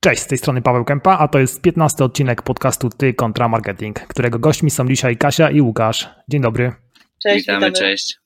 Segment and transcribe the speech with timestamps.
[0.00, 4.00] Cześć, z tej strony Paweł Kępa, a to jest 15 odcinek podcastu Ty kontra Marketing,
[4.00, 6.08] którego gośćmi są dzisiaj Kasia i Łukasz.
[6.28, 6.72] Dzień dobry.
[7.22, 7.72] Cześć, witamy, witamy.
[7.72, 8.18] cześć.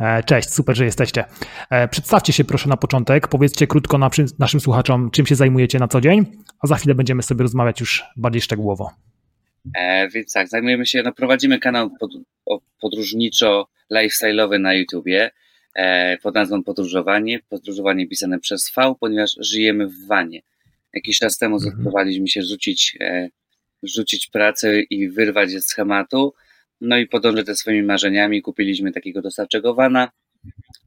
[0.00, 1.24] E, cześć, super, że jesteście.
[1.70, 3.98] E, przedstawcie się proszę na początek, powiedzcie krótko
[4.38, 6.26] naszym słuchaczom, czym się zajmujecie na co dzień,
[6.60, 8.90] a za chwilę będziemy sobie rozmawiać już bardziej szczegółowo.
[9.76, 12.10] E, więc tak, zajmujemy się, no prowadzimy kanał pod,
[12.82, 15.30] podróżniczo-lifestyle'owy na YouTubie
[16.22, 17.40] pod nazwą Podróżowanie.
[17.48, 20.42] Podróżowanie pisane przez V, ponieważ żyjemy w wanie.
[20.94, 21.72] Jakiś czas temu mhm.
[21.72, 23.28] zdecydowaliśmy się rzucić, e,
[23.82, 26.34] rzucić pracę i wyrwać ze schematu,
[26.80, 28.42] no i podążyć ze swoimi marzeniami.
[28.42, 30.10] Kupiliśmy takiego dostawczego wana,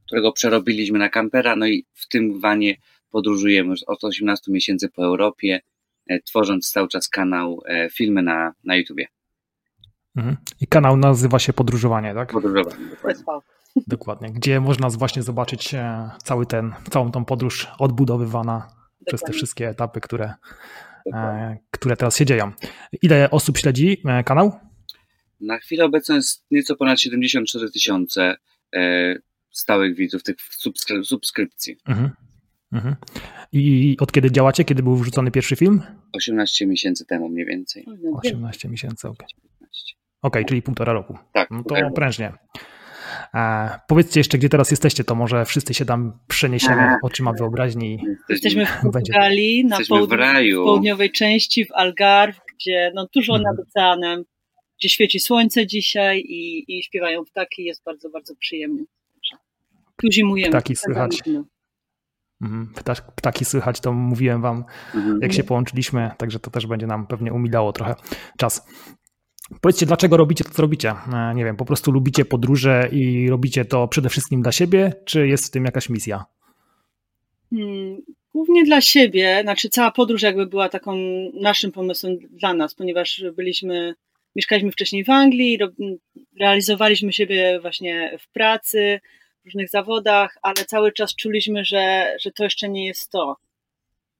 [0.06, 2.76] którego przerobiliśmy na kampera, no i w tym wanie
[3.10, 5.60] podróżujemy już od 18 miesięcy po Europie,
[6.06, 9.06] e, tworząc cały czas kanał, e, filmy na, na YouTubie.
[10.16, 10.36] Mhm.
[10.60, 12.32] I kanał nazywa się Podróżowanie, tak?
[12.32, 13.24] Podróżowanie, dokładnie.
[13.86, 15.74] Dokładnie, gdzie można właśnie zobaczyć
[16.24, 18.68] cały ten, całą tą podróż odbudowywana
[19.06, 20.34] przez te wszystkie etapy, które,
[21.12, 22.52] e, które teraz się dzieją.
[23.02, 24.52] Ile osób śledzi e, kanał?
[25.40, 28.36] Na chwilę obecną jest nieco ponad 74 tysiące
[28.74, 29.14] e,
[29.50, 31.76] stałych widzów, tych subskry subskrypcji.
[31.86, 32.10] Mhm.
[32.72, 32.96] Mhm.
[33.52, 34.64] I od kiedy działacie?
[34.64, 35.82] Kiedy był wrzucony pierwszy film?
[36.12, 37.86] 18 miesięcy temu mniej więcej.
[38.12, 39.26] 18 miesięcy, okej.
[39.26, 39.42] Okay.
[40.22, 41.18] Okej, okay, czyli półtora roku.
[41.32, 41.50] Tak.
[41.50, 42.26] No to prężnie.
[42.26, 42.38] E,
[43.88, 48.04] powiedzcie jeszcze, gdzie teraz jesteście, to może wszyscy się tam przeniesiemy oczyma wyobraźni.
[48.28, 53.58] Jesteśmy w Portugalii, na południ- w południowej części, w Algarve, gdzie no, tuż nad mhm.
[53.58, 54.24] oceanem,
[54.78, 58.84] gdzie świeci słońce dzisiaj i, i śpiewają ptaki, jest bardzo, bardzo przyjemnie.
[59.96, 60.50] Tu zimujemy.
[60.50, 61.18] Ptaki słychać.
[62.42, 62.72] Mhm.
[63.16, 65.18] Ptaki słychać, to mówiłem wam, mhm.
[65.22, 67.94] jak się połączyliśmy, także to też będzie nam pewnie umilało trochę
[68.38, 68.66] czas.
[69.60, 70.94] Powiedzcie, dlaczego robicie to, co robicie?
[71.12, 75.26] E, nie wiem, po prostu lubicie podróże i robicie to przede wszystkim dla siebie, czy
[75.26, 76.24] jest w tym jakaś misja?
[77.50, 78.02] Hmm,
[78.34, 80.96] głównie dla siebie, znaczy cała podróż jakby była taką
[81.34, 83.94] naszym pomysłem dla nas, ponieważ byliśmy,
[84.36, 85.58] mieszkaliśmy wcześniej w Anglii,
[86.40, 89.00] realizowaliśmy siebie właśnie w pracy,
[89.42, 93.36] w różnych zawodach, ale cały czas czuliśmy, że, że to jeszcze nie jest to.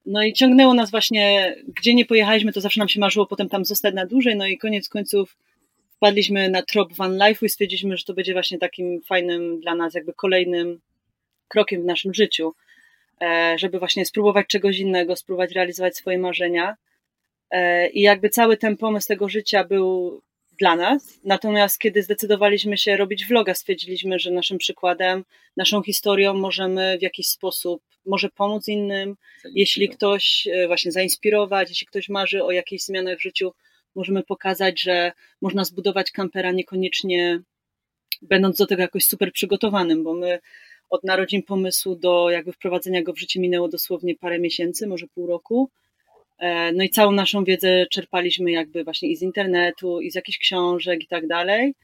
[0.06, 3.64] No i ciągnęło nas właśnie, gdzie nie pojechaliśmy, to zawsze nam się marzyło potem tam
[3.64, 5.36] zostać na dłużej, no i koniec końców
[5.96, 9.94] wpadliśmy na trop Van Life'u i stwierdziliśmy, że to będzie właśnie takim fajnym dla nas
[9.94, 10.80] jakby kolejnym
[11.48, 12.52] krokiem w naszym życiu,
[13.20, 16.76] e, żeby właśnie spróbować czegoś innego, spróbować realizować swoje marzenia.
[17.50, 20.20] E, I jakby cały ten pomysł tego życia był
[20.58, 21.20] dla nas.
[21.24, 25.24] Natomiast kiedy zdecydowaliśmy się robić vloga, stwierdziliśmy, że naszym przykładem,
[25.56, 29.16] naszą historią możemy w jakiś sposób może pomóc innym,
[29.54, 33.52] jeśli ktoś e, właśnie zainspirować, jeśli ktoś marzy o jakichś zmianach w życiu,
[33.94, 37.40] możemy pokazać, że można zbudować kampera niekoniecznie
[38.22, 40.38] będąc do tego jakoś super przygotowanym, bo my
[40.90, 45.26] od narodzin pomysłu do jakby wprowadzenia go w życie minęło dosłownie parę miesięcy, może pół
[45.26, 45.70] roku.
[46.42, 50.38] E, no i całą naszą wiedzę czerpaliśmy jakby właśnie i z internetu, i z jakichś
[50.38, 51.74] książek i tak dalej.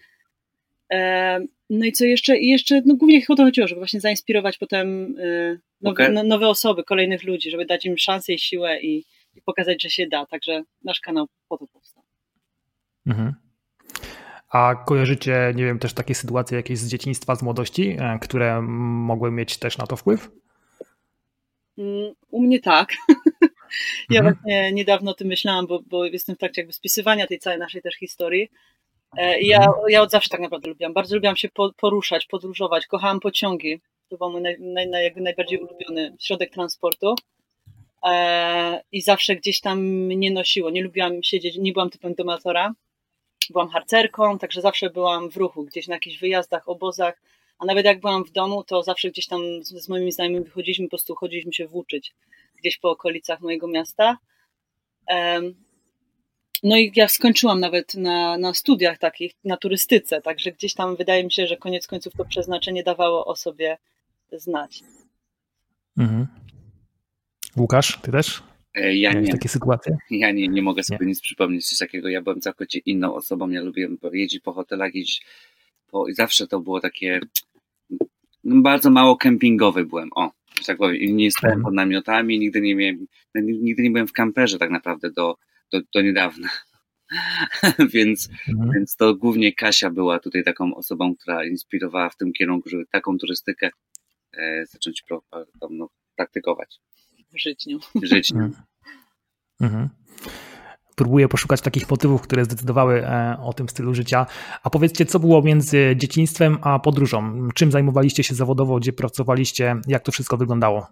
[0.92, 2.38] E, no i co jeszcze?
[2.38, 6.12] I jeszcze, no głównie o to chodziło, żeby właśnie zainspirować potem e, nowe, okay.
[6.12, 9.04] No, nowe osoby, kolejnych ludzi, żeby dać im szansę i siłę i,
[9.34, 10.26] i pokazać, że się da.
[10.26, 12.02] Także nasz kanał po to powstał.
[13.06, 13.34] Mhm.
[14.50, 19.56] A kojarzycie, nie wiem, też takie sytuacje jakieś z dzieciństwa, z młodości, które mogły mieć
[19.56, 20.30] też na to wpływ?
[21.78, 22.88] Mm, u mnie tak.
[24.10, 24.34] Ja mhm.
[24.34, 27.82] właśnie niedawno o tym myślałam, bo, bo jestem w trakcie jakby spisywania tej całej naszej
[27.82, 28.48] też historii.
[29.16, 29.76] E, ja, mhm.
[29.88, 30.92] ja od zawsze tak naprawdę lubiłam.
[30.92, 32.86] Bardzo lubiłam się poruszać, podróżować.
[32.86, 33.80] Kochałam pociągi.
[34.08, 37.14] To był mój naj, naj, jakby najbardziej ulubiony środek transportu.
[38.04, 40.70] E, I zawsze gdzieś tam mnie nosiło.
[40.70, 42.74] Nie lubiłam siedzieć, nie byłam typem domatora.
[43.50, 47.20] Byłam harcerką, także zawsze byłam w ruchu, gdzieś na jakichś wyjazdach, obozach.
[47.58, 50.86] A nawet jak byłam w domu, to zawsze gdzieś tam z, z moimi znajomymi wychodziliśmy,
[50.86, 52.14] po prostu chodziliśmy się włóczyć
[52.58, 54.18] gdzieś po okolicach mojego miasta.
[56.62, 61.24] No i ja skończyłam nawet na, na studiach takich, na turystyce, także gdzieś tam wydaje
[61.24, 63.78] mi się, że koniec końców to przeznaczenie dawało o sobie
[64.32, 64.82] znać.
[65.98, 66.26] Mhm.
[67.56, 68.42] Łukasz, ty też?
[68.74, 69.32] E, ja nie.
[69.32, 69.96] takie sytuacje?
[70.10, 71.06] Ja nie, nie mogę sobie nie.
[71.06, 72.08] nic przypomnieć coś takiego.
[72.08, 73.48] Ja byłem całkowicie inną osobą.
[73.48, 75.22] Ja lubiłem jeździć po hotelach, jeździć
[75.90, 76.08] po...
[76.08, 77.20] I zawsze to było takie...
[78.44, 80.08] Bardzo mało kempingowy byłem.
[80.14, 84.12] O, że tak powiem, nie stałem pod namiotami, nigdy nie miałem, nigdy nie byłem w
[84.12, 85.36] kamperze tak naprawdę do,
[85.72, 86.48] do, do niedawna.
[87.94, 88.70] więc, mhm.
[88.74, 93.18] więc to głównie Kasia była tutaj taką osobą, która inspirowała w tym kierunku, żeby taką
[93.18, 93.70] turystykę
[94.32, 95.22] e, zacząć pro,
[95.70, 96.80] no, praktykować.
[97.34, 97.78] Żyć nią.
[98.02, 98.50] Żyć nią.
[99.60, 99.88] Mhm.
[100.98, 104.26] Próbuję poszukać takich motywów, które zdecydowały e, o tym stylu życia.
[104.62, 107.48] A powiedzcie, co było między dzieciństwem a podróżą?
[107.54, 110.86] Czym zajmowaliście się zawodowo, gdzie pracowaliście, jak to wszystko wyglądało?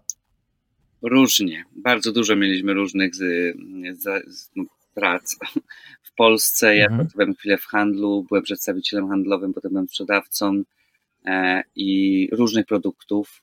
[1.02, 1.64] Różnie.
[1.76, 3.56] Bardzo dużo mieliśmy różnych z,
[3.98, 4.50] z, z,
[4.94, 5.36] prac.
[6.02, 7.00] W Polsce ja mhm.
[7.00, 10.62] pracowałem chwilę w handlu, byłem przedstawicielem handlowym, potem byłem sprzedawcą
[11.24, 13.42] e, i różnych produktów,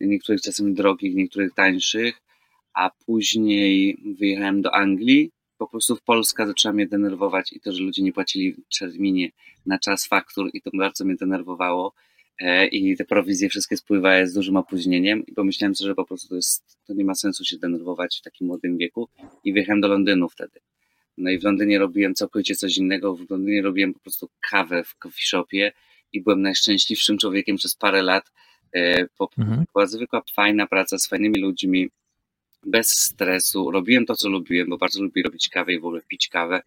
[0.00, 2.20] niektórych czasem drogich, niektórych tańszych,
[2.74, 5.30] a później wyjechałem do Anglii.
[5.58, 9.30] Po prostu w Polska zaczęła mnie denerwować i to, że ludzie nie płacili w terminie
[9.66, 11.94] na czas faktur i to bardzo mnie denerwowało
[12.40, 16.28] e, i te prowizje wszystkie spływały z dużym opóźnieniem i pomyślałem sobie, że po prostu
[16.28, 19.08] to, jest, to nie ma sensu się denerwować w takim młodym wieku
[19.44, 20.60] i wyjechałem do Londynu wtedy.
[21.18, 23.16] No i w Londynie robiłem całkowicie coś innego.
[23.16, 25.72] W Londynie robiłem po prostu kawę w coffee shopie
[26.12, 28.32] i byłem najszczęśliwszym człowiekiem przez parę lat.
[28.72, 29.64] E, po, mhm.
[29.72, 31.88] Była zwykła, fajna praca z fajnymi ludźmi,
[32.66, 33.70] bez stresu.
[33.70, 36.62] Robiłem to, co lubiłem, bo bardzo lubię robić kawę i w ogóle pić kawę,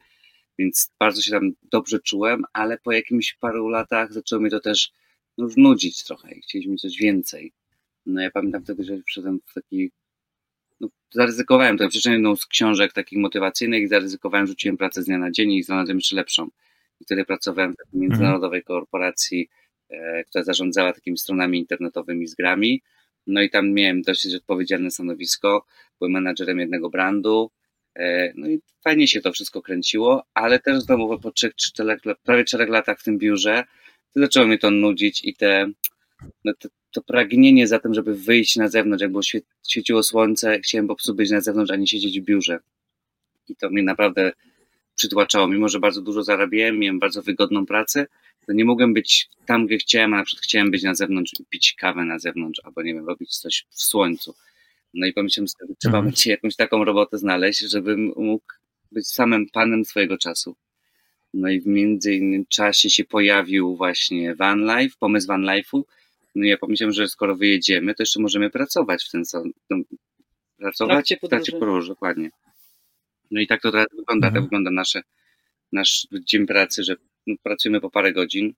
[0.60, 4.92] więc bardzo się tam dobrze czułem, ale po jakimś paru latach zaczęło mnie to też
[5.38, 7.54] no, nudzić trochę i chcieliśmy coś więcej.
[8.06, 9.92] No ja pamiętam wtedy, że wszedłem w taki
[10.80, 11.90] no, zaryzykowałem to.
[11.90, 15.64] Przeczytałem jedną z książek takich motywacyjnych i zaryzykowałem, rzuciłem pracę z dnia na dzień i
[15.64, 16.50] znalazłem jeszcze lepszą.
[17.00, 18.10] I wtedy pracowałem w takiej mhm.
[18.10, 19.50] międzynarodowej korporacji,
[19.90, 22.82] e, która zarządzała takimi stronami internetowymi z grami.
[23.30, 25.66] No i tam miałem dosyć odpowiedzialne stanowisko,
[26.00, 27.52] byłem menadżerem jednego brandu.
[27.96, 32.44] E, no i fajnie się to wszystko kręciło, ale też znowu po 3, 4, prawie
[32.44, 33.64] 4 latach w tym biurze
[34.14, 35.72] to zaczęło mnie to nudzić i te,
[36.46, 39.24] no te to pragnienie za tym, żeby wyjść na zewnątrz, jak było
[39.70, 42.60] świeciło słońce, chciałem po prostu być na zewnątrz, a nie siedzieć w biurze.
[43.48, 44.32] I to mnie naprawdę
[45.00, 45.48] przytłaczało.
[45.48, 48.08] Mimo, że bardzo dużo zarabiałem, miałem bardzo wygodną pracę,
[48.48, 51.46] to nie mogłem być tam, gdzie chciałem, a na przykład chciałem być na zewnątrz i
[51.50, 54.36] pić kawę na zewnątrz, albo nie wiem, robić coś w słońcu.
[54.94, 56.16] No i pomyślałem sobie, trzeba mhm.
[56.26, 58.46] jakąś taką robotę znaleźć, żebym mógł
[58.92, 60.56] być samym panem swojego czasu.
[61.34, 65.82] No i w międzyczasie się pojawił właśnie Van Life, pomysł Van Life'u,
[66.36, 69.78] no ja pomyślałem, że skoro wyjedziemy, to jeszcze możemy pracować w ten sam, no,
[70.58, 72.30] pracować w trakcie podróży, dokładnie.
[73.32, 74.34] No i tak to teraz wygląda, mhm.
[74.34, 75.02] tak wygląda nasze,
[75.72, 76.96] nasz dzień pracy, że
[77.28, 78.54] no, pracujemy po parę godzin.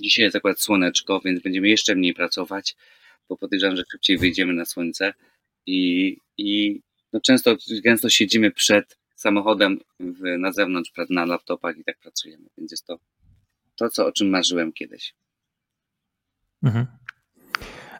[0.00, 2.76] Dzisiaj jest akurat słoneczko, więc będziemy jeszcze mniej pracować,
[3.28, 5.14] bo podejrzewam, że szybciej wyjdziemy na słońce
[5.66, 6.80] i, i
[7.12, 12.70] no często, gęsto siedzimy przed samochodem w, na zewnątrz, na laptopach i tak pracujemy, więc
[12.70, 12.98] jest to
[13.76, 15.14] to, co, o czym marzyłem kiedyś.
[16.62, 16.86] Mhm.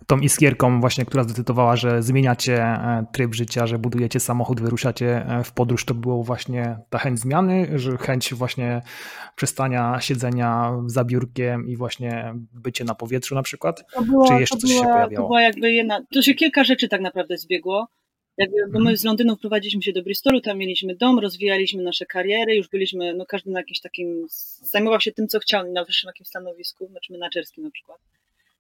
[0.07, 5.45] Tą iskierką właśnie, która zdecydowała, że zmieniacie e, tryb życia, że budujecie samochód, wyruszacie e,
[5.45, 8.83] w podróż, to było właśnie ta chęć zmiany, że chęć właśnie
[9.37, 13.85] przestania siedzenia za biurkiem i właśnie bycie na powietrzu na przykład?
[14.07, 15.23] Było, Czy jeszcze coś była, się pojawiało?
[15.23, 17.89] To była jakby jedna, to się kilka rzeczy tak naprawdę zbiegło.
[18.39, 18.97] Jakby, bo my mhm.
[18.97, 23.27] z Londynu wprowadziliśmy się do Bristolu, tam mieliśmy dom, rozwijaliśmy nasze kariery, już byliśmy, no
[23.27, 24.27] każdy na jakimś takim,
[24.63, 28.01] zajmował się tym, co chciał, na wyższym jakimś stanowisku, znaczy menadżerskim na przykład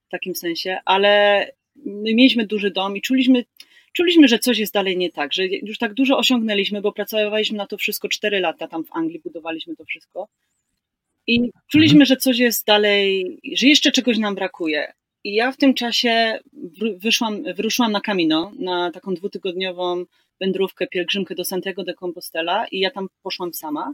[0.06, 1.47] w takim sensie, ale
[1.77, 3.45] my mieliśmy duży dom i czuliśmy,
[3.93, 7.67] czuliśmy, że coś jest dalej nie tak, że już tak dużo osiągnęliśmy, bo pracowaliśmy na
[7.67, 10.29] to wszystko 4 lata tam w Anglii, budowaliśmy to wszystko.
[11.27, 12.06] I czuliśmy, mhm.
[12.06, 14.93] że coś jest dalej, że jeszcze czegoś nam brakuje.
[15.25, 16.39] I ja w tym czasie
[16.97, 20.05] wyszłam, wyruszyłam na Camino, na taką dwutygodniową
[20.41, 23.93] wędrówkę, pielgrzymkę do Santiago de Compostela i ja tam poszłam sama.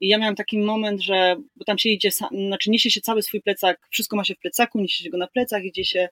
[0.00, 3.42] I ja miałam taki moment, że, bo tam się idzie, znaczy niesie się cały swój
[3.42, 6.08] plecak, wszystko ma się w plecaku, niesie się go na plecach, idzie się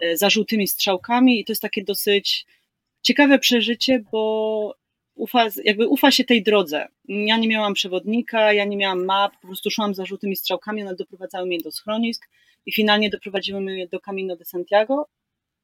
[0.00, 2.46] e, za żółtymi strzałkami i to jest takie dosyć
[3.02, 4.74] ciekawe przeżycie, bo
[5.14, 6.88] ufa, jakby ufa się tej drodze.
[7.08, 10.94] Ja nie miałam przewodnika, ja nie miałam map, po prostu szłam za żółtymi strzałkami, one
[10.94, 12.28] doprowadzały mnie do schronisk
[12.66, 15.08] i finalnie doprowadziły mnie do Camino de Santiago,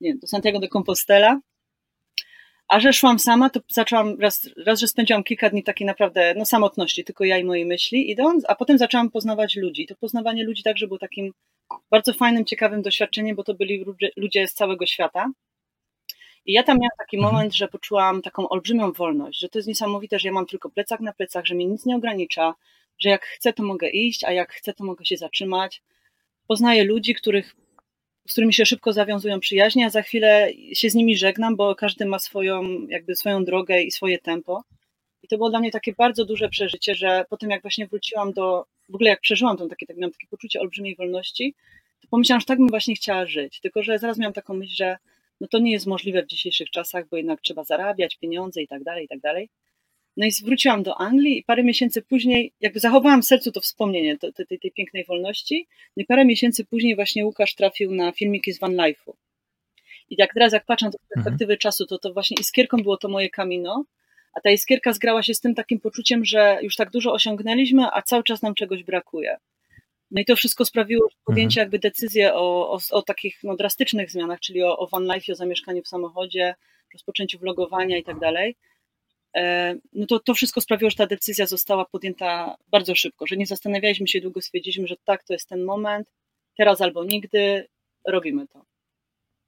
[0.01, 1.41] nie, do Santiago de Compostela,
[2.73, 6.47] a że szłam sama, to zaczęłam, raz, raz że spędziłam kilka dni takiej naprawdę no,
[6.47, 9.87] samotności, tylko ja i moje myśli idąc, a potem zaczęłam poznawać ludzi.
[9.87, 11.33] To poznawanie ludzi także było takim
[11.91, 13.85] bardzo fajnym, ciekawym doświadczeniem, bo to byli
[14.17, 15.31] ludzie z całego świata.
[16.47, 17.35] I ja tam miałam taki mhm.
[17.35, 21.01] moment, że poczułam taką olbrzymią wolność, że to jest niesamowite, że ja mam tylko plecak
[21.01, 22.55] na plecach, że mnie nic nie ogranicza,
[22.99, 25.83] że jak chcę, to mogę iść, a jak chcę, to mogę się zatrzymać.
[26.47, 27.57] Poznaję ludzi, których
[28.29, 32.07] z którymi się szybko zawiązują przyjaźnie, a za chwilę się z nimi żegnam, bo każdy
[32.07, 34.63] ma swoją, jakby swoją drogę i swoje tempo.
[35.23, 38.65] I to było dla mnie takie bardzo duże przeżycie, że potem jak właśnie wróciłam do,
[38.89, 41.55] w ogóle jak przeżyłam to takie, tak miałam takie poczucie olbrzymiej wolności,
[42.01, 43.61] to pomyślałam, że tak bym właśnie chciała żyć.
[43.61, 44.97] Tylko, że zaraz miałam taką myśl, że
[45.41, 48.83] no to nie jest możliwe w dzisiejszych czasach, bo jednak trzeba zarabiać pieniądze i tak
[48.85, 49.49] dalej, i tak dalej.
[50.17, 54.19] No i wróciłam do Anglii i parę miesięcy później, jakby zachowałam w sercu to wspomnienie
[54.19, 55.67] tej, tej, tej pięknej wolności.
[55.97, 59.13] No i parę miesięcy później właśnie Łukasz trafił na filmiki z Van Life'u.
[60.11, 61.09] I jak teraz, jak patrzę z mhm.
[61.15, 61.59] perspektywy mhm.
[61.59, 63.85] czasu, to to właśnie iskierką było to moje kamino,
[64.35, 68.03] A ta iskierka zgrała się z tym takim poczuciem, że już tak dużo osiągnęliśmy, a
[68.03, 69.37] cały czas nam czegoś brakuje.
[70.11, 71.65] No i to wszystko sprawiło, podjęcie mhm.
[71.65, 75.35] jakby decyzję o, o, o takich no, drastycznych zmianach, czyli o, o van life, o
[75.35, 76.55] zamieszkaniu w samochodzie,
[76.93, 78.57] rozpoczęciu vlogowania i tak dalej,
[79.93, 84.09] no to to wszystko sprawiło, że ta decyzja została podjęta bardzo szybko, że nie zastanawialiśmy
[84.09, 86.09] się długo, stwierdziliśmy, że tak, to jest ten moment,
[86.57, 87.67] teraz albo nigdy,
[88.07, 88.65] robimy to.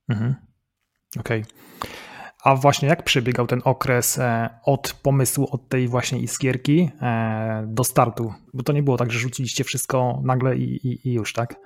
[0.09, 0.35] Mhm.
[1.21, 1.41] Okej.
[1.41, 1.91] Okay.
[2.45, 7.85] A właśnie jak przebiegał ten okres e, od pomysłu, od tej właśnie iskierki e, do
[7.85, 8.33] startu?
[8.55, 11.57] Bo to nie było tak, że rzuciliście wszystko nagle i, i, i już, tak?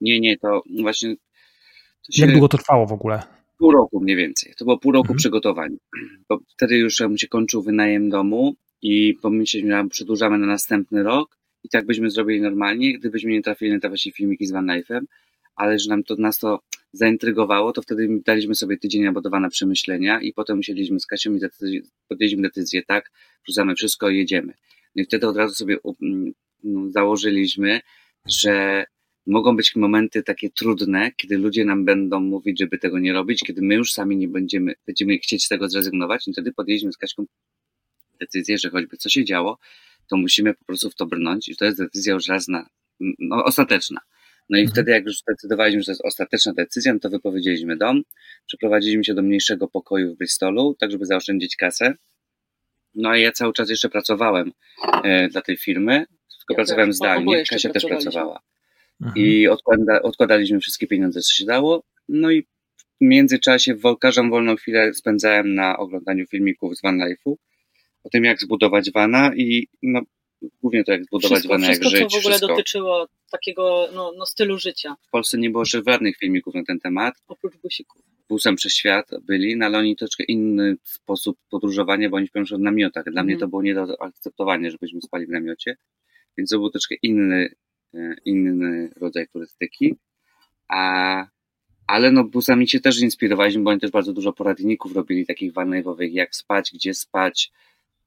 [0.00, 1.16] Nie, nie, to właśnie.
[2.06, 2.22] To się...
[2.22, 3.22] Jak długo to trwało w ogóle?
[3.62, 4.54] Pół roku mniej więcej.
[4.58, 5.18] To było pół roku mhm.
[5.18, 5.76] przygotowań.
[6.28, 11.38] Bo wtedy już mi się kończył wynajem domu i pomyśleliśmy, że przedłużamy na następny rok
[11.64, 15.00] i tak byśmy zrobili normalnie, gdybyśmy nie trafili na te właśnie filmiki z Van Life'em,
[15.56, 16.60] ale że nam to, nas to
[16.92, 19.04] zaintrygowało, to wtedy daliśmy sobie tydzień
[19.40, 21.40] na przemyślenia i potem musieliśmy z Kasią i
[22.08, 23.10] podjęliśmy decyzję, tak,
[23.44, 24.54] wrzucamy wszystko i jedziemy.
[24.96, 25.76] No i wtedy od razu sobie
[26.62, 27.80] no, założyliśmy,
[28.26, 28.84] że
[29.26, 33.62] mogą być momenty takie trudne, kiedy ludzie nam będą mówić, żeby tego nie robić, kiedy
[33.62, 37.24] my już sami nie będziemy, będziemy chcieć z tego zrezygnować, i wtedy podjęliśmy z Kaśką
[38.20, 39.58] decyzję, że choćby co się działo,
[40.10, 42.68] to musimy po prostu w to brnąć i to jest decyzja już raz na,
[43.18, 44.00] no, ostateczna.
[44.50, 44.72] No i mhm.
[44.74, 48.02] wtedy, jak już zdecydowaliśmy, że to jest ostateczna decyzja, no to wypowiedzieliśmy dom,
[48.46, 51.94] przeprowadziliśmy się do mniejszego pokoju w Bristolu, tak żeby zaoszczędzić kasę.
[52.94, 54.52] No a ja cały czas jeszcze pracowałem
[55.04, 56.04] e, dla tej firmy,
[56.38, 58.40] tylko ja pracowałem też, zdalnie, Kasia też pracowała.
[59.02, 59.26] Mhm.
[59.26, 61.82] I odkłada, odkładaliśmy wszystkie pieniądze, co się dało.
[62.08, 62.46] No i w
[63.00, 67.34] międzyczasie w każdą wolną chwilę spędzałem na oglądaniu filmików z Van Life'u,
[68.04, 70.00] o tym jak zbudować vana i no,
[70.62, 71.92] głównie to jak zbudować wszystko, vana, jak żyć.
[71.92, 72.48] Wszystko, co w ogóle wszystko.
[72.48, 74.96] dotyczyło takiego no, no, stylu życia.
[75.08, 77.14] W Polsce nie było jeszcze żadnych filmików na ten temat.
[77.28, 78.02] Oprócz busików.
[78.28, 82.58] Busem przez świat byli, no ale oni troszkę inny sposób podróżowania, bo oni śpią w
[82.58, 83.04] namiotach.
[83.04, 83.24] Dla mm.
[83.24, 83.40] mnie mhm.
[83.40, 85.76] to było nie do akceptowania, żebyśmy spali w namiocie,
[86.38, 87.54] więc to był troszkę inny,
[88.24, 89.94] inny rodzaj turystyki.
[90.68, 91.26] A,
[91.86, 96.10] ale no busami się też inspirowaliśmy, bo oni też bardzo dużo poradników robili, takich vanlive'owych,
[96.12, 97.52] jak spać, gdzie spać.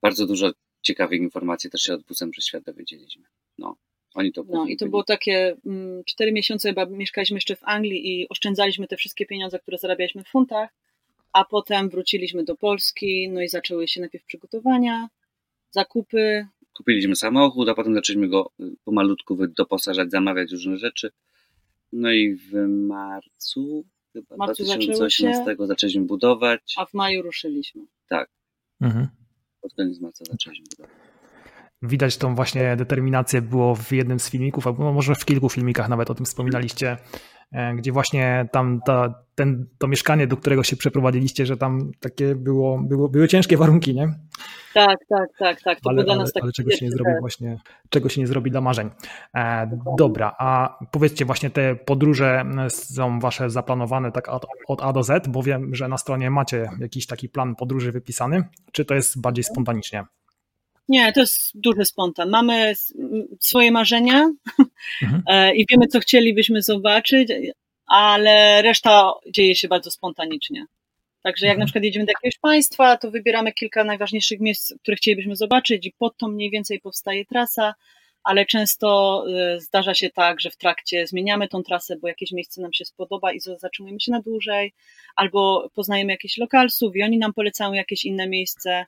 [0.02, 0.52] Bardzo dużo
[0.82, 3.24] ciekawych informacji też się od busem przez świat dowiedzieliśmy.
[3.58, 3.76] No.
[4.16, 8.22] Oni to no i to było takie mm, cztery miesiące chyba mieszkaliśmy jeszcze w Anglii
[8.22, 10.70] i oszczędzaliśmy te wszystkie pieniądze, które zarabialiśmy w funtach,
[11.34, 15.10] a potem wróciliśmy do Polski, no i zaczęły się najpierw przygotowania,
[15.72, 16.48] zakupy.
[16.78, 21.12] Kupiliśmy samochód, a potem zaczęliśmy go y, pomalutku doposażać, zamawiać różne rzeczy.
[21.94, 26.74] No i w marcu chyba marcu 2018 zaczęliśmy budować.
[26.78, 27.86] A w maju ruszyliśmy.
[28.10, 28.30] Tak.
[28.82, 29.08] Mhm.
[29.62, 31.06] Pod koniec marca zaczęliśmy budować
[31.88, 36.10] widać tą właśnie determinację było w jednym z filmików, albo może w kilku filmikach nawet
[36.10, 36.98] o tym wspominaliście,
[37.76, 42.80] gdzie właśnie tam ta, ten, to mieszkanie, do którego się przeprowadziliście, że tam takie było,
[42.80, 44.14] było były ciężkie warunki, nie?
[44.74, 45.80] Tak, tak, tak, tak.
[45.82, 47.60] To ale, dla nas ale, ale czego się nie zrobi właśnie,
[47.90, 48.90] czego się nie zrobi dla marzeń.
[49.36, 54.30] E, dobra, a powiedzcie właśnie te podróże są wasze zaplanowane tak
[54.68, 58.44] od A do Z, bo wiem, że na stronie macie jakiś taki plan podróży wypisany,
[58.72, 60.04] czy to jest bardziej spontanicznie?
[60.90, 62.30] Nie, to jest duży spontan.
[62.30, 62.74] Mamy
[63.40, 64.32] swoje marzenia
[65.04, 65.24] mhm.
[65.28, 67.30] E, i wiemy, co chcielibyśmy zobaczyć,
[67.88, 70.66] ale reszta dzieje się bardzo spontanicznie.
[71.24, 71.60] Także jak mhm.
[71.60, 75.94] na przykład jedziemy do jakiegoś państwa, to wybieramy kilka najważniejszych miejsc, które chcielibyśmy zobaczyć i
[75.98, 77.74] pod to mniej więcej powstaje trasa,
[78.24, 82.62] ale często e, zdarza się tak, że w trakcie zmieniamy tą trasę, bo jakieś miejsce
[82.62, 84.74] nam się spodoba i zatrzymujemy się na dłużej,
[85.16, 88.86] albo poznajemy jakichś lokalsów i oni nam polecają jakieś inne miejsce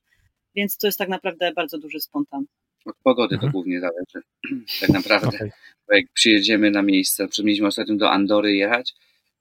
[0.57, 2.45] więc to jest tak naprawdę bardzo duży spontan.
[2.85, 3.51] Od pogody mhm.
[3.51, 4.27] to głównie zależy,
[4.81, 5.27] tak naprawdę.
[5.27, 5.51] Okay.
[5.87, 8.93] Bo jak przyjedziemy na miejsce, mieliśmy ostatnio do Andory jechać,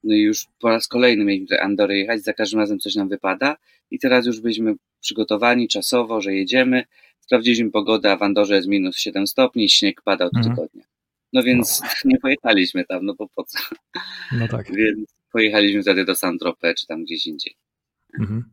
[0.04, 3.08] no i już po raz kolejny mieliśmy do Andory jechać, za każdym razem coś nam
[3.08, 3.56] wypada
[3.90, 6.84] i teraz już byliśmy przygotowani czasowo, że jedziemy,
[7.20, 10.56] sprawdziliśmy pogodę, a w Andorze jest minus 7 stopni, śnieg pada od mhm.
[10.56, 10.84] tygodnia.
[11.32, 11.88] No więc no.
[12.10, 13.58] nie pojechaliśmy tam, no bo po co?
[14.32, 14.72] No tak.
[14.72, 17.56] Więc pojechaliśmy wtedy do Saint-Tropez, czy tam gdzieś indziej.
[18.20, 18.44] Mhm.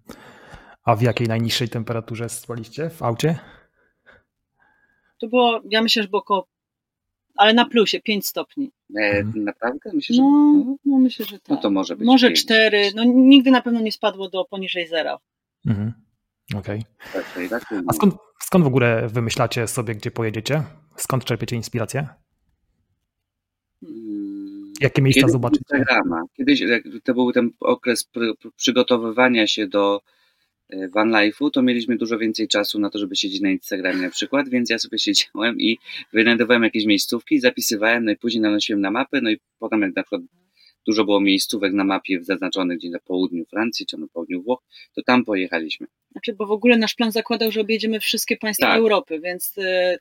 [0.83, 3.39] A w jakiej najniższej temperaturze spaliście w aucie?
[5.17, 6.47] To było, ja myślę, że było około,
[7.35, 8.71] ale na plusie, 5 stopni.
[8.95, 9.43] E, mhm.
[9.43, 9.89] Naprawdę?
[9.93, 10.21] Myślę, że...
[10.21, 11.49] No, no, myślę, że tak.
[11.49, 15.17] No to może być Może 4, no nigdy na pewno nie spadło do poniżej zera.
[15.65, 15.93] Mhm.
[16.55, 16.83] Okej.
[17.09, 17.49] Okay.
[17.49, 20.63] Tak, A skąd, skąd w ogóle wymyślacie sobie, gdzie pojedziecie?
[20.95, 22.07] Skąd czerpiecie inspirację?
[23.81, 24.73] Hmm.
[24.81, 25.63] Jakie miejsca Kiedyś zobaczycie?
[25.77, 26.21] Instagrama.
[26.37, 26.63] Kiedyś
[27.03, 28.09] to był ten okres
[28.55, 30.01] przygotowywania się do
[30.93, 34.49] van life'u, to mieliśmy dużo więcej czasu na to, żeby siedzieć na Instagramie na przykład,
[34.49, 35.77] więc ja sobie siedziałem i
[36.13, 40.03] wynajdowałem jakieś miejscówki, zapisywałem, no i później nanosiłem na mapy, no i potem jak na
[40.03, 40.21] przykład
[40.87, 44.59] dużo było miejscówek na mapie zaznaczonych gdzie na południu Francji czy na południu Włoch,
[44.95, 45.87] to tam pojechaliśmy.
[46.11, 48.77] Znaczy, bo w ogóle nasz plan zakładał, że objedziemy wszystkie państwa tak.
[48.77, 49.57] Europy, więc.
[49.57, 49.97] E,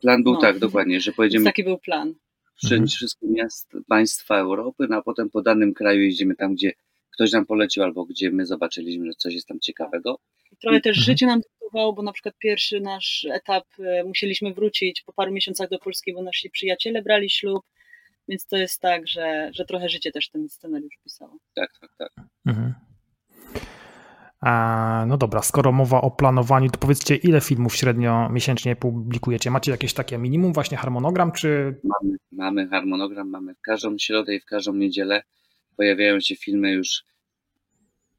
[0.00, 1.44] plan był no, tak, dokładnie, że pojedziemy.
[1.44, 2.14] Taki był plan.
[2.56, 2.88] Wszędzie, mhm.
[2.88, 6.72] wszystkie miasta, państwa Europy, no a potem po danym kraju jeździmy tam, gdzie
[7.12, 10.18] ktoś nam polecił albo gdzie my zobaczyliśmy, że coś jest tam ciekawego.
[10.60, 11.04] Trochę też mhm.
[11.04, 15.68] życie nam dyktowało, bo na przykład pierwszy nasz etap e, musieliśmy wrócić po paru miesiącach
[15.68, 17.64] do Polski, bo nasi przyjaciele brali ślub,
[18.28, 21.38] więc to jest tak, że, że trochę życie też ten scenariusz pisało.
[21.54, 22.10] Tak, tak, tak.
[22.46, 22.74] Mhm.
[25.08, 29.50] no dobra, skoro mowa o planowaniu, to powiedzcie, ile filmów średnio miesięcznie publikujecie?
[29.50, 31.80] Macie jakieś takie minimum, właśnie harmonogram, czy...
[31.84, 35.22] Mamy, mamy harmonogram, mamy w każdą środę i w każdą niedzielę
[35.76, 37.04] pojawiają się filmy już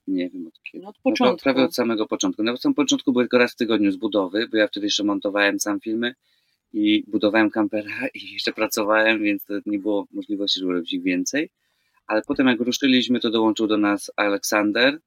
[0.07, 0.83] nie wiem od kiedy.
[0.83, 1.35] No od początku.
[1.35, 2.43] No, prawie od samego początku.
[2.43, 5.59] Na samym początku były tylko raz w tygodniu z budowy, bo ja wtedy jeszcze montowałem
[5.59, 6.15] sam filmy
[6.73, 11.49] i budowałem kampera i jeszcze pracowałem, więc to nie było możliwości, żeby robić ich więcej.
[12.07, 14.99] Ale potem jak ruszyliśmy, to dołączył do nas Aleksander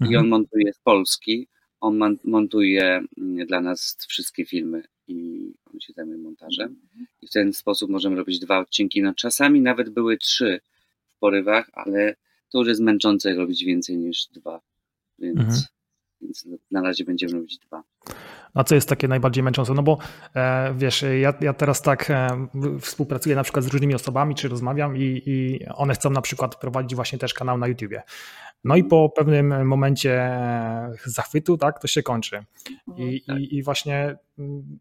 [0.00, 0.12] mhm.
[0.12, 1.48] i on montuje z Polski.
[1.80, 6.66] On montuje mm, dla nas wszystkie filmy i on się zajmuje montażem.
[6.66, 7.06] Mhm.
[7.22, 9.02] I w ten sposób możemy robić dwa odcinki.
[9.02, 10.60] No czasami nawet były trzy
[11.20, 12.14] porywach, ale
[12.52, 14.60] to już jest męczące robić więcej niż dwa.
[15.18, 15.60] Więc, mhm.
[16.20, 17.82] więc na razie będziemy robić dwa.
[18.54, 19.74] A co jest takie najbardziej męczące?
[19.74, 19.98] No bo
[20.36, 22.46] e, wiesz, ja, ja teraz tak e,
[22.80, 26.94] współpracuję na przykład z różnymi osobami, czy rozmawiam i, i one chcą na przykład prowadzić
[26.94, 28.02] właśnie też kanał na YouTubie.
[28.64, 30.38] No i po pewnym momencie
[31.04, 32.44] zachwytu, tak, to się kończy.
[32.96, 33.38] I, tak.
[33.38, 34.78] i, i właśnie mm,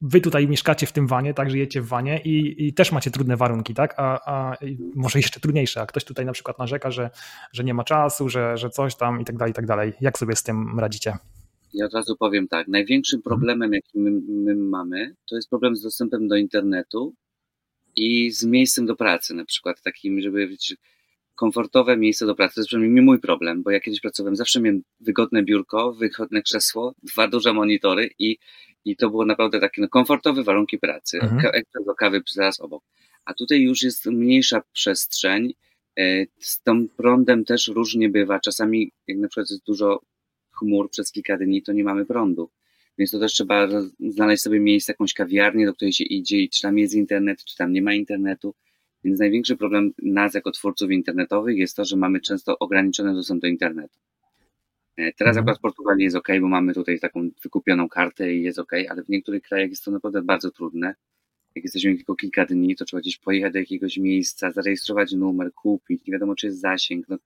[0.00, 3.36] wy tutaj mieszkacie w tym wanie, tak, żyjecie w wanie i, i też macie trudne
[3.36, 4.56] warunki, tak, a, a
[4.94, 7.10] może jeszcze trudniejsze, a ktoś tutaj na przykład narzeka, że,
[7.52, 9.92] że nie ma czasu, że, że coś tam i tak dalej, i tak dalej.
[10.00, 11.12] Jak sobie z tym radzicie?
[11.74, 15.82] Ja od razu powiem tak, największym problemem, jaki my, my mamy, to jest problem z
[15.82, 17.14] dostępem do internetu
[17.96, 20.48] i z miejscem do pracy, na przykład takim, żeby
[21.38, 22.54] komfortowe miejsce do pracy.
[22.54, 26.94] To jest przynajmniej mój problem, bo ja kiedyś pracowałem, zawsze miałem wygodne biurko, wygodne krzesło,
[27.02, 28.38] dwa duże monitory i,
[28.84, 31.18] i to było naprawdę takie no, komfortowe warunki pracy.
[31.22, 31.62] Mhm.
[31.86, 32.84] do kawy zaraz obok.
[33.24, 35.54] A tutaj już jest mniejsza przestrzeń.
[35.98, 38.40] E, z tym prądem też różnie bywa.
[38.40, 40.00] Czasami, jak na przykład jest dużo
[40.50, 42.50] chmur przez kilka dni, to nie mamy prądu.
[42.98, 43.68] Więc to też trzeba
[44.00, 47.56] znaleźć sobie miejsce, jakąś kawiarnię, do której się idzie i czy tam jest internet, czy
[47.56, 48.54] tam nie ma internetu.
[49.04, 53.46] Więc największy problem nas jako twórców internetowych jest to, że mamy często ograniczony dostęp do
[53.46, 53.98] internetu.
[54.96, 55.38] E, teraz mhm.
[55.38, 59.04] akurat w Portugalii jest ok, bo mamy tutaj taką wykupioną kartę i jest ok, ale
[59.04, 60.94] w niektórych krajach jest to naprawdę bardzo trudne.
[61.54, 66.06] Jak jesteśmy tylko kilka dni, to trzeba gdzieś pojechać do jakiegoś miejsca, zarejestrować numer, kupić,
[66.06, 67.08] nie wiadomo czy jest zasięg.
[67.08, 67.18] No,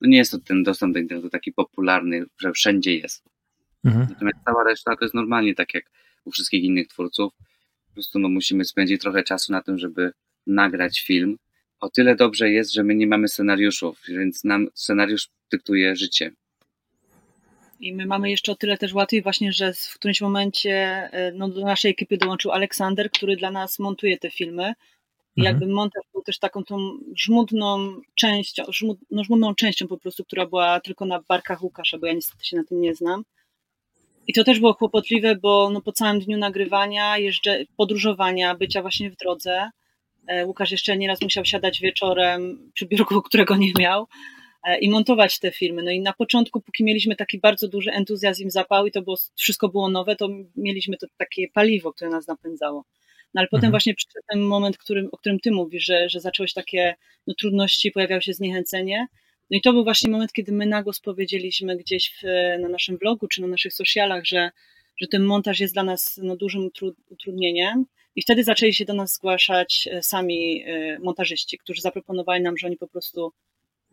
[0.00, 3.24] no nie jest to ten dostęp do internetu taki popularny, że wszędzie jest.
[3.84, 4.06] Mhm.
[4.10, 5.84] Natomiast cała reszta to jest normalnie tak jak
[6.24, 7.32] u wszystkich innych twórców.
[7.88, 10.12] Po prostu no, musimy spędzić trochę czasu na tym, żeby
[10.46, 11.36] nagrać film.
[11.80, 16.32] O tyle dobrze jest, że my nie mamy scenariuszów, więc nam scenariusz dyktuje życie.
[17.80, 20.72] I my mamy jeszcze o tyle też łatwiej właśnie, że w którymś momencie
[21.12, 24.72] e, no, do naszej ekipy dołączył Aleksander, który dla nas montuje te filmy.
[25.36, 25.54] I mhm.
[25.54, 30.46] jakby montaż był też taką tą żmudną częścią, żmud, no, żmudną częścią po prostu, która
[30.46, 33.24] była tylko na barkach Łukasza, bo ja niestety się na tym nie znam.
[34.26, 39.10] I to też było kłopotliwe, bo no, po całym dniu nagrywania, jeżdżę, podróżowania, bycia właśnie
[39.10, 39.70] w drodze,
[40.46, 44.06] Łukasz jeszcze nieraz musiał siadać wieczorem przy biurku, którego nie miał
[44.64, 45.82] e, i montować te filmy.
[45.82, 49.68] No i na początku, póki mieliśmy taki bardzo duży entuzjazm, zapał i to było, wszystko
[49.68, 52.84] było nowe, to mieliśmy to takie paliwo, które nas napędzało.
[53.34, 53.70] No ale potem mhm.
[53.70, 56.94] właśnie przyszedł ten moment, którym, o którym ty mówisz, że, że zaczęłeś takie
[57.26, 59.06] no, trudności, pojawiało się zniechęcenie.
[59.50, 62.22] No i to był właśnie moment, kiedy my nagło powiedzieliśmy gdzieś w,
[62.60, 64.50] na naszym blogu czy na naszych socialach, że,
[65.00, 66.70] że ten montaż jest dla nas no, dużym
[67.10, 72.58] utrudnieniem i wtedy zaczęli się do nas zgłaszać e, sami e, montażyści, którzy zaproponowali nam,
[72.58, 73.32] że oni po prostu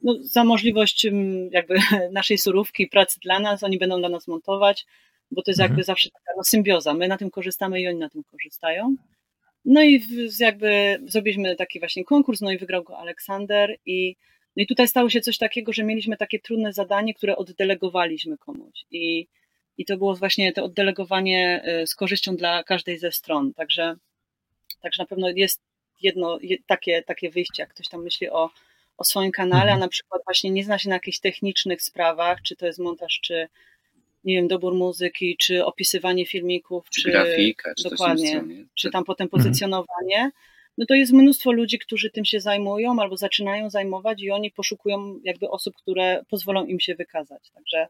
[0.04, 1.08] no, za możliwość
[1.52, 1.76] jakby
[2.12, 4.86] naszej surówki, pracy dla nas, oni będą dla nas montować,
[5.32, 5.72] bo to jest mhm.
[5.72, 6.94] jakby zawsze taka no, symbioza.
[6.94, 8.96] My na tym korzystamy i oni na tym korzystają.
[9.66, 10.04] No i
[10.40, 14.16] jakby zrobiliśmy taki właśnie konkurs, no i wygrał go Aleksander i,
[14.56, 18.86] no i tutaj stało się coś takiego, że mieliśmy takie trudne zadanie, które oddelegowaliśmy komuś
[18.92, 19.28] i,
[19.78, 23.96] i to było właśnie to oddelegowanie e, z korzyścią dla każdej ze stron, także
[24.82, 25.62] Także na pewno jest
[26.02, 28.50] jedno takie, takie wyjście, jak ktoś tam myśli o,
[28.98, 29.80] o swoim kanale, a mhm.
[29.80, 33.48] na przykład właśnie nie zna się na jakichś technicznych sprawach, czy to jest montaż, czy
[34.24, 38.44] nie wiem, dobór muzyki, czy opisywanie filmików, czy, czy grafika, czy dokładnie,
[38.76, 39.44] czy tam potem mhm.
[39.44, 40.32] pozycjonowanie,
[40.78, 45.20] no to jest mnóstwo ludzi, którzy tym się zajmują albo zaczynają zajmować i oni poszukują
[45.24, 47.50] jakby osób, które pozwolą im się wykazać.
[47.54, 47.88] Także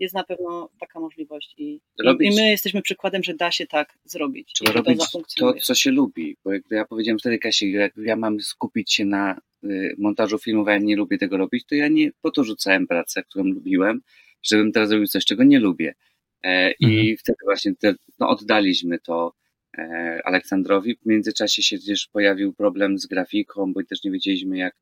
[0.00, 3.98] jest na pewno taka możliwość i, robić, i my jesteśmy przykładem, że da się tak
[4.04, 4.52] zrobić.
[4.54, 8.16] Trzeba robić to, to, co się lubi, bo jak ja powiedziałem wtedy Kasi, jak ja
[8.16, 11.88] mam skupić się na y, montażu filmów, a ja nie lubię tego robić, to ja
[11.88, 14.00] nie po to rzucałem pracę, którą lubiłem,
[14.42, 15.94] żebym teraz robił coś, czego nie lubię.
[16.42, 17.16] E, I mhm.
[17.18, 19.32] wtedy właśnie te, no, oddaliśmy to
[19.78, 20.96] e, Aleksandrowi.
[20.96, 24.74] W międzyczasie się też pojawił problem z grafiką, bo też nie wiedzieliśmy, jak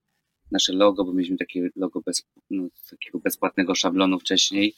[0.51, 4.75] nasze logo, bo mieliśmy takie logo bez, no, takiego bezpłatnego szablonu wcześniej.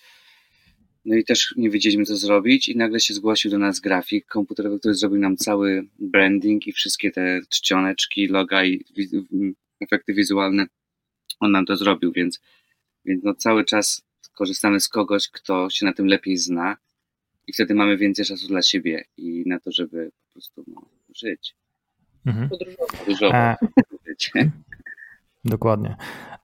[1.05, 4.79] No i też nie wiedzieliśmy, co zrobić, i nagle się zgłosił do nas grafik komputerowy,
[4.79, 8.85] który zrobił nam cały branding i wszystkie te czcioneczki, loga i
[9.81, 10.67] efekty wizualne.
[11.41, 12.41] On nam to zrobił, więc,
[13.05, 14.03] więc no cały czas
[14.35, 16.77] korzystamy z kogoś, kto się na tym lepiej zna,
[17.47, 20.83] i wtedy mamy więcej czasu dla siebie i na to, żeby po prostu no,
[21.15, 21.55] żyć.
[22.27, 22.49] Mhm.
[22.49, 22.91] Podróżować.
[22.99, 24.31] Podróżować.
[25.45, 25.97] Dokładnie.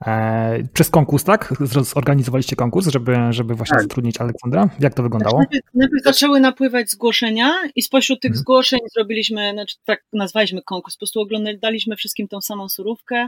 [0.05, 1.53] E, przez konkurs, tak?
[1.81, 3.81] Zorganizowaliście konkurs, żeby, żeby właśnie tak.
[3.81, 4.69] zatrudnić Aleksandra?
[4.79, 5.35] Jak to wyglądało?
[5.37, 8.39] Znaczy, najpierw, najpierw zaczęły napływać zgłoszenia i spośród tych mhm.
[8.39, 13.27] zgłoszeń zrobiliśmy, znaczy tak nazwaliśmy konkurs, po prostu oglądaliśmy wszystkim tą samą surówkę,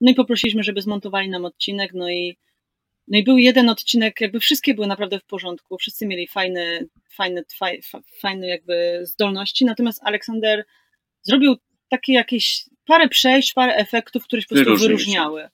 [0.00, 2.36] no i poprosiliśmy, żeby zmontowali nam odcinek, no i,
[3.08, 7.42] no i był jeden odcinek, jakby wszystkie były naprawdę w porządku, wszyscy mieli fajne, fajne,
[8.20, 10.64] fajne jakby zdolności, natomiast Aleksander
[11.22, 11.56] zrobił
[11.90, 15.48] takie jakieś parę przejść, parę efektów, które się po prostu wyróżniały.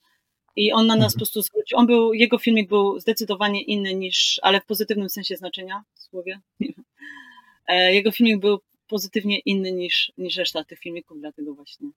[0.56, 1.12] I on na nas mhm.
[1.12, 1.78] po prostu zwrócił.
[1.78, 6.40] On był, jego filmik był zdecydowanie inny niż, ale w pozytywnym sensie znaczenia w słowie.
[7.68, 11.88] E, jego filmik był pozytywnie inny niż, niż reszta tych filmików, dlatego właśnie.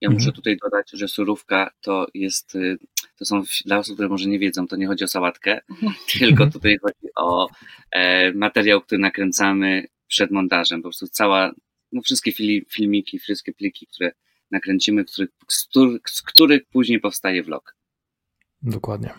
[0.00, 0.34] Ja muszę mhm.
[0.34, 2.78] tutaj dodać, że surówka to jest, y,
[3.18, 5.60] to są dla osób, które może nie wiedzą, to nie chodzi o sałatkę,
[6.18, 7.48] tylko tutaj chodzi o
[7.90, 10.82] e, materiał, który nakręcamy przed montażem.
[10.82, 11.52] Po prostu cała,
[11.92, 12.32] no wszystkie
[12.68, 14.12] filmiki, wszystkie pliki, które
[14.50, 17.76] nakręcimy, który, z, których, z których później powstaje vlog.
[18.62, 19.10] Dokładnie.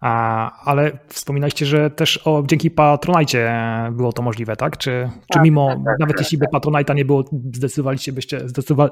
[0.00, 3.52] A, ale wspominaliście, że też o, dzięki Patronite
[3.92, 4.78] było to możliwe, tak?
[4.78, 6.62] Czy, tak, czy mimo, tak, tak, nawet tak, jeśli by tak.
[6.62, 7.24] Patronite'a nie było,
[7.54, 8.40] zdecydowaliście byście,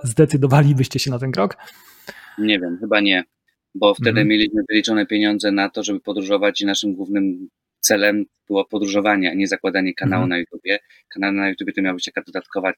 [0.03, 1.57] zdecydowalibyście się na ten krok?
[2.39, 3.25] Nie wiem, chyba nie,
[3.75, 4.29] bo wtedy mhm.
[4.29, 7.49] mieliśmy wyliczone pieniądze na to, żeby podróżować i naszym głównym
[7.81, 10.31] celem było podróżowanie, a nie zakładanie kanału mhm.
[10.31, 10.79] na YouTubie.
[11.09, 12.73] Kanał na YouTubie to miała być taka dodatkowa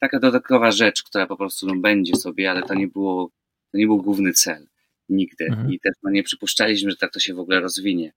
[0.00, 3.30] taka dodatkowa rzecz, która po prostu no, będzie sobie, ale to nie było,
[3.72, 4.66] to nie był główny cel
[5.08, 5.72] nigdy mhm.
[5.72, 8.12] i też no, nie przypuszczaliśmy, że tak to się w ogóle rozwinie.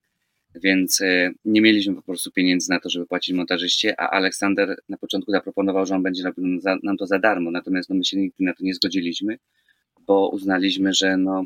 [0.55, 4.97] Więc e, nie mieliśmy po prostu pieniędzy na to, żeby płacić montażyście, a Aleksander na
[4.97, 8.43] początku zaproponował, że on będzie robił nam to za darmo, natomiast no, my się nigdy
[8.43, 9.37] na to nie zgodziliśmy,
[9.99, 11.43] bo uznaliśmy, że no,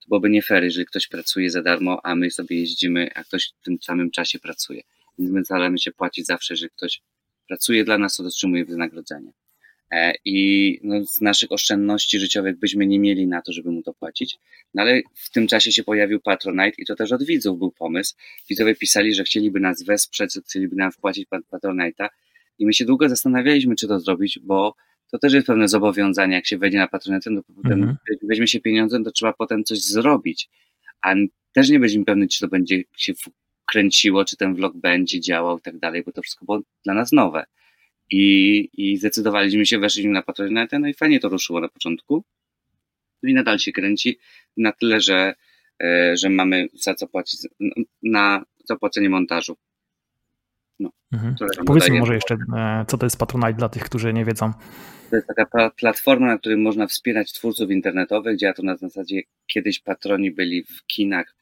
[0.00, 3.52] to byłoby nie fair, jeżeli ktoś pracuje za darmo, a my sobie jeździmy, a ktoś
[3.60, 4.82] w tym samym czasie pracuje.
[5.18, 7.00] Więc my staramy się płacić zawsze, że ktoś
[7.48, 9.32] pracuje dla nas, to otrzymuje wynagrodzenie.
[9.90, 13.94] E, i no, z naszych oszczędności życiowych byśmy nie mieli na to, żeby mu to
[13.94, 14.38] płacić.
[14.74, 18.16] No ale w tym czasie się pojawił Patronite i to też od widzów był pomysł.
[18.48, 22.08] Widzowie pisali, że chcieliby nas wesprzeć, chcieliby nam wpłacić Patronite'a
[22.58, 24.74] i my się długo zastanawialiśmy, czy to zrobić, bo
[25.10, 27.96] to też jest pewne zobowiązanie, jak się wejdzie na Patronite, to potem mhm.
[28.22, 30.48] weźmie się pieniądze, to trzeba potem coś zrobić,
[31.02, 31.14] a
[31.52, 33.12] też nie będziemy pewni, czy to będzie się
[33.66, 37.12] kręciło, czy ten vlog będzie działał i tak dalej, bo to wszystko było dla nas
[37.12, 37.44] nowe.
[38.10, 42.24] I, I zdecydowaliśmy się, weszliśmy na Patronite, no i fajnie to ruszyło na początku.
[43.22, 44.18] No i nadal się kręci
[44.56, 45.34] na tyle, że,
[45.82, 47.40] e, że mamy za co płacić,
[48.02, 49.56] na zapłacenie montażu.
[50.80, 51.34] No, mhm.
[51.66, 54.52] Powiedzmy może jeszcze, e, co to jest Patronite dla tych, którzy nie wiedzą.
[55.10, 58.38] To jest taka platforma, na której można wspierać twórców internetowych.
[58.38, 61.34] Działa to na zasadzie, kiedyś patroni byli w kinach,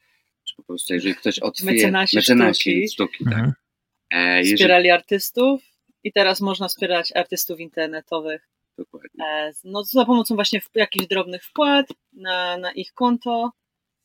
[0.43, 1.71] czy po prostu jeżeli ktoś otwiera...
[1.71, 2.87] Mecenasi, mecenasi sztuki.
[2.87, 3.33] sztuki tak.
[3.33, 3.51] mhm.
[3.51, 4.19] tak.
[4.19, 4.55] E, jeżeli...
[4.55, 5.76] Wspierali artystów
[6.07, 8.49] i teraz można wspierać artystów internetowych.
[8.77, 9.51] Dokładnie.
[9.63, 13.51] No, za pomocą właśnie jakichś drobnych wpłat na, na ich konto,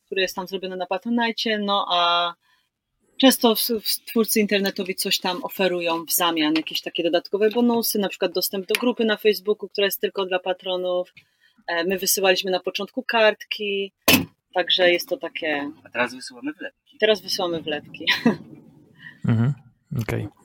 [0.05, 2.33] które jest tam zrobione na Patronite, no a
[3.17, 3.55] często
[4.07, 8.79] twórcy internetowi coś tam oferują w zamian, jakieś takie dodatkowe bonusy, na przykład dostęp do
[8.79, 11.13] grupy na Facebooku, która jest tylko dla patronów.
[11.67, 13.91] E, my wysyłaliśmy na początku kartki,
[14.53, 15.71] także jest to takie.
[15.83, 16.97] A teraz wysyłamy wlepki.
[16.99, 18.05] Teraz wysyłamy wlepki.
[19.27, 19.53] Mhm,
[20.01, 20.25] okej.
[20.25, 20.42] Okay.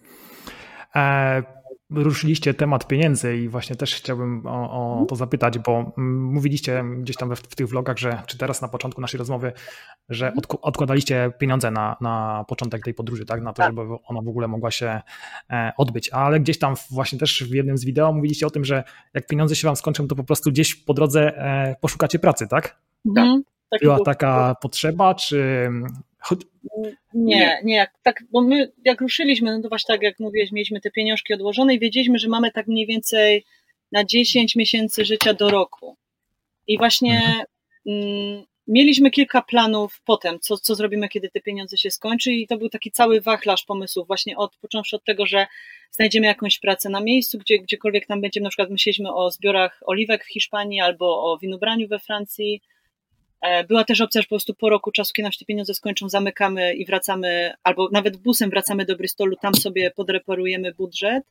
[0.96, 1.42] E,
[1.90, 7.16] ruszyliście temat pieniędzy i właśnie też chciałbym o, o to zapytać, bo mm, mówiliście gdzieś
[7.16, 9.52] tam w, w, tych vlogach, że czy teraz na początku naszej rozmowy,
[10.08, 13.42] że od, odkładaliście pieniądze na, na początek tej podróży, tak?
[13.42, 13.66] Na to, tak.
[13.76, 15.00] żeby ona w ogóle mogła się
[15.50, 16.10] e, odbyć.
[16.10, 19.56] Ale gdzieś tam właśnie też w jednym z wideo mówiliście o tym, że jak pieniądze
[19.56, 22.80] się wam skończą, to po prostu gdzieś po drodze e, poszukacie pracy, tak?
[23.08, 23.42] Mhm.
[23.70, 23.80] Tak.
[23.82, 25.70] Była taka potrzeba, czy
[27.14, 30.80] nie, nie, jak, tak, bo my jak ruszyliśmy, no to właśnie tak jak mówiłeś, mieliśmy
[30.80, 33.44] te pieniążki odłożone i wiedzieliśmy, że mamy tak mniej więcej
[33.92, 35.96] na 10 miesięcy życia do roku.
[36.66, 37.44] I właśnie mhm.
[37.86, 42.56] mm, mieliśmy kilka planów potem, co, co zrobimy, kiedy te pieniądze się skończy i to
[42.56, 45.46] był taki cały wachlarz pomysłów, właśnie od, począwszy od tego, że
[45.90, 50.24] znajdziemy jakąś pracę na miejscu, gdzie, gdziekolwiek tam będziemy, na przykład myśleliśmy o zbiorach oliwek
[50.24, 52.62] w Hiszpanii albo o winobraniu we Francji,
[53.68, 56.08] była też opcja, że po prostu po roku czasu, kiedy nam się te pieniądze skończą,
[56.08, 61.24] zamykamy i wracamy, albo nawet busem wracamy do Bristolu, tam sobie podreperujemy budżet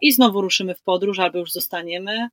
[0.00, 2.28] i znowu ruszymy w podróż, albo już zostaniemy.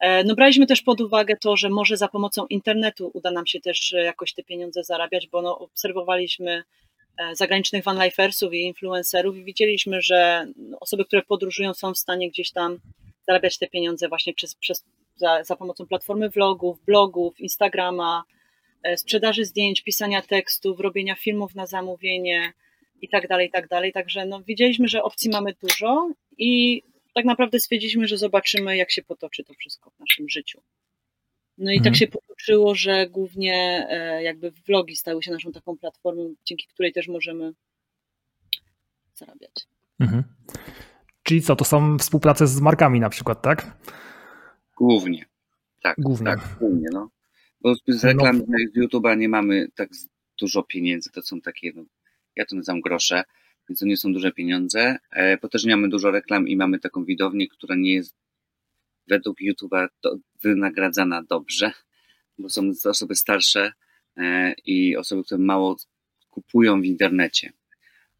[0.00, 3.60] E, no braliśmy też pod uwagę to, że może za pomocą internetu uda nam się
[3.60, 6.62] też e, jakoś te pieniądze zarabiać, bo no, obserwowaliśmy
[7.18, 10.46] e, zagranicznych vanlifersów i influencerów i widzieliśmy, że
[10.80, 12.78] osoby, które podróżują są w stanie gdzieś tam
[13.28, 14.84] zarabiać te pieniądze właśnie przez, przez,
[15.16, 18.24] za, za pomocą platformy vlogów, blogów, Instagrama,
[18.96, 22.52] sprzedaży zdjęć, pisania tekstów, robienia filmów na zamówienie
[23.02, 23.92] i tak dalej, i tak dalej.
[23.92, 26.82] Także no, widzieliśmy, że opcji mamy dużo i
[27.14, 30.60] tak naprawdę stwierdziliśmy, że zobaczymy, jak się potoczy to wszystko w naszym życiu.
[31.58, 31.94] No i tak mhm.
[31.94, 36.92] tak się potoczyło, że głównie e, jakby vlogi stały się naszą taką platformą, dzięki której
[36.92, 37.52] też możemy
[39.14, 39.52] zarabiać.
[40.00, 40.24] Mhm.
[41.22, 43.76] Czyli co, to są współprace z markami na przykład, tak?
[44.76, 45.24] Głównie.
[45.82, 46.26] Tak, głównie.
[46.26, 47.08] Tak, głównie no.
[47.66, 48.58] Bo z reklam no.
[48.74, 49.88] z YouTube'a nie mamy tak
[50.40, 51.84] dużo pieniędzy, to są takie, no,
[52.36, 53.24] ja to nazywam grosze,
[53.68, 54.98] więc to nie są duże pieniądze.
[55.10, 58.16] E, bo też nie mamy dużo reklam i mamy taką widownię, która nie jest
[59.06, 59.88] według YouTube'a
[60.42, 61.72] wynagradzana dobrze,
[62.38, 63.72] bo są osoby starsze
[64.16, 65.76] e, i osoby, które mało
[66.30, 67.52] kupują w internecie.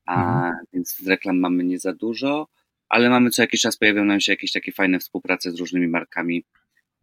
[0.06, 0.64] A mhm.
[0.72, 2.48] więc z reklam mamy nie za dużo,
[2.88, 6.44] ale mamy co jakiś czas pojawiają nam się jakieś takie fajne współprace z różnymi markami,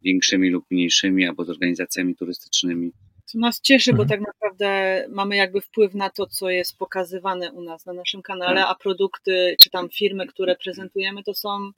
[0.03, 2.91] większymi lub mniejszymi, albo z organizacjami turystycznymi.
[3.25, 4.07] Co nas cieszy, mhm.
[4.07, 8.21] bo tak naprawdę mamy jakby wpływ na to, co jest pokazywane u nas na naszym
[8.21, 8.69] kanale, tak.
[8.71, 11.71] a produkty czy tam firmy, które prezentujemy, to są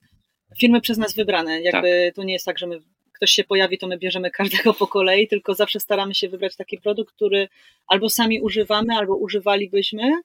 [0.60, 1.62] firmy przez nas wybrane.
[1.62, 2.14] Jakby tak.
[2.14, 2.80] to nie jest tak, że my
[3.12, 6.78] ktoś się pojawi, to my bierzemy każdego po kolei, tylko zawsze staramy się wybrać taki
[6.78, 7.48] produkt, który
[7.86, 10.20] albo sami używamy, albo używalibyśmy,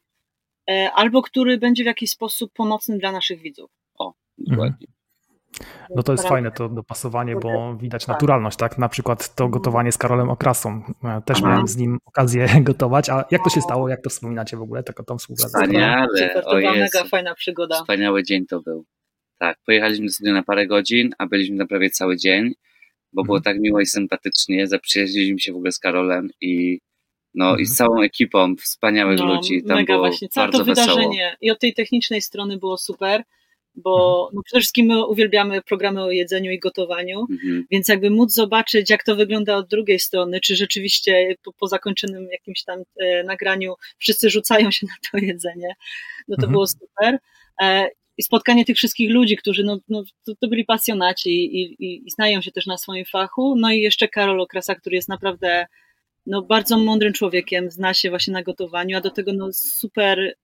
[0.70, 3.72] e, albo który będzie w jakiś sposób pomocny dla naszych widzów.
[3.98, 4.88] O, dokładnie.
[4.88, 5.01] Mhm.
[5.96, 8.16] No to jest fajne to dopasowanie, bo widać tak.
[8.16, 8.78] naturalność, tak?
[8.78, 10.82] Na przykład to gotowanie z Karolem Okrasą.
[11.04, 13.10] E, też miałem z nim okazję gotować.
[13.10, 13.90] A jak to się stało?
[13.90, 15.50] Jak to wspominacie w ogóle, taką tą współpracę?
[15.50, 16.30] Wspaniale.
[16.30, 17.76] To była mega fajna przygoda.
[17.76, 18.86] Wspaniały dzień to był.
[19.38, 22.54] Tak, pojechaliśmy sobie na parę godzin, a byliśmy na prawie cały dzień,
[23.14, 23.56] bo było mhm.
[23.56, 24.68] tak miło i sympatycznie.
[24.68, 26.80] Zaprzyjaźniliśmy się w ogóle z Karolem i
[27.34, 27.76] no i z mhm.
[27.76, 29.64] całą ekipą wspaniałych no, ludzi.
[29.64, 30.30] Tam mega było właśnie.
[30.30, 31.38] Całe bardzo to wydarzenie wesoło.
[31.42, 33.24] i od tej technicznej strony było super
[33.76, 34.36] bo mhm.
[34.36, 37.66] no przede wszystkim my uwielbiamy programy o jedzeniu i gotowaniu, mhm.
[37.72, 42.28] więc jakby móc zobaczyć, jak to wygląda od drugiej strony, czy rzeczywiście po, po zakończonym
[42.32, 45.76] jakimś tam e, nagraniu wszyscy rzucają się na to jedzenie,
[46.28, 46.52] no to mhm.
[46.52, 47.18] było super.
[47.62, 52.08] E, I spotkanie tych wszystkich ludzi, którzy no, no to, to, byli pasjonaci i, i,
[52.08, 55.66] i, znają się też na swoim fachu, no i jeszcze Karol Okrasa, który jest naprawdę
[56.26, 60.36] no, bardzo mądrym człowiekiem, zna się właśnie na gotowaniu, a do tego no, super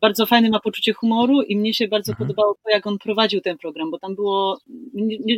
[0.00, 2.28] bardzo fajne ma poczucie humoru i mnie się bardzo mhm.
[2.28, 4.60] podobało to, jak on prowadził ten program, bo tam było.
[4.94, 5.36] Nie, nie,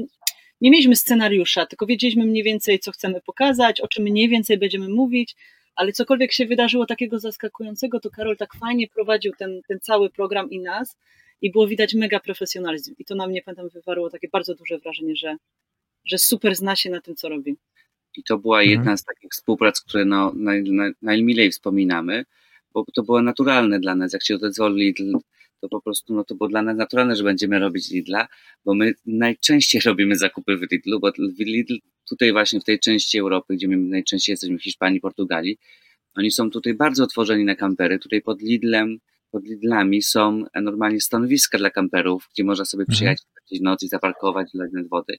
[0.60, 4.88] nie, mieliśmy scenariusza, tylko wiedzieliśmy mniej więcej, co chcemy pokazać, o czym mniej więcej będziemy
[4.88, 5.36] mówić,
[5.76, 10.50] ale cokolwiek się wydarzyło takiego zaskakującego, to Karol tak fajnie prowadził ten, ten cały program
[10.50, 10.96] i nas
[11.42, 12.94] i było widać mega profesjonalizm.
[12.98, 15.36] I to na mnie, pamiętam, wywarło takie bardzo duże wrażenie, że,
[16.04, 17.56] że super zna się na tym, co robi.
[18.16, 18.78] I to była mhm.
[18.78, 22.24] jedna z takich współprac, które no, naj, naj, najmilej wspominamy,
[22.74, 24.12] bo to było naturalne dla nas.
[24.12, 25.12] Jak się odezwał Lidl,
[25.60, 28.28] to po prostu no, to było dla nas naturalne, że będziemy robić Lidla,
[28.64, 31.74] bo my najczęściej robimy zakupy w Lidlu, bo Lidl
[32.08, 35.58] tutaj właśnie w tej części Europy, gdzie my najczęściej jesteśmy w Hiszpanii, Portugalii,
[36.18, 37.98] oni są tutaj bardzo otworzeni na kampery.
[37.98, 38.98] Tutaj pod Lidlem,
[39.30, 42.94] pod Lidlami są normalnie stanowiska dla kamperów, gdzie można sobie mhm.
[42.94, 43.62] przyjechać mhm.
[43.62, 45.16] noc i zaparkować dla wody.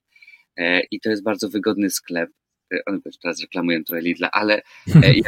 [0.57, 2.29] E, I to jest bardzo wygodny sklep.
[2.73, 4.61] E, one teraz reklamują trochę Lidla, ale
[5.03, 5.21] e, się,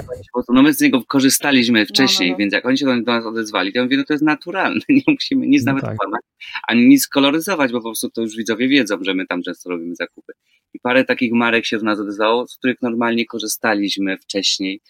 [0.50, 2.40] no my z niego korzystaliśmy wcześniej, no, no, no.
[2.40, 5.02] więc jak oni się do nas odezwali, to ja mówię, no to jest naturalne, nie
[5.08, 5.98] musimy nic no nawet tak.
[5.98, 6.22] kłamać,
[6.68, 9.96] ani nic koloryzować, bo po prostu to już widzowie wiedzą, że my tam często robimy
[9.96, 10.34] zakupy.
[10.74, 14.82] I parę takich marek się do nas odezwało, z których normalnie korzystaliśmy wcześniej,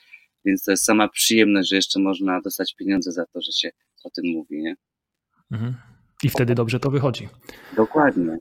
[0.46, 3.70] więc to jest sama przyjemność, że jeszcze można dostać pieniądze za to, że się
[4.04, 4.76] o tym mówi, nie?
[5.52, 5.76] Mhm.
[6.24, 7.30] I wtedy dobrze to wychodzi.
[7.76, 8.38] Dokładnie.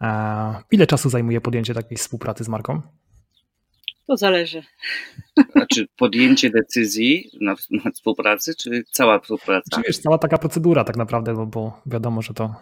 [0.00, 2.82] A ile czasu zajmuje podjęcie takiej współpracy z marką?
[4.08, 4.62] To zależy.
[5.52, 9.76] Znaczy podjęcie decyzji na, na współpracy, czy cała współpraca?
[9.76, 12.54] Czy wiesz, cała taka procedura tak naprawdę, no bo wiadomo, że to...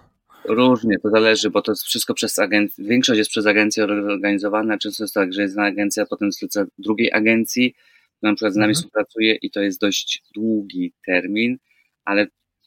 [0.44, 5.04] Różnie, to zależy, bo to jest wszystko przez agencję, większość jest przez agencję organizowana, często
[5.04, 7.74] jest tak, że jest jedna agencja, potem zleca drugiej agencji,
[8.22, 8.74] na przykład z nami mhm.
[8.74, 11.59] współpracuje i to jest dość długi termin,
[12.04, 12.26] ale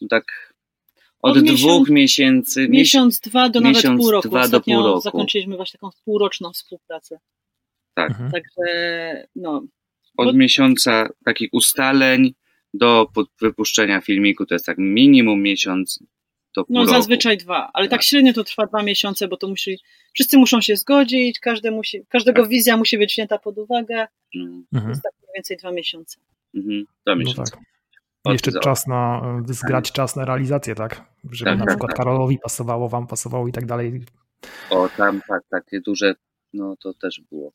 [0.10, 0.54] tak
[1.22, 2.70] od, od dwóch miesięcy.
[2.70, 4.28] Miesiąc, dwa do miesiąc, nawet pół roku.
[4.28, 5.02] Dwa Ostatnio do pół roku.
[5.02, 7.20] zakończyliśmy właśnie taką półroczną współpracę.
[8.08, 8.10] Tak.
[8.12, 8.32] Mhm.
[8.32, 9.64] Także no,
[10.18, 12.34] od miesiąca takich ustaleń
[12.74, 13.08] do
[13.42, 16.00] wypuszczenia filmiku to jest tak minimum miesiąc
[16.56, 16.94] do pół No roku.
[16.94, 17.92] zazwyczaj dwa, ale tak.
[17.92, 19.78] tak średnio to trwa dwa miesiące, bo to musi,
[20.14, 22.52] wszyscy muszą się zgodzić, każdy musi, każdego tak.
[22.52, 24.08] wizja musi być wzięta pod uwagę.
[24.36, 24.66] Mhm.
[24.72, 26.20] To jest tak mniej więcej dwa miesiące.
[26.56, 26.86] Mhm.
[27.06, 27.52] Dwa miesiące.
[27.56, 27.70] No tak.
[28.24, 31.06] Od jeszcze czas na, zgrać czas na realizację, tak?
[31.32, 31.98] Żeby tak, na tak, przykład tak.
[31.98, 34.02] Karolowi pasowało, wam pasowało i tak dalej.
[34.70, 36.16] O, tam tak, takie duże,
[36.54, 37.52] no to też było.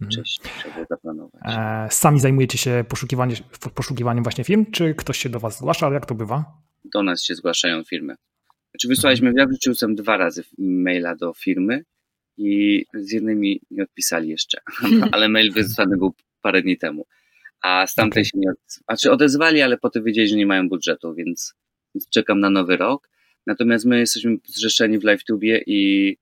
[0.00, 0.10] Mhm.
[0.10, 1.42] Wcześniej trzeba zaplanować.
[1.44, 3.36] E, sami zajmujecie się poszukiwaniem,
[3.74, 5.90] poszukiwaniem właśnie firm, czy ktoś się do was zgłasza?
[5.92, 6.44] Jak to bywa?
[6.84, 8.14] Do nas się zgłaszają firmy.
[8.70, 11.84] Znaczy wysłaliśmy, ja wrzuciłem dwa razy maila do firmy
[12.38, 14.60] i z jednymi nie odpisali jeszcze,
[15.12, 17.06] ale mail wysłany był parę dni temu
[17.66, 18.24] a z tamtej okay.
[18.24, 18.84] się nie odezwali.
[18.84, 21.54] Znaczy odezwali, ale potem wiedzieli, że nie mają budżetu, więc,
[22.10, 23.08] czekam na nowy rok.
[23.46, 26.16] Natomiast my jesteśmy zrzeszeni w LiveTubie i, i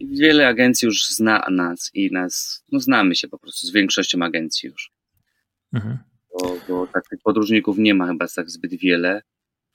[0.00, 4.68] wiele agencji już zna nas i nas, no znamy się po prostu z większością agencji
[4.68, 4.92] już.
[5.72, 5.98] Mhm.
[6.32, 9.22] Bo, bo tak tych podróżników nie ma chyba tak zbyt wiele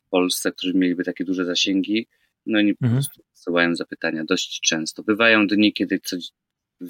[0.05, 2.07] w Polsce, którzy mieliby takie duże zasięgi.
[2.45, 2.77] No i mhm.
[2.79, 5.03] po prostu wysyłają zapytania dość często.
[5.03, 6.29] Bywają dni, kiedy coś,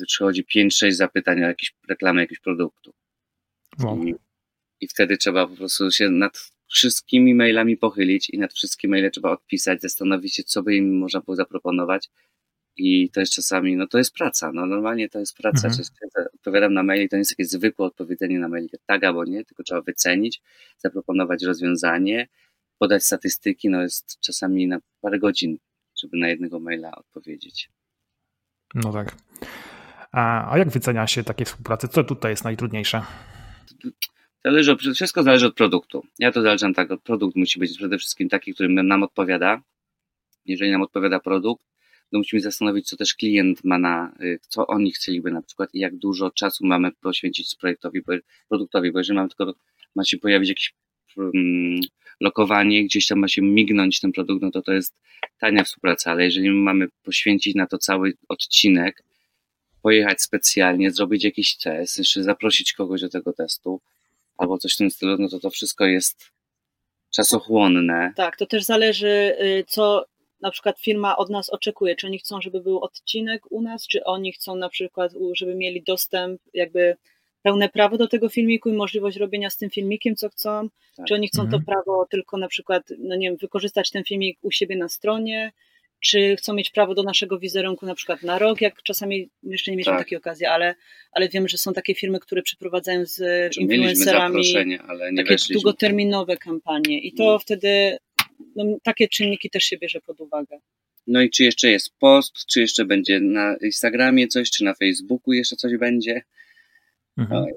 [0.07, 2.93] przychodzi 5-6 zapytań o jakieś reklamy jakiegoś produktu.
[3.83, 4.03] Wow.
[4.03, 4.15] I,
[4.79, 9.31] I wtedy trzeba po prostu się nad wszystkimi mailami pochylić i nad wszystkie maile trzeba
[9.31, 12.09] odpisać, zastanowić się, co by im można było zaproponować.
[12.77, 14.51] I to jest czasami, no to jest praca.
[14.51, 15.67] No normalnie to jest praca.
[15.67, 15.83] Mhm.
[16.33, 19.63] Odpowiadam na maili, to nie jest takie zwykłe odpowiedzenie na maili, tak albo nie, tylko
[19.63, 20.41] trzeba wycenić,
[20.77, 22.27] zaproponować rozwiązanie,
[22.77, 23.69] podać statystyki.
[23.69, 25.57] No jest czasami na parę godzin,
[26.01, 27.69] żeby na jednego maila odpowiedzieć.
[28.75, 29.15] No tak.
[30.11, 31.87] A, jak wycenia się takie współpracy?
[31.87, 33.01] Co tutaj jest najtrudniejsze?
[34.45, 36.03] Zależy od, wszystko zależy od produktu.
[36.19, 39.61] Ja to zależam tak, produkt musi być przede wszystkim taki, który nam odpowiada.
[40.45, 41.65] Jeżeli nam odpowiada produkt,
[42.13, 45.79] to musimy zastanowić, co też klient ma na, y, co oni chcieliby na przykład i
[45.79, 48.01] jak dużo czasu mamy poświęcić projektowi,
[48.49, 49.53] produktowi, bo jeżeli mamy tylko,
[49.95, 50.73] ma się pojawić jakieś
[51.17, 51.79] um,
[52.19, 54.95] lokowanie, gdzieś tam ma się mignąć ten produkt, no to to jest
[55.39, 59.03] tania współpraca, ale jeżeli mamy poświęcić na to cały odcinek,
[59.81, 63.81] pojechać specjalnie, zrobić jakiś test, jeszcze zaprosić kogoś do tego testu,
[64.37, 66.31] albo coś w tym stylu, no to to wszystko jest
[67.15, 68.13] czasochłonne.
[68.15, 70.05] Tak, to też zależy, y, co
[70.43, 71.95] na przykład firma od nas oczekuje.
[71.95, 75.83] Czy oni chcą, żeby był odcinek u nas, czy oni chcą na przykład, żeby mieli
[75.83, 76.95] dostęp, jakby
[77.41, 81.05] pełne prawo do tego filmiku i możliwość robienia z tym filmikiem, co chcą, tak.
[81.05, 81.61] czy oni chcą mhm.
[81.61, 85.51] to prawo tylko na przykład, no nie wiem, wykorzystać ten filmik u siebie na stronie,
[85.99, 89.77] czy chcą mieć prawo do naszego wizerunku na przykład na rok, jak czasami jeszcze nie
[89.77, 90.01] mieliśmy tak.
[90.01, 90.75] takiej okazji, ale,
[91.11, 93.17] ale wiem, że są takie firmy, które przeprowadzają z
[93.53, 94.43] że influencerami
[95.17, 97.39] takie długoterminowe kampanie i to mhm.
[97.39, 97.97] wtedy
[98.55, 100.59] no, takie czynniki też się bierze pod uwagę.
[101.07, 105.33] No i czy jeszcze jest post, czy jeszcze będzie na Instagramie coś, czy na Facebooku
[105.33, 106.21] jeszcze coś będzie.
[107.17, 107.41] Mhm.
[107.41, 107.47] No,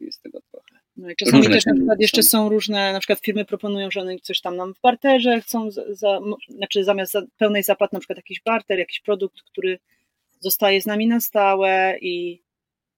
[0.00, 0.80] jest tego trochę.
[0.96, 4.00] No i czasami różne też na przykład jeszcze są różne, na przykład firmy proponują, że
[4.00, 8.00] one coś tam nam w barterze chcą, za, za, znaczy zamiast za pełnej zapłaty na
[8.00, 9.78] przykład jakiś barter, jakiś produkt, który
[10.40, 12.42] zostaje z nami na stałe i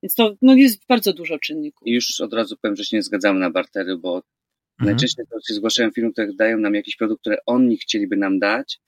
[0.02, 1.88] więc to no, jest bardzo dużo czynników.
[1.88, 4.22] I już od razu powiem, że się nie zgadzamy na bartery, bo.
[4.78, 8.80] Najczęściej to się zgłaszają firmy, które dają nam jakiś produkt, który oni chcieliby nam dać,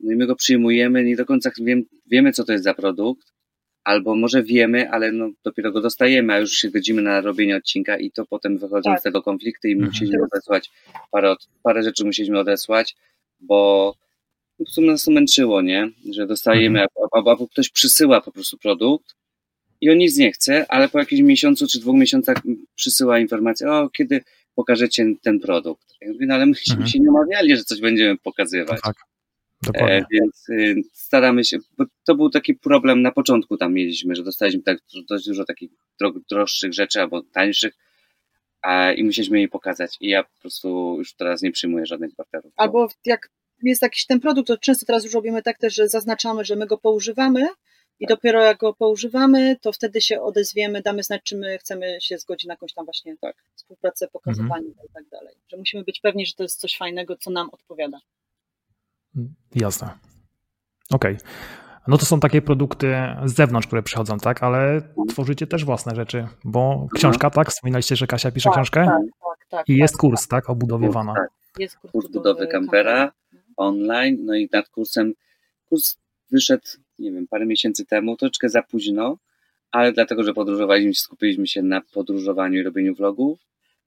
[0.00, 3.32] no i my go przyjmujemy, nie do końca wiem, wiemy, co to jest za produkt,
[3.84, 7.98] albo może wiemy, ale no, dopiero go dostajemy, a już się godzimy na robienie odcinka
[7.98, 9.00] i to potem wychodzą tak.
[9.00, 9.88] z tego konflikty i mhm.
[9.88, 10.70] musieliśmy odesłać
[11.10, 12.96] parę, parę rzeczy musieliśmy odesłać,
[13.40, 13.94] bo
[14.58, 15.90] po prostu nas to męczyło, nie?
[16.12, 16.88] Że dostajemy, mhm.
[17.14, 19.14] albo, albo ktoś przysyła po prostu produkt
[19.80, 22.36] i on nic nie chce, ale po jakimś miesiącu czy dwóch miesiącach
[22.74, 24.20] przysyła informację, o, kiedy
[24.58, 25.86] pokażecie ten produkt.
[26.00, 26.88] Ja mówię, no ale myśmy mhm.
[26.88, 28.80] się nie umawiali, że coś będziemy pokazywać.
[28.82, 28.96] Tak.
[29.62, 29.96] Dokładnie.
[29.96, 34.22] E, więc y, staramy się, bo to był taki problem na początku tam mieliśmy, że
[34.22, 35.70] dostaliśmy tak dość dużo takich
[36.30, 37.74] droższych rzeczy albo tańszych
[38.62, 39.96] a, i musieliśmy jej pokazać.
[40.00, 42.52] I ja po prostu już teraz nie przyjmuję żadnych barterów.
[42.56, 43.30] Albo jak
[43.62, 46.66] jest jakiś ten produkt, to często teraz już robimy tak też, że zaznaczamy, że my
[46.66, 47.48] go poużywamy
[48.00, 48.16] i tak.
[48.16, 52.46] dopiero jak go poużywamy, to wtedy się odezwiemy, damy znać, czy my chcemy się zgodzić
[52.46, 53.36] na jakąś tam właśnie tak.
[53.54, 54.86] współpracę, pokazywanie mhm.
[54.90, 55.34] i tak dalej.
[55.48, 58.00] Że musimy być pewni, że to jest coś fajnego, co nam odpowiada.
[59.54, 59.90] Jasne.
[60.90, 61.16] Okej.
[61.16, 61.28] Okay.
[61.88, 64.42] No to są takie produkty z zewnątrz, które przychodzą, tak?
[64.42, 67.50] Ale tworzycie też własne rzeczy, bo książka, tak?
[67.50, 68.84] Wspominaliście, że Kasia pisze tak, książkę?
[68.86, 69.68] Tak, tak, tak.
[69.68, 70.50] I jest tak, kurs, tak?
[70.50, 71.14] O budowie wana.
[71.14, 71.30] Tak.
[71.58, 73.12] Jest kurs, kurs budowy kampera
[73.56, 75.12] online, no i nad kursem,
[75.68, 75.96] kurs
[76.30, 76.66] wyszedł,
[76.98, 79.18] nie wiem, parę miesięcy temu, troszeczkę za późno,
[79.70, 83.38] ale dlatego, że podróżowaliśmy, skupiliśmy się na podróżowaniu i robieniu vlogów,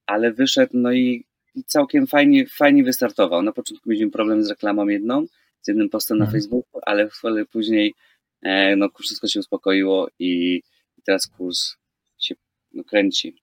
[0.06, 3.42] ale wyszedł, no i i całkiem fajnie, fajnie wystartował.
[3.42, 5.26] Na początku mieliśmy problem z reklamą jedną,
[5.62, 6.42] z jednym postem na mhm.
[6.42, 7.94] Facebooku, ale, ale później
[8.42, 10.62] e, no, wszystko się uspokoiło i,
[10.98, 11.76] i teraz kurs
[12.20, 12.36] się
[12.74, 13.36] no, kręci,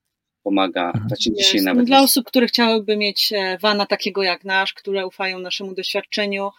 [0.43, 0.93] pomaga.
[1.07, 1.85] Właśnie dzisiaj nawet.
[1.85, 6.49] Dla osób, które chciałyby mieć wana takiego jak nasz, które ufają naszemu doświadczeniu,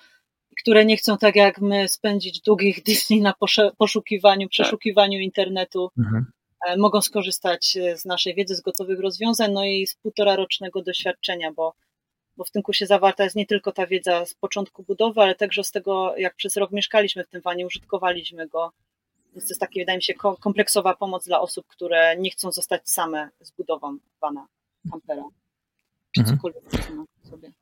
[0.60, 3.34] które nie chcą tak jak my spędzić długich dni na
[3.78, 4.50] poszukiwaniu, tak.
[4.50, 6.26] przeszukiwaniu internetu, mhm.
[6.78, 11.74] mogą skorzystać z naszej wiedzy, z gotowych rozwiązań, no i z półtora rocznego doświadczenia, bo
[12.40, 15.64] bo w tym kursie zawarta jest nie tylko ta wiedza z początku budowy, ale także
[15.64, 18.72] z tego, jak przez rok mieszkaliśmy w tym wanie, użytkowaliśmy go.
[19.32, 22.90] Więc to jest taka, wydaje mi się, kompleksowa pomoc dla osób, które nie chcą zostać
[22.90, 24.46] same z budową wana,
[24.90, 25.24] kampera,
[26.14, 26.36] czy mhm.
[26.36, 26.64] cokolwiek
[27.30, 27.52] sobie.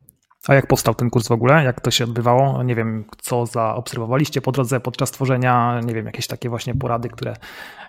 [0.48, 1.64] A jak powstał ten kurs w ogóle?
[1.64, 2.62] Jak to się odbywało?
[2.62, 7.36] Nie wiem, co zaobserwowaliście po drodze podczas tworzenia, nie wiem, jakieś takie właśnie porady, które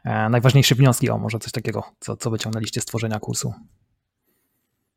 [0.06, 3.54] e, najważniejsze wnioski, o może coś takiego, co, co wyciągnęliście z tworzenia kursu?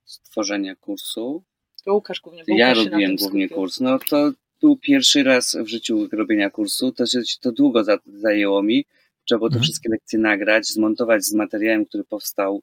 [0.05, 1.43] Z tworzenia kursu?
[1.85, 2.45] To Łukasz głównie.
[2.49, 3.81] Bo ja robiłem głównie kurs.
[3.81, 6.93] No to był pierwszy raz w życiu robienia kursu.
[6.93, 8.85] To się to długo zajęło mi.
[9.25, 9.63] Trzeba było te mhm.
[9.63, 12.63] wszystkie lekcje nagrać, zmontować z materiałem, który powstał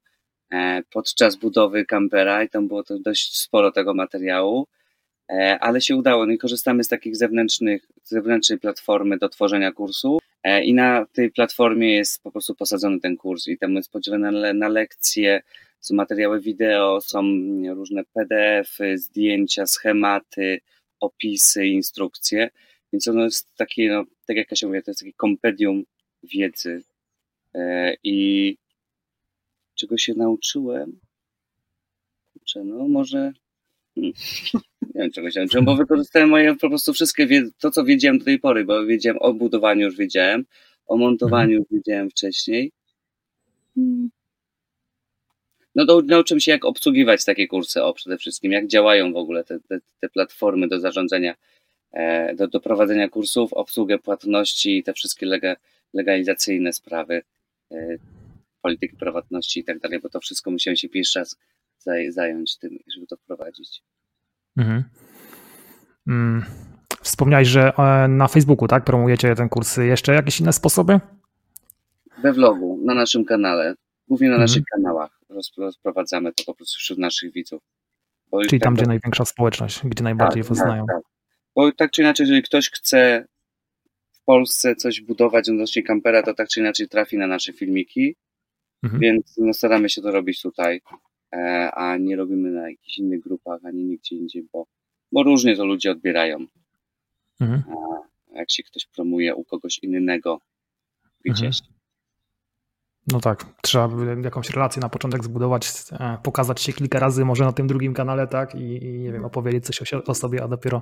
[0.51, 4.67] e, podczas budowy kampera i tam było to dość sporo tego materiału,
[5.59, 6.25] ale się udało.
[6.25, 11.31] No i korzystamy z takich zewnętrznych, zewnętrznej platformy do tworzenia kursu e, i na tej
[11.31, 15.41] platformie jest po prostu posadzony ten kurs i tam jest podzielone na lekcje,
[15.79, 17.23] są materiały wideo, są
[17.75, 20.61] różne PDF-y, zdjęcia, schematy,
[20.99, 22.49] opisy, instrukcje.
[22.93, 25.83] Więc ono jest takie, no, tak jak ja się mówię, to jest takie kompendium
[26.23, 26.83] wiedzy.
[27.55, 28.57] E, I
[29.75, 30.99] czego się nauczyłem?
[32.33, 33.33] Kurczę, no może.
[34.01, 34.13] Nie
[34.95, 37.27] wiem, czego nauczyłem, bo wykorzystałem moje po prostu wszystkie,
[37.59, 40.45] to co wiedziałem do tej pory, bo wiedziałem o budowaniu, już wiedziałem,
[40.87, 42.71] o montowaniu już wiedziałem wcześniej.
[45.75, 49.43] No to nauczymy się, jak obsługiwać takie kursy, o przede wszystkim, jak działają w ogóle
[49.43, 51.35] te, te, te platformy do zarządzania,
[51.91, 55.55] e, do, do prowadzenia kursów, obsługę płatności i te wszystkie lega,
[55.93, 57.21] legalizacyjne sprawy,
[57.71, 57.97] e,
[58.61, 61.37] polityki prywatności i tak dalej, bo to wszystko musiałem się pierwszy raz
[62.09, 63.81] zająć tym, żeby to wprowadzić.
[64.57, 64.83] Mhm.
[66.07, 66.45] Mm.
[67.01, 69.77] Wspomniałeś, że e, na Facebooku, tak, promujecie ten kurs.
[69.77, 70.99] Jeszcze jakieś inne sposoby?
[72.23, 73.75] We vlogu, na naszym kanale,
[74.07, 74.41] głównie na mhm.
[74.41, 75.19] naszych kanałach
[75.57, 77.61] rozprowadzamy to po prostu wśród naszych widzów.
[78.49, 80.85] Czyli tam, tak, gdzie największa społeczność, gdzie najbardziej tak, was tak, znają.
[80.85, 81.01] Tak.
[81.55, 83.25] Bo tak czy inaczej, jeżeli ktoś chce
[84.11, 88.15] w Polsce coś budować odnośnie kampera, to tak czy inaczej trafi na nasze filmiki,
[88.83, 89.01] mhm.
[89.01, 90.81] więc no, staramy się to robić tutaj,
[91.73, 94.65] a nie robimy na jakichś innych grupach, ani nigdzie indziej, bo,
[95.11, 96.45] bo różnie to ludzie odbierają.
[97.41, 97.63] Mhm.
[98.31, 100.39] jak się ktoś promuje u kogoś innego
[101.25, 101.59] gdzieś.
[101.61, 101.79] Mhm.
[103.11, 103.89] No tak, trzeba
[104.23, 108.27] jakąś relację na początek zbudować, e, pokazać się kilka razy może na tym drugim kanale,
[108.27, 110.81] tak, i, i nie wiem, opowiedzieć coś o, o, sobie, a dopiero,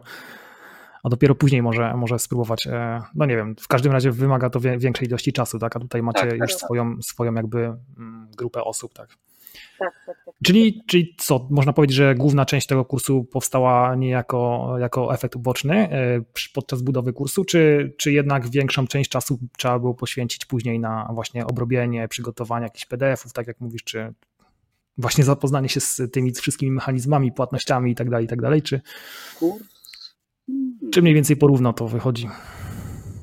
[1.03, 2.67] a dopiero później może, może spróbować.
[2.67, 6.03] E, no nie wiem, w każdym razie wymaga to większej ilości czasu, tak, a tutaj
[6.03, 6.61] macie tak, już tak.
[6.61, 7.59] swoją, swoją jakby
[7.97, 9.09] mm, grupę osób, tak.
[9.79, 10.35] Tak, tak, tak.
[10.43, 15.35] Czyli, czyli co, można powiedzieć, że główna część tego kursu powstała nie jako, jako efekt
[15.35, 16.21] uboczny e,
[16.53, 21.45] podczas budowy kursu, czy, czy jednak większą część czasu trzeba było poświęcić później na właśnie
[21.45, 24.13] obrobienie, przygotowanie jakichś PDF-ów, tak jak mówisz, czy
[24.97, 28.81] właśnie zapoznanie się z tymi wszystkimi mechanizmami, płatnościami i tak dalej, i tak dalej, czy,
[30.91, 32.27] czy mniej więcej porówno to wychodzi?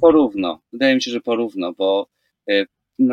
[0.00, 0.60] Porówno.
[0.72, 2.08] Wydaje mi się, że porówno, bo
[2.50, 2.66] e,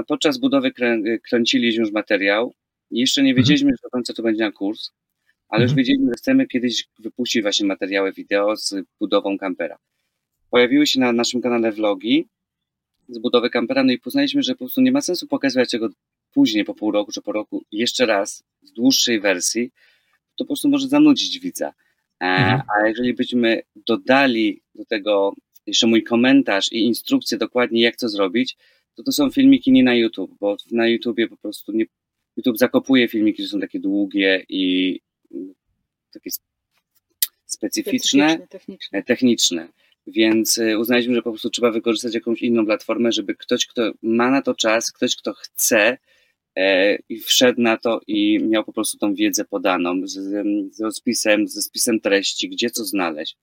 [0.07, 0.97] podczas budowy krę,
[1.29, 2.53] kręciliśmy już materiał,
[2.91, 3.43] jeszcze nie mhm.
[3.43, 4.91] wiedzieliśmy do końca, co będzie na kurs,
[5.49, 5.77] ale już mhm.
[5.77, 9.77] wiedzieliśmy, że chcemy kiedyś wypuścić właśnie materiały wideo z budową kampera.
[10.49, 12.27] Pojawiły się na naszym kanale vlogi
[13.09, 15.89] z budowy kampera, no i poznaliśmy, że po prostu nie ma sensu pokazywać tego
[16.33, 19.71] później, po pół roku czy po roku, jeszcze raz, w dłuższej wersji,
[20.37, 21.67] to po prostu może zanudzić widza.
[22.21, 22.61] E, mhm.
[22.75, 25.33] A jeżeli byśmy dodali do tego
[25.65, 28.57] jeszcze mój komentarz i instrukcję dokładnie, jak to zrobić,
[28.95, 31.85] to to są filmiki nie na YouTube, bo na YouTubie po prostu nie,
[32.37, 34.99] YouTube zakopuje filmiki, które są takie długie i
[36.13, 36.29] takie
[37.45, 38.99] specyficzne, specyficzne techniczne.
[38.99, 39.67] E, techniczne.
[40.07, 44.31] Więc e, uznaliśmy, że po prostu trzeba wykorzystać jakąś inną platformę, żeby ktoś, kto ma
[44.31, 45.97] na to czas, ktoś, kto chce
[46.55, 50.13] e, i wszedł na to i miał po prostu tą wiedzę podaną z,
[50.75, 53.37] z rozpisem, ze spisem treści, gdzie co znaleźć.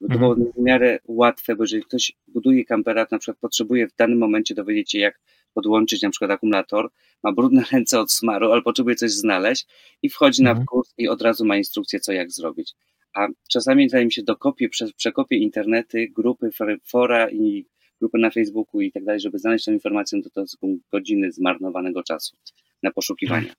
[0.00, 0.52] Żeby to było mhm.
[0.52, 4.90] w miarę łatwe, bo jeżeli ktoś buduje kampera, na przykład potrzebuje w danym momencie dowiedzieć
[4.90, 5.20] się, jak
[5.54, 6.90] podłączyć na przykład akumulator,
[7.22, 9.66] ma brudne ręce od smaru, ale potrzebuje coś znaleźć
[10.02, 10.58] i wchodzi mhm.
[10.58, 12.74] na kurs i od razu ma instrukcję, co jak zrobić.
[13.14, 16.50] A czasami mi się dokopie, przekopie internety, grupy,
[16.84, 17.66] fora i
[18.00, 22.02] grupy na Facebooku i tak dalej, żeby znaleźć tę informację, to to są godziny zmarnowanego
[22.02, 22.36] czasu
[22.82, 23.54] na poszukiwania.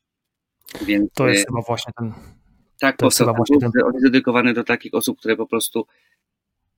[0.86, 2.14] Więc, to jest y, chyba właśnie ten.
[2.80, 3.72] Tak, to jest chyba właśnie ten...
[3.86, 5.86] on jest dedykowany do takich osób, które po prostu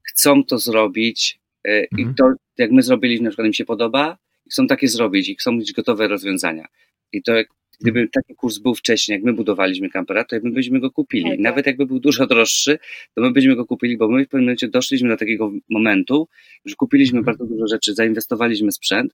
[0.03, 2.11] chcą to zrobić y, mhm.
[2.11, 4.17] i to, jak my zrobiliśmy, na przykład im się podoba,
[4.51, 6.67] chcą takie zrobić i chcą mieć gotowe rozwiązania.
[7.11, 7.33] I to
[7.81, 11.23] Gdyby taki kurs był wcześniej, jak my budowaliśmy kampera, to my byśmy go kupili.
[11.23, 11.39] Tak, tak.
[11.39, 12.79] Nawet jakby był dużo droższy,
[13.15, 16.27] to my byśmy go kupili, bo my w pewnym momencie doszliśmy do takiego momentu,
[16.65, 17.25] że kupiliśmy mhm.
[17.37, 19.13] bardzo dużo rzeczy, zainwestowaliśmy sprzęt,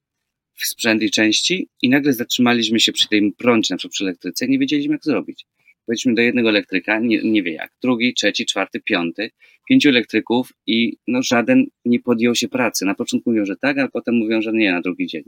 [0.53, 4.45] w sprzęt i części i nagle zatrzymaliśmy się przy tej prącie, na przykład przy elektryce
[4.45, 5.45] i nie wiedzieliśmy jak zrobić.
[5.85, 9.31] Powiedzmy do jednego elektryka, nie, nie wie jak, drugi, trzeci, czwarty, piąty,
[9.69, 12.85] pięciu elektryków i no żaden nie podjął się pracy.
[12.85, 15.23] Na początku mówią, że tak, a potem mówią, że nie na drugi dzień.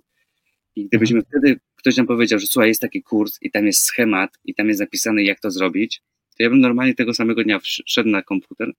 [0.76, 1.32] I gdybyśmy mhm.
[1.32, 4.68] wtedy ktoś nam powiedział, że słuchaj, jest taki kurs i tam jest schemat i tam
[4.68, 6.01] jest napisane, jak to zrobić,
[6.38, 8.72] to ja bym normalnie tego samego dnia wszedł na komputer,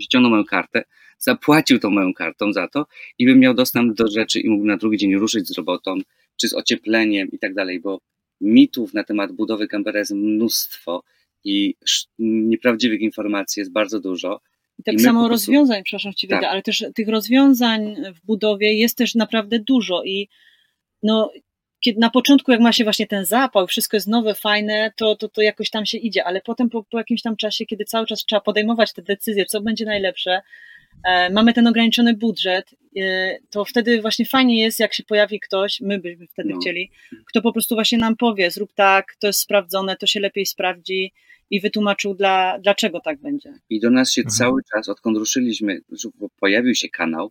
[0.00, 0.84] ściągnął moją kartę,
[1.18, 2.86] zapłacił tą moją kartą za to
[3.18, 5.98] i bym miał dostęp do rzeczy i mógł na drugi dzień ruszyć z robotą,
[6.40, 8.00] czy z ociepleniem i tak dalej, bo
[8.40, 11.02] mitów na temat budowy kampera jest mnóstwo
[11.44, 11.74] i
[12.18, 14.40] nieprawdziwych informacji jest bardzo dużo.
[14.78, 15.52] I tak I samo prostu...
[15.52, 16.44] rozwiązań, przepraszam Cię, tak.
[16.44, 20.28] ale też tych rozwiązań w budowie jest też naprawdę dużo i
[21.02, 21.32] no,
[21.80, 25.28] kiedy na początku, jak ma się właśnie ten zapał, wszystko jest nowe, fajne, to, to,
[25.28, 28.24] to jakoś tam się idzie, ale potem po, po jakimś tam czasie, kiedy cały czas
[28.24, 30.42] trzeba podejmować te decyzje, co będzie najlepsze,
[31.32, 35.98] mamy ten ograniczony budżet, e, to wtedy właśnie fajnie jest, jak się pojawi ktoś, my
[35.98, 36.60] byśmy wtedy no.
[36.60, 36.90] chcieli,
[37.26, 41.12] kto po prostu właśnie nam powie, zrób tak, to jest sprawdzone, to się lepiej sprawdzi
[41.50, 43.52] i wytłumaczył, dla, dlaczego tak będzie.
[43.70, 44.36] I do nas się mhm.
[44.36, 45.80] cały czas, odkąd ruszyliśmy,
[46.40, 47.30] pojawił się kanał,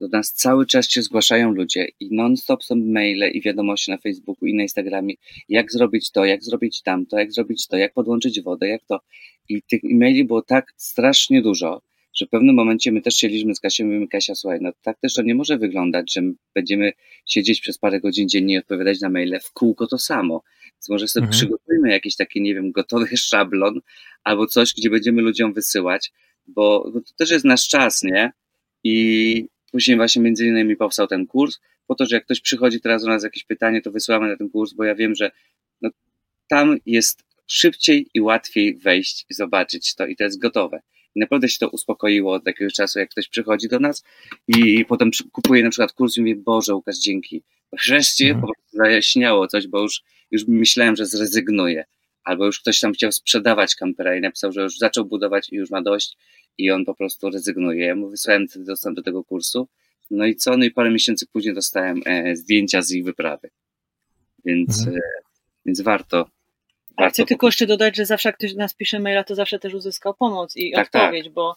[0.00, 4.46] do nas cały czas się zgłaszają ludzie i non-stop są maile i wiadomości na Facebooku
[4.46, 5.14] i na Instagramie,
[5.48, 9.00] jak zrobić to, jak zrobić tamto, jak zrobić to, jak podłączyć wodę, jak to.
[9.48, 11.82] I tych e-maili było tak strasznie dużo,
[12.14, 15.00] że w pewnym momencie my też siedliśmy z Kasią i mówimy, Kasia, słuchaj, no tak
[15.00, 16.22] też to nie może wyglądać, że
[16.54, 16.92] będziemy
[17.26, 20.42] siedzieć przez parę godzin dziennie i odpowiadać na maile w kółko to samo.
[20.72, 21.38] Więc może sobie mhm.
[21.38, 23.80] przygotujmy jakiś taki, nie wiem, gotowy szablon
[24.24, 26.12] albo coś, gdzie będziemy ludziom wysyłać,
[26.46, 28.32] bo, bo to też jest nasz czas, nie?
[28.84, 33.02] I Później właśnie między innymi powstał ten kurs, po to, że jak ktoś przychodzi teraz
[33.02, 35.30] do nas jakieś pytanie, to wysyłamy na ten kurs, bo ja wiem, że
[35.82, 35.90] no,
[36.48, 40.80] tam jest szybciej i łatwiej wejść i zobaczyć to i to jest gotowe.
[41.14, 44.04] I naprawdę się to uspokoiło od jakiegoś czasu, jak ktoś przychodzi do nas
[44.48, 47.42] i potem kupuje na przykład kurs i mówi, Boże, Łukasz, dzięki.
[47.86, 48.40] Wreszcie mhm.
[48.40, 51.84] po prostu zajaśniało coś, bo już, już myślałem, że zrezygnuję.
[52.24, 55.70] Albo już ktoś tam chciał sprzedawać kampera i napisał, że już zaczął budować i już
[55.70, 56.16] ma dość
[56.58, 57.86] i on po prostu rezygnuje.
[57.86, 59.68] Ja mu wysłałem wtedy dostęp do tego kursu.
[60.10, 60.56] No i co?
[60.56, 63.50] No i parę miesięcy później dostałem e, zdjęcia z ich wyprawy.
[64.44, 64.96] Więc, mhm.
[64.96, 65.00] e,
[65.66, 66.30] więc warto.
[66.96, 69.74] A chcę tylko jeszcze dodać, że zawsze jak ktoś nas pisze maila, to zawsze też
[69.74, 71.02] uzyskał pomoc i tak, tak.
[71.02, 71.32] odpowiedź, tak.
[71.32, 71.56] bo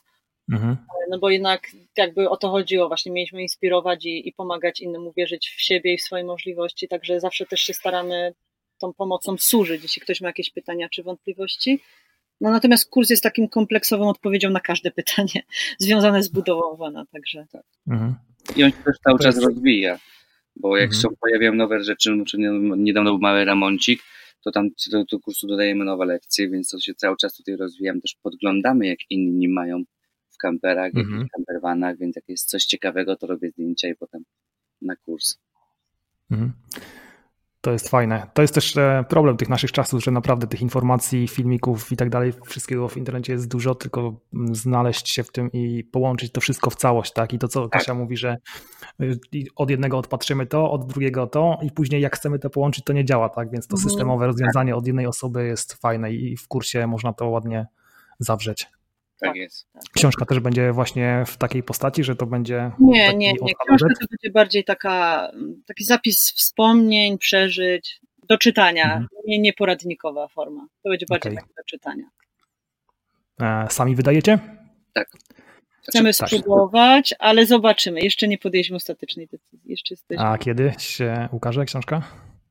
[0.51, 0.77] mhm.
[1.09, 1.67] no bo jednak
[1.97, 5.97] jakby o to chodziło, właśnie mieliśmy inspirować i, i pomagać innym uwierzyć w siebie i
[5.97, 8.33] w swoje możliwości, także zawsze też się staramy
[8.79, 11.79] tą pomocą służyć, jeśli ktoś ma jakieś pytania czy wątpliwości.
[12.41, 15.43] No natomiast kurs jest takim kompleksową odpowiedzią na każde pytanie
[15.77, 17.63] związane z budową wana, także tak.
[17.87, 18.15] Mhm.
[18.55, 19.99] I on się też cały czas rozwija,
[20.55, 21.01] bo jak mhm.
[21.01, 22.37] się pojawiają nowe rzeczy, no, czy
[22.77, 24.01] niedawno był mały remoncik,
[24.43, 28.01] to tam do, do kursu dodajemy nowe lekcje, więc to się cały czas tutaj rozwijam,
[28.01, 29.83] też podglądamy jak inni mają
[30.29, 31.25] w kamperach, mhm.
[31.25, 34.23] w campervanach, więc jak jest coś ciekawego, to robię zdjęcia i potem
[34.81, 35.37] na kurs.
[36.31, 36.53] Mhm.
[37.67, 38.27] To jest fajne.
[38.33, 42.09] To jest też e, problem tych naszych czasów, że naprawdę tych informacji, filmików i tak
[42.09, 46.41] dalej, wszystkiego w internecie jest dużo, tylko mm, znaleźć się w tym i połączyć to
[46.41, 47.33] wszystko w całość, tak?
[47.33, 47.97] I to, co Kasia tak.
[47.97, 48.37] mówi, że
[49.01, 49.19] y,
[49.55, 53.05] od jednego odpatrzymy to, od drugiego to i później jak chcemy to połączyć, to nie
[53.05, 53.51] działa, tak?
[53.51, 53.89] Więc to mhm.
[53.89, 57.67] systemowe rozwiązanie od jednej osoby jest fajne i w kursie można to ładnie
[58.19, 58.67] zawrzeć.
[59.19, 59.67] Tak, tak jest.
[59.73, 59.83] Tak.
[59.95, 62.71] Książka też będzie właśnie w takiej postaci, że to będzie.
[62.79, 63.53] Nie, nie, nie.
[63.67, 65.31] Książka to będzie bardziej taka,
[65.67, 67.99] taki zapis wspomnień, przeżyć,
[68.29, 68.83] do czytania.
[68.83, 69.07] Mhm.
[69.25, 70.67] Nie, nie poradnikowa forma.
[70.83, 71.43] To będzie bardziej okay.
[71.57, 72.03] do czytania.
[73.41, 74.39] E, sami wydajecie?
[74.93, 75.09] Tak.
[75.89, 78.01] Chcemy znaczy, spróbować, ale zobaczymy.
[78.01, 79.71] Jeszcze nie podjęliśmy ostatecznej decyzji.
[79.71, 80.25] Jeszcze jesteśmy.
[80.25, 82.01] A kiedy się ukaże książka?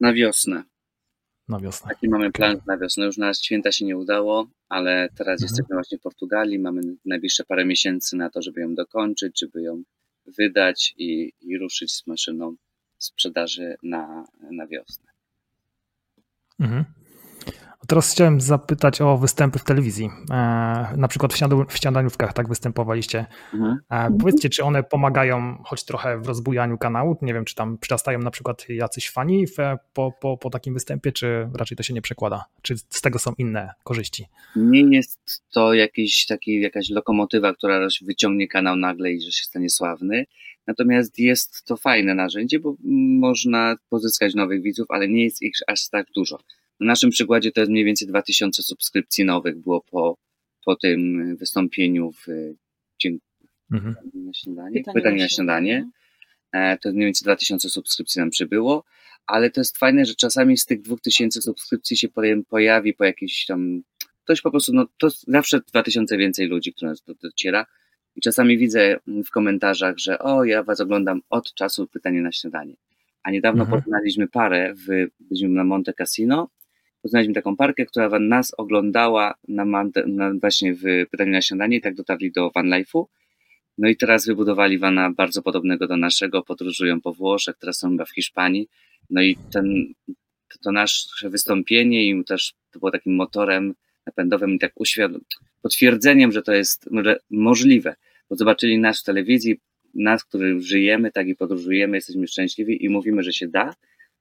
[0.00, 0.62] Na wiosnę
[1.48, 1.88] na wiosnę.
[1.88, 3.06] Taki mamy plan na wiosnę.
[3.06, 5.48] Już na święta się nie udało, ale teraz mhm.
[5.48, 6.58] jesteśmy właśnie w Portugalii.
[6.58, 9.82] Mamy najbliższe parę miesięcy na to, żeby ją dokończyć, żeby ją
[10.26, 12.56] wydać i, i ruszyć z maszyną
[12.98, 15.10] sprzedaży na, na wiosnę.
[16.60, 16.84] Mhm.
[17.88, 20.10] Teraz chciałem zapytać o występy w telewizji.
[20.30, 20.34] E,
[20.96, 21.32] na przykład
[21.68, 23.26] w śniadaniówkach tak występowaliście.
[23.54, 23.78] Mhm.
[23.90, 27.16] E, powiedzcie, czy one pomagają choć trochę w rozbujaniu kanału?
[27.22, 29.46] Nie wiem, czy tam przyrastają na przykład jacyś fani
[29.92, 32.44] po, po, po takim występie, czy raczej to się nie przekłada?
[32.62, 34.26] Czy z tego są inne korzyści?
[34.56, 39.70] Nie jest to jakiś taki, jakaś lokomotywa, która wyciągnie kanał nagle i że się stanie
[39.70, 40.26] sławny.
[40.66, 42.76] Natomiast jest to fajne narzędzie, bo
[43.20, 46.38] można pozyskać nowych widzów, ale nie jest ich aż tak dużo.
[46.80, 50.18] Na naszym przykładzie to jest mniej więcej 2000 subskrypcji nowych było po,
[50.64, 52.26] po tym wystąpieniu w
[53.72, 53.94] mhm.
[54.14, 55.88] na śniadanie, pytanie, pytanie na śniadanie.
[56.52, 58.84] E, to mniej więcej 2000 subskrypcji nam przybyło,
[59.26, 62.08] ale to jest fajne, że czasami z tych dwóch tysięcy subskrypcji się
[62.48, 63.82] pojawi po jakiejś tam,
[64.24, 67.66] ktoś po prostu, no to zawsze dwa tysiące więcej ludzi, które nas dociera
[68.16, 72.74] i czasami widzę w komentarzach, że o, ja was oglądam od czasu pytania na śniadanie.
[73.22, 73.82] A niedawno mhm.
[73.82, 74.86] poznaliśmy parę, w,
[75.20, 76.48] byliśmy na Monte Cassino,
[77.06, 79.64] poznaliśmy taką parkę, która nas oglądała na,
[80.06, 83.04] na właśnie w pytaniu na śniadanie i tak dotarli do Van Life'u.
[83.78, 88.04] No i teraz wybudowali vana bardzo podobnego do naszego, podróżują po Włoszech, teraz są chyba
[88.04, 88.68] w Hiszpanii.
[89.10, 89.94] No i ten,
[90.62, 93.74] to nasze wystąpienie im też to było takim motorem
[94.06, 95.20] napędowym i tak uświadom,
[95.62, 96.90] potwierdzeniem, że to jest
[97.30, 97.94] możliwe,
[98.30, 99.60] bo zobaczyli nas w telewizji,
[99.94, 103.74] nas, którzy żyjemy, tak i podróżujemy, jesteśmy szczęśliwi i mówimy, że się da.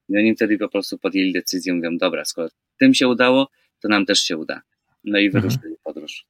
[0.10, 2.50] I oni wtedy po prostu podjęli decyzję, mówią, dobra, skoro
[2.80, 3.48] tym się udało,
[3.82, 4.62] to nam też się uda.
[5.04, 5.76] No i wyruszyli mhm.
[5.84, 6.26] podróż.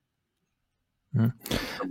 [1.16, 1.32] Mhm.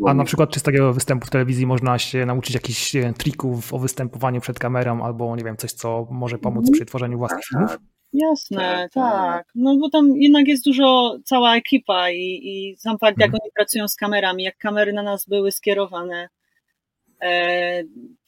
[0.07, 3.75] A na przykład czy z takiego występu w telewizji można się nauczyć jakichś e, trików
[3.75, 7.77] o występowaniu przed kamerą albo nie wiem, coś, co może pomóc przy tworzeniu własnych filmów?
[8.13, 9.47] Jasne, tak, tak, tak.
[9.55, 13.41] No bo tam jednak jest dużo, cała ekipa i, i sam fakt, jak mhm.
[13.43, 16.29] oni pracują z kamerami, jak kamery na nas były skierowane,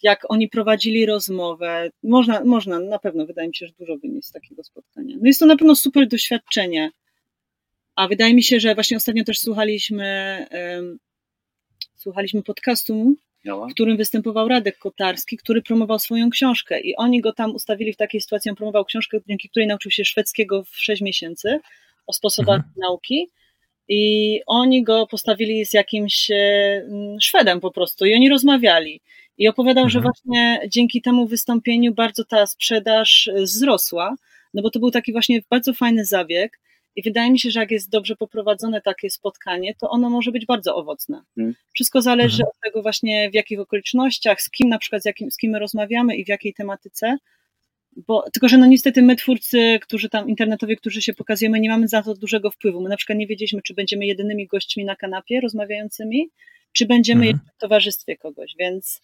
[0.02, 1.90] jak oni prowadzili rozmowę.
[2.02, 5.16] Można, można, na pewno, wydaje mi się, że dużo wynieść z takiego spotkania.
[5.20, 6.90] No jest to na pewno super doświadczenie.
[7.96, 10.98] A wydaje mi się, że właśnie ostatnio też słuchaliśmy, um,
[11.94, 13.16] słuchaliśmy podcastu,
[13.70, 17.96] w którym występował Radek Kotarski, który promował swoją książkę i oni go tam ustawili w
[17.96, 21.60] takiej sytuacji, on promował książkę, dzięki której nauczył się szwedzkiego w 6 miesięcy
[22.06, 22.74] o sposobach mhm.
[22.76, 23.28] nauki
[23.88, 26.86] i oni go postawili z jakimś e,
[27.20, 29.00] Szwedem po prostu i oni rozmawiali.
[29.38, 29.90] I opowiadał, mhm.
[29.90, 34.14] że właśnie dzięki temu wystąpieniu bardzo ta sprzedaż e, wzrosła,
[34.54, 36.58] no bo to był taki właśnie bardzo fajny zabieg,
[36.96, 40.46] i wydaje mi się, że jak jest dobrze poprowadzone takie spotkanie, to ono może być
[40.46, 41.22] bardzo owocne.
[41.34, 41.54] Hmm.
[41.74, 42.48] Wszystko zależy hmm.
[42.48, 45.58] od tego właśnie w jakich okolicznościach, z kim na przykład, z, jakim, z kim my
[45.58, 47.16] rozmawiamy i w jakiej tematyce.
[47.96, 51.88] Bo, tylko, że no niestety my twórcy, którzy tam internetowi, którzy się pokazujemy, nie mamy
[51.88, 52.80] za to dużego wpływu.
[52.80, 56.30] My na przykład nie wiedzieliśmy, czy będziemy jedynymi gośćmi na kanapie rozmawiającymi,
[56.72, 57.40] czy będziemy hmm.
[57.56, 59.00] w towarzystwie kogoś, więc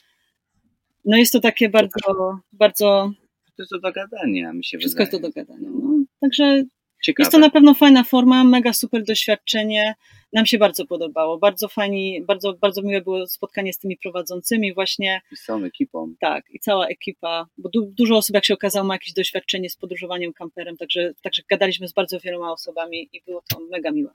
[1.05, 3.13] no jest to takie bardzo, bardzo...
[3.57, 5.23] To jest do dogadania, mi się Wszystko wydaje.
[5.23, 5.69] jest do dogadania.
[5.71, 6.05] No.
[6.21, 6.65] Także
[7.03, 7.25] Ciekawe.
[7.25, 9.95] Jest to na pewno fajna forma, mega super doświadczenie.
[10.33, 11.39] Nam się bardzo podobało.
[11.39, 15.21] Bardzo fajni, bardzo, bardzo miłe było spotkanie z tymi prowadzącymi właśnie.
[15.33, 16.15] I z całą ekipą.
[16.21, 19.77] Tak, i cała ekipa, bo du dużo osób, jak się okazało, ma jakieś doświadczenie z
[19.77, 24.13] podróżowaniem kamperem, także, także gadaliśmy z bardzo wieloma osobami i było to mega miłe.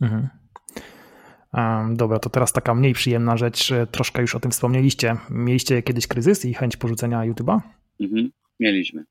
[0.00, 0.28] Mhm.
[1.54, 5.16] Um, dobra, to teraz taka mniej przyjemna rzecz, troszkę już o tym wspomnieliście.
[5.30, 7.60] Mieliście kiedyś kryzys i chęć porzucenia YouTube'a?
[8.00, 8.30] Mhm,
[8.60, 9.04] mieliśmy.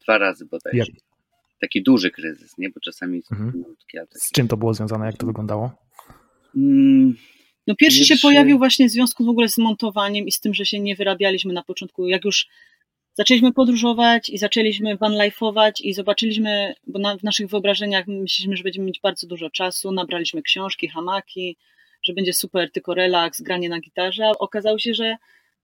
[0.00, 0.78] Dwa razy bodajże.
[0.78, 0.88] Jak,
[1.60, 2.70] taki duży kryzys, nie?
[2.70, 3.52] Bo czasami mhm.
[3.60, 4.18] malutki, taki...
[4.18, 5.06] Z czym to było związane?
[5.06, 5.72] Jak to wyglądało?
[6.56, 7.16] Mm,
[7.66, 10.54] no pierwszy, pierwszy, się pojawił właśnie w związku w ogóle z montowaniem i z tym,
[10.54, 12.08] że się nie wyrabialiśmy na początku.
[12.08, 12.48] Jak już
[13.14, 18.86] zaczęliśmy podróżować i zaczęliśmy vanlife'ować i zobaczyliśmy, bo na, w naszych wyobrażeniach myśleliśmy, że będziemy
[18.86, 21.56] mieć bardzo dużo czasu, nabraliśmy książki, hamaki,
[22.02, 25.16] że będzie super tylko relaks, granie na gitarze, a okazało się, że,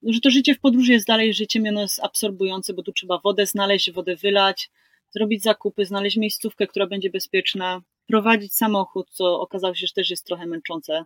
[0.02, 3.46] że to życie w podróży jest dalej życiem, ono jest absorbujące, bo tu trzeba wodę
[3.46, 4.70] znaleźć, wodę wylać,
[5.14, 10.26] zrobić zakupy, znaleźć miejscówkę, która będzie bezpieczna, prowadzić samochód, co okazało się, że też jest
[10.26, 11.04] trochę męczące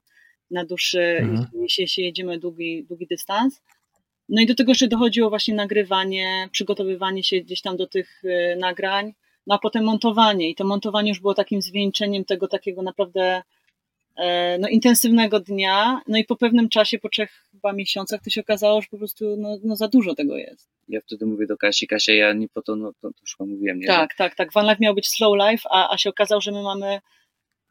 [0.50, 1.46] na dłuższy, mhm.
[1.62, 3.62] jeśli, jeśli jedziemy długi, długi dystans.
[4.28, 8.56] No i do tego jeszcze dochodziło właśnie nagrywanie, przygotowywanie się gdzieś tam do tych y,
[8.60, 9.12] nagrań,
[9.46, 10.50] no a potem montowanie.
[10.50, 13.42] I to montowanie już było takim zwieńczeniem tego takiego naprawdę
[14.60, 18.80] no, intensywnego dnia, no i po pewnym czasie, po trzech chyba miesiącach, to się okazało,
[18.80, 20.68] że po prostu no, no za dużo tego jest.
[20.88, 23.78] Ja wtedy mówię do Kasi, Kasia, ja nie po to, no to, już wam mówiłem,
[23.78, 23.86] nie?
[23.86, 24.52] Tak, tak, tak.
[24.52, 27.00] Van Life miał być slow life, a, a się okazało, że my mamy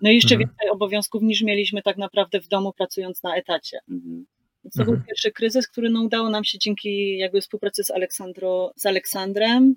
[0.01, 0.49] no jeszcze mhm.
[0.49, 3.79] więcej obowiązków niż mieliśmy tak naprawdę w domu pracując na etacie.
[3.89, 4.25] Mhm.
[4.63, 4.97] Więc to mhm.
[4.97, 9.75] był pierwszy kryzys, który no, udało nam się dzięki jakby współpracy z, Aleksandro, z Aleksandrem,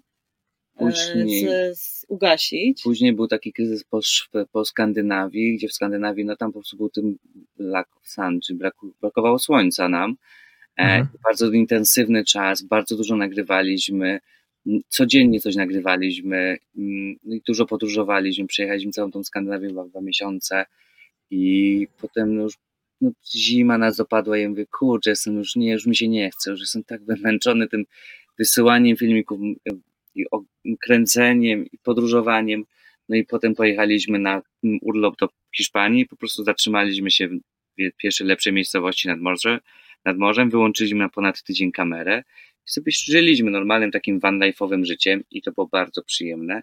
[0.80, 2.82] później, z, z ugasić.
[2.82, 4.00] Później był taki kryzys po,
[4.52, 7.18] po Skandynawii, gdzie w Skandynawii no tam po prostu był tym
[7.58, 10.16] lack of sun, czyli braku, brakowało słońca nam.
[10.78, 11.08] E, mhm.
[11.24, 14.20] bardzo intensywny czas, bardzo dużo nagrywaliśmy,
[14.88, 16.58] codziennie coś nagrywaliśmy,
[17.24, 20.64] no i dużo podróżowaliśmy, przejechaliśmy całą tą Skandynawię w dwa miesiące
[21.30, 22.54] i potem już
[23.00, 26.30] no, zima nas dopadła i ja mówię, kurczę, jestem już nie, już mi się nie
[26.30, 27.84] chce, już jestem tak wymęczony tym
[28.38, 29.40] wysyłaniem filmików,
[30.64, 32.64] i kręceniem, i podróżowaniem.
[33.08, 34.42] No i potem pojechaliśmy na
[34.82, 37.28] urlop do Hiszpanii, po prostu zatrzymaliśmy się
[37.78, 39.58] w pierwszej lepszej miejscowości nad, morze,
[40.04, 42.22] nad morzem, wyłączyliśmy na ponad tydzień kamerę
[42.66, 46.62] i sobie żyliśmy normalnym takim van life'owym życiem i to było bardzo przyjemne.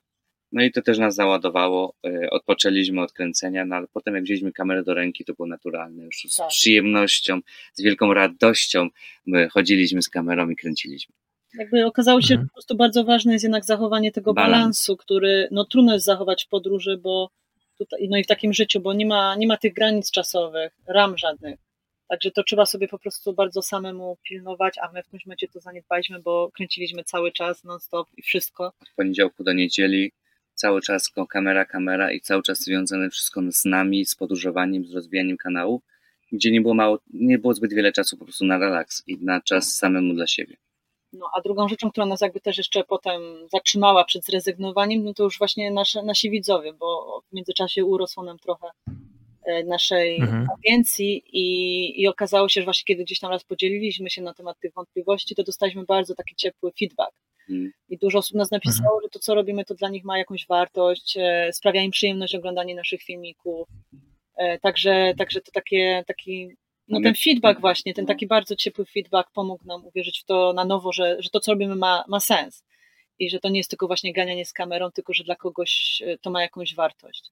[0.52, 4.52] No i to też nas załadowało, e, odpoczęliśmy od kręcenia, no ale potem jak wzięliśmy
[4.52, 6.48] kamerę do ręki, to było naturalne, już z tak.
[6.48, 7.40] przyjemnością,
[7.74, 8.90] z wielką radością
[9.52, 11.16] chodziliśmy z kamerą i kręciliśmy.
[11.58, 12.42] Jakby okazało się, mhm.
[12.42, 14.52] że po prostu bardzo ważne jest jednak zachowanie tego Balans.
[14.52, 17.30] balansu, który no trudno jest zachować w podróży, bo
[17.78, 21.18] tutaj, no i w takim życiu, bo nie ma, nie ma tych granic czasowych, ram
[21.18, 21.60] żadnych.
[22.08, 25.60] Także to trzeba sobie po prostu bardzo samemu pilnować, a my w tym momencie to
[25.60, 28.66] zaniedbaliśmy, bo kręciliśmy cały czas non-stop i wszystko.
[28.66, 30.12] Od poniedziałku do niedzieli
[30.54, 35.38] cały czas kamera, kamera i cały czas związane wszystko z nami, z podróżowaniem, z rozwijaniem
[35.38, 35.82] kanału,
[36.32, 39.42] gdzie nie było mało, nie było zbyt wiele czasu po prostu na relaks i na
[39.42, 40.58] czas samemu dla siebie.
[41.18, 45.24] No, a drugą rzeczą, która nas jakby też jeszcze potem zatrzymała przed zrezygnowaniem, no to
[45.24, 48.68] już właśnie nasze, nasi widzowie, bo w międzyczasie urosło nam trochę
[49.46, 50.48] e, naszej mhm.
[50.60, 54.60] agencji i, i okazało się, że właśnie kiedy gdzieś tam raz podzieliliśmy się na temat
[54.60, 57.14] tych wątpliwości, to dostaliśmy bardzo taki ciepły feedback.
[57.50, 57.72] Mhm.
[57.90, 59.02] I dużo osób nas napisało, mhm.
[59.04, 62.76] że to, co robimy, to dla nich ma jakąś wartość, e, sprawia im przyjemność oglądanie
[62.76, 63.70] naszych filmików.
[64.38, 66.56] E, także, także to takie, taki
[66.88, 70.66] no ten feedback właśnie, ten taki bardzo ciepły feedback pomógł nam uwierzyć w to na
[70.66, 72.64] nowo, że, że to, co robimy ma, ma sens
[73.20, 76.18] i że to nie jest tylko właśnie ganianie z kamerą, tylko że dla kogoś e,
[76.18, 77.32] to ma jakąś wartość.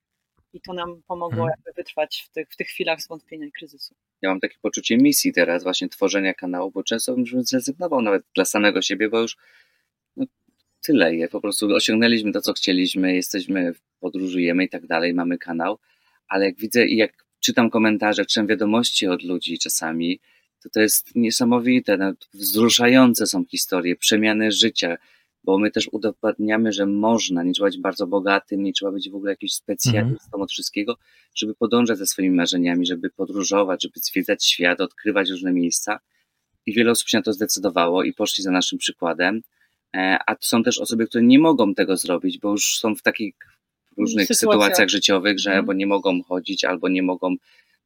[0.54, 1.54] I to nam pomogło hmm.
[1.58, 3.96] jakby wytrwać w tych, w tych chwilach zwątpienia i kryzysu.
[4.22, 8.46] Ja mam takie poczucie misji teraz, właśnie tworzenia kanału, bo często bym zrezygnował nawet dla
[8.46, 9.38] samego siebie, bo już
[10.18, 10.26] no,
[10.86, 11.28] tyle je.
[11.28, 15.80] Po prostu osiągnęliśmy to, co chcieliśmy, jesteśmy, podróżujemy i tak dalej, mamy kanał,
[16.28, 20.20] ale jak widzę i jak czytam komentarze, czytam wiadomości od ludzi czasami,
[20.64, 24.98] to to jest niesamowite, wzruszające są historie, przemiany życia,
[25.44, 29.16] bo my też udowadniamy, że można, nie trzeba być bardzo bogatym, nie trzeba być w
[29.16, 30.42] ogóle jakimś specjalistą mhm.
[30.42, 30.98] od wszystkiego,
[31.36, 36.00] żeby podążać za swoimi marzeniami, żeby podróżować, żeby zwiedzać świat, odkrywać różne miejsca.
[36.66, 39.42] I wiele osób się na to zdecydowało i poszli za naszym przykładem.
[39.96, 43.36] E, a są też osoby, które nie mogą tego zrobić, bo już są w takich
[43.98, 44.60] różnych Sytuacja.
[44.60, 45.64] sytuacjach życiowych, że mhm.
[45.64, 47.36] albo nie mogą chodzić, albo nie mogą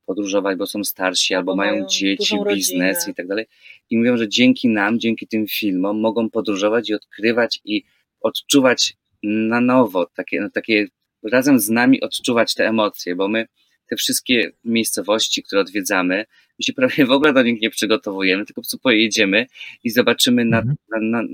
[0.05, 3.11] podróżować, bo są starsi, albo, albo mają dzieci, biznes rodzinę.
[3.11, 3.45] i tak dalej.
[3.89, 7.83] I mówią, że dzięki nam, dzięki tym filmom mogą podróżować i odkrywać i
[8.21, 8.93] odczuwać
[9.23, 10.87] na nowo, takie, no, takie
[11.31, 13.47] razem z nami odczuwać te emocje, bo my
[13.89, 16.25] te wszystkie miejscowości, które odwiedzamy,
[16.59, 19.45] my się prawie w ogóle do nich nie przygotowujemy, tylko po prostu pojedziemy
[19.83, 20.75] i zobaczymy na, mhm.
[20.89, 21.27] na, na,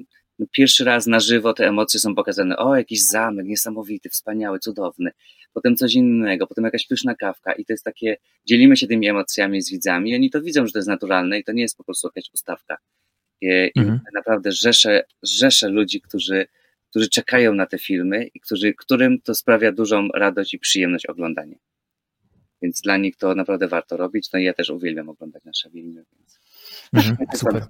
[0.51, 2.57] pierwszy raz na żywo te emocje są pokazane.
[2.57, 5.11] O, jakiś zamek, niesamowity, wspaniały, cudowny.
[5.53, 9.61] Potem coś innego, potem jakaś pyszna kawka i to jest takie, dzielimy się tymi emocjami
[9.61, 11.83] z widzami i oni to widzą, że to jest naturalne i to nie jest po
[11.83, 12.77] prostu jakaś ustawka.
[13.41, 13.99] I, mhm.
[14.11, 16.47] i naprawdę rzesze, rzesze ludzi, którzy,
[16.89, 21.57] którzy czekają na te filmy i którzy, którym to sprawia dużą radość i przyjemność oglądania.
[22.61, 24.31] Więc dla nich to naprawdę warto robić.
[24.33, 26.39] No i ja też uwielbiam oglądać nasze filmy, więc
[26.93, 27.65] mhm, super.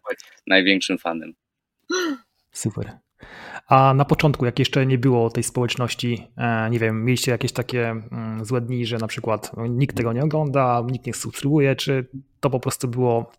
[0.48, 1.34] największym fanem.
[2.56, 3.00] Super.
[3.68, 7.90] A na początku, jak jeszcze nie było tej społeczności, e, nie wiem, mieliście jakieś takie
[7.90, 12.08] mm, złe dni, że na przykład nikt tego nie ogląda, nikt nie subskrybuje, czy
[12.40, 13.32] to po prostu było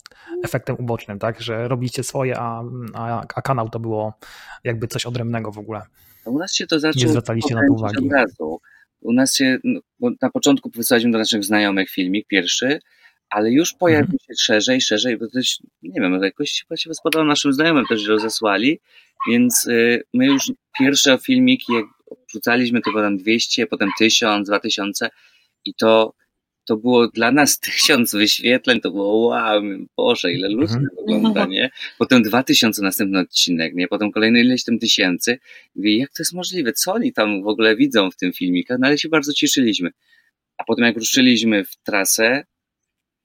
[0.45, 1.41] efektem ubocznym, tak?
[1.41, 2.65] Że robicie swoje, a,
[2.95, 4.13] a, a kanał to było
[4.65, 5.83] jakby coś odrębnego w ogóle.
[6.25, 7.03] U nas się to zaczęło.
[7.05, 8.07] Nie zwracaliście na to uwagi.
[8.07, 8.61] Od razu.
[9.01, 12.79] U nas się, no, na początku wysłaliśmy do naszych znajomych filmik pierwszy,
[13.31, 14.19] ale już pojawił mhm.
[14.19, 18.81] się szerzej, szerzej, bo też, nie wiem, jakoś chyba się spodobało naszym znajomym też rozesłali,
[19.29, 21.85] więc y, my już pierwsze filmiki, jak
[22.29, 25.11] wrzucaliśmy tylko tam 200, potem 1000, 2000
[25.65, 26.15] i to,
[26.65, 29.63] to było dla nas tysiąc wyświetleń, to było wow,
[29.97, 30.89] Boże, ile ludzi mhm.
[30.97, 31.71] ogląda, nie?
[31.99, 33.89] Potem 2000 następny odcinek, nie?
[33.89, 35.39] Potem kolejny ileś tam tysięcy.
[35.77, 36.73] Mówię, jak to jest możliwe?
[36.73, 38.79] Co oni tam w ogóle widzą w tym filmikach?
[38.81, 39.91] No ale się bardzo cieszyliśmy.
[40.59, 42.45] A potem jak ruszyliśmy w trasę,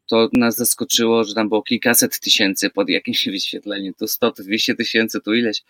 [0.10, 5.22] to nas zaskoczyło, że tam było kilkaset tysięcy pod jakimś wyświetleniem, tu 100, 200 tysięcy,
[5.22, 5.64] tu ileś.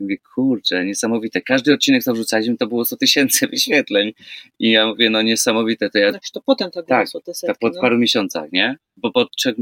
[0.00, 1.40] I mówię, kurczę, niesamowite.
[1.40, 4.12] Każdy odcinek, co wrzucaliśmy, to było 100 tysięcy wyświetleń.
[4.58, 5.90] I ja mówię, no niesamowite.
[5.90, 6.10] To ja...
[6.10, 7.80] Znaczy to potem tak, tak było te setki, Tak, po no.
[7.80, 8.76] paru miesiącach, nie?
[8.96, 9.54] Bo po trzech,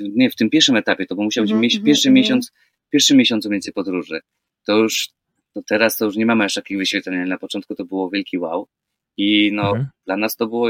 [0.00, 2.22] nie, w tym pierwszym etapie, to bo musiał być mm -hmm, pierwszy mm -hmm.
[2.22, 2.52] miesiąc,
[2.90, 4.20] pierwszy miesiąc więcej podróży.
[4.66, 5.08] To już,
[5.54, 8.66] to teraz to już nie mamy aż takich wyświetleń, na początku to było wielki wow.
[9.16, 9.84] I no, -hmm.
[10.06, 10.68] dla nas to było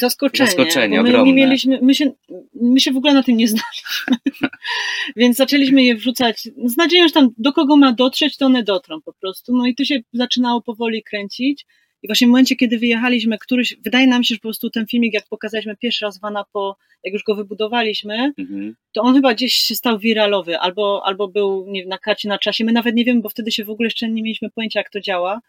[0.00, 0.50] Zaskoczenie.
[0.50, 1.26] Zaskoczenie my ogromne.
[1.26, 2.12] Nie mieliśmy, my, się,
[2.54, 4.16] my się w ogóle na tym nie znaliśmy.
[5.16, 9.00] Więc zaczęliśmy je wrzucać z nadzieją, że tam do kogo ma dotrzeć, to one dotrą
[9.02, 9.56] po prostu.
[9.56, 11.66] No i to się zaczynało powoli kręcić.
[12.02, 15.14] I właśnie w momencie, kiedy wyjechaliśmy, któryś, wydaje nam się, że po prostu ten filmik,
[15.14, 18.76] jak pokazaliśmy pierwszy raz Wana po, jak już go wybudowaliśmy, mhm.
[18.92, 22.64] to on chyba gdzieś się stał wiralowy, albo, albo był nie, na karcie na czasie.
[22.64, 25.00] My nawet nie wiemy, bo wtedy się w ogóle jeszcze nie mieliśmy pojęcia, jak to
[25.00, 25.40] działa.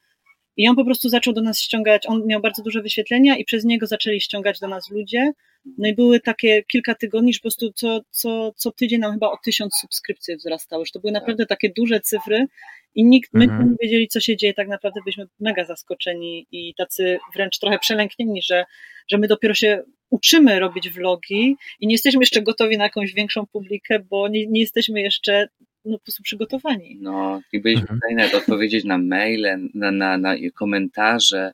[0.58, 3.64] I on po prostu zaczął do nas ściągać, on miał bardzo duże wyświetlenia i przez
[3.64, 5.32] niego zaczęli ściągać do nas ludzie.
[5.78, 9.32] No i były takie kilka tygodni, że po prostu co, co, co tydzień nam chyba
[9.32, 10.86] o tysiąc subskrypcji wzrastały.
[10.86, 12.47] Że to były naprawdę takie duże cyfry
[12.95, 13.70] i nikt, my mhm.
[13.70, 14.53] nie wiedzieli, co się dzieje.
[14.53, 18.66] Tak naprawdę byliśmy mega zaskoczeni i tacy wręcz trochę przelęknieni, że,
[19.08, 23.45] że my dopiero się uczymy robić vlogi i nie jesteśmy jeszcze gotowi na jakąś większą
[23.45, 25.47] publikę, bo nie, nie jesteśmy jeszcze
[25.86, 26.97] no, po prostu przygotowani.
[27.01, 27.99] No i byliśmy mhm.
[27.99, 31.51] w stanie nawet odpowiedzieć na maile, na, na, na komentarze.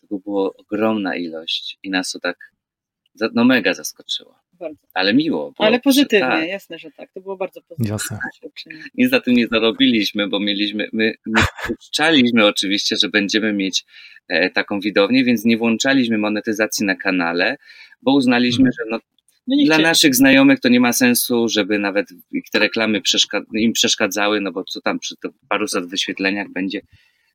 [0.00, 2.54] Tego było ogromna ilość i nas to tak
[3.34, 4.34] no mega zaskoczyło.
[4.52, 4.86] Bardzo.
[4.94, 5.52] Ale miło.
[5.52, 6.48] Było, Ale pozytywnie, tak.
[6.48, 7.12] jasne, że tak.
[7.12, 7.92] To było bardzo pozytywne.
[7.92, 8.18] Jasne.
[8.94, 13.84] Nic za tym nie zarobiliśmy, bo mieliśmy, my, my wpuszczaliśmy oczywiście, że będziemy mieć
[14.28, 17.56] e, taką widownię, więc nie włączaliśmy monetyzacji na kanale,
[18.02, 18.72] bo uznaliśmy, hmm.
[18.72, 18.98] że no,
[19.46, 22.06] no dla naszych znajomych to nie ma sensu, żeby nawet
[22.52, 23.00] te reklamy
[23.54, 25.14] im przeszkadzały, no bo co tam przy
[25.48, 26.80] paruset wyświetleniach będzie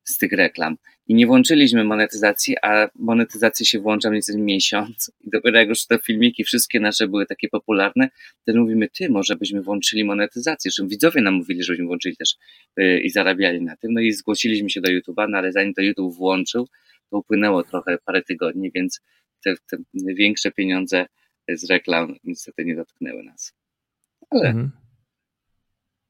[0.04, 0.76] z tych reklam.
[1.06, 5.12] I nie włączyliśmy monetyzacji, a monetyzacja się włącza mniej więcej miesiąc.
[5.20, 8.08] I dopiero jak już te filmiki wszystkie nasze były takie popularne,
[8.46, 10.70] to mówimy, ty, może byśmy włączyli monetyzację.
[10.70, 12.34] Zresztą widzowie nam mówili, żebyśmy włączyli też
[12.76, 13.92] yy, i zarabiali na tym.
[13.92, 16.68] No i zgłosiliśmy się do YouTube'a, no ale zanim to YouTube włączył,
[17.10, 19.00] to upłynęło trochę parę tygodni, więc
[19.44, 21.06] te, te większe pieniądze
[21.56, 23.52] z reklam niestety nie dotknęły nas.
[24.30, 24.70] Ale mhm.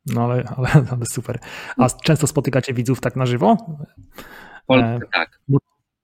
[0.06, 1.38] No ale, ale, ale super.
[1.76, 3.56] A często spotykacie widzów tak na żywo?
[4.66, 5.40] Polsce e, tak.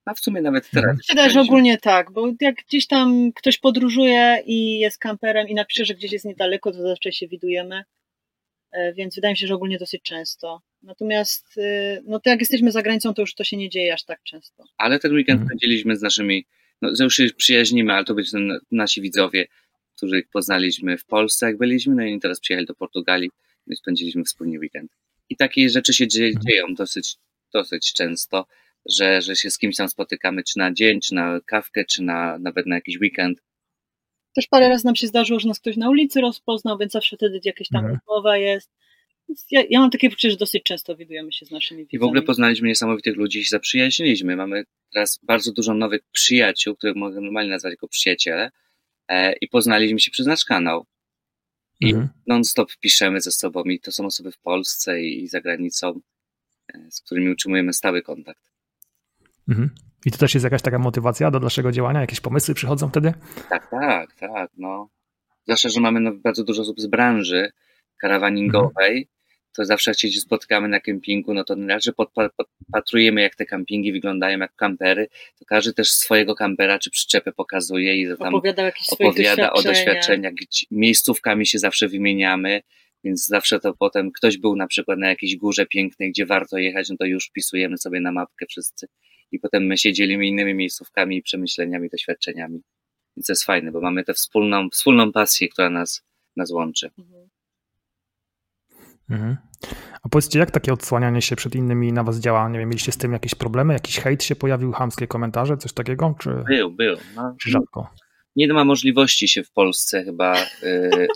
[0.04, 0.90] A w sumie nawet teraz.
[0.90, 1.00] Mhm.
[1.08, 5.84] Wydaje że ogólnie tak, bo jak gdzieś tam ktoś podróżuje i jest kamperem i napisze,
[5.84, 7.82] że gdzieś jest niedaleko, to zawsze się widujemy.
[8.72, 10.62] E, więc wydaje mi się, że ogólnie dosyć często.
[10.82, 14.04] Natomiast y, no to jak jesteśmy za granicą, to już to się nie dzieje aż
[14.04, 14.64] tak często.
[14.76, 15.48] Ale ten weekend mhm.
[15.48, 16.46] spędziliśmy z naszymi,
[16.82, 18.28] no już się przyjaźnimy, ale to byli
[18.70, 19.46] nasi widzowie,
[19.96, 23.30] których poznaliśmy w Polsce, jak byliśmy, no i teraz przyjechali do Portugalii
[23.66, 24.92] My spędziliśmy wspólnie weekend.
[25.28, 26.46] I takie rzeczy się dzieje, mhm.
[26.46, 27.16] dzieją dosyć,
[27.52, 28.46] dosyć często,
[28.86, 32.38] że, że się z kimś tam spotykamy, czy na dzień, czy na kawkę, czy na,
[32.38, 33.38] nawet na jakiś weekend.
[34.34, 37.40] Też parę razy nam się zdarzyło, że nas ktoś na ulicy rozpoznał, więc zawsze wtedy
[37.44, 37.94] jakaś tam mhm.
[37.94, 38.70] rozmowa jest.
[39.50, 41.96] Ja, ja, mam takie poczucie, że dosyć często widujemy się z naszymi widzami.
[41.96, 44.36] I w ogóle poznaliśmy niesamowitych ludzi i się zaprzyjaźniliśmy.
[44.36, 48.50] Mamy teraz bardzo dużo nowych przyjaciół, których mogę normalnie nazwać jako przyjaciele
[49.08, 50.86] e, i poznaliśmy się przez nasz kanał.
[51.80, 52.08] I mhm.
[52.26, 56.00] non-stop piszemy ze sobą i to są osoby w Polsce i za granicą,
[56.74, 58.50] e, z którymi utrzymujemy stały kontakt.
[59.48, 59.70] Mhm.
[60.06, 62.00] I to też jest jakaś taka motywacja do dalszego działania?
[62.00, 63.14] Jakieś pomysły przychodzą wtedy?
[63.48, 64.50] Tak, tak, tak.
[64.56, 64.88] No.
[65.44, 67.50] Zwłaszcza, że mamy no, bardzo dużo osób z branży
[68.00, 69.15] karawaningowej, mhm
[69.56, 73.92] to zawsze jak się spotykamy na kempingu, no to raz, że podpatrujemy jak te kampingi
[73.92, 79.52] wyglądają jak kampery, to każdy też swojego kampera czy przyczepę pokazuje i tam opowiada, opowiada
[79.52, 80.32] o doświadczeniach,
[80.70, 82.62] miejscówkami się zawsze wymieniamy,
[83.04, 86.90] więc zawsze to potem ktoś był na przykład na jakiejś górze pięknej, gdzie warto jechać,
[86.90, 88.86] no to już wpisujemy sobie na mapkę wszyscy
[89.32, 92.60] i potem my się dzielimy innymi miejscówkami, przemyśleniami, doświadczeniami.
[93.16, 96.02] Więc to jest fajne, bo mamy tę wspólną, wspólną pasję, która nas,
[96.36, 96.90] nas łączy.
[96.98, 97.25] Mhm.
[99.10, 99.36] Mhm.
[100.02, 102.48] A powiedzcie, jak takie odsłanianie się przed innymi na was działa?
[102.48, 103.74] Nie wiem, mieliście z tym jakieś problemy?
[103.74, 106.14] Jakiś hejt się pojawił, hamskie komentarze, coś takiego?
[106.18, 106.96] Czy, był, był.
[107.16, 107.36] No.
[107.40, 107.90] Czy rzadko?
[108.36, 111.08] Nie ma możliwości się w Polsce chyba yy,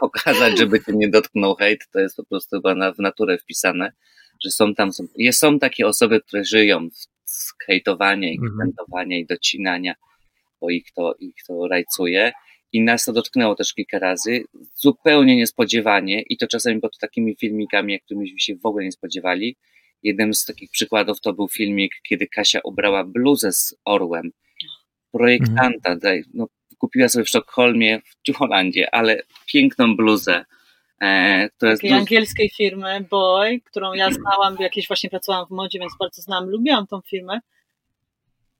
[0.00, 1.88] pokazać, żeby cię nie dotknął hejt.
[1.92, 3.92] To jest po prostu chyba na, w naturę wpisane,
[4.44, 6.88] że są tam, są, są takie osoby, które żyją
[7.24, 8.52] z hejtowania i mhm.
[8.52, 9.94] komentowania i docinania,
[10.60, 12.32] bo ich to, ich to rajcuje
[12.72, 14.44] i nas to dotknęło też kilka razy,
[14.74, 19.56] zupełnie niespodziewanie i to czasami pod takimi filmikami, jak którymiśmy się w ogóle nie spodziewali.
[20.02, 24.30] Jednym z takich przykładów to był filmik, kiedy Kasia ubrała bluzę z orłem
[25.12, 26.22] projektanta, mhm.
[26.34, 26.46] no,
[26.78, 30.44] kupiła sobie w Sztokholmie, w Holandzie, ale piękną bluzę.
[31.00, 35.78] E, która Takiej jest angielskiej firmy Boy, którą ja znałam, jakieś właśnie pracowałam w modzie,
[35.78, 37.40] więc bardzo znam, lubiłam tą firmę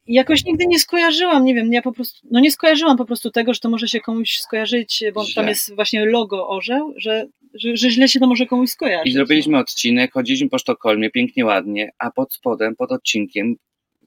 [0.09, 3.55] jakoś nigdy nie skojarzyłam, nie wiem, ja po prostu, no nie skojarzyłam po prostu tego,
[3.55, 5.35] że to może się komuś skojarzyć, bo źle.
[5.35, 9.07] tam jest właśnie logo orzeł, że, że, że, źle się to może komuś skojarzyć.
[9.07, 13.57] I zrobiliśmy odcinek, chodziliśmy po Sztokholmie, pięknie, ładnie, a pod spodem, pod odcinkiem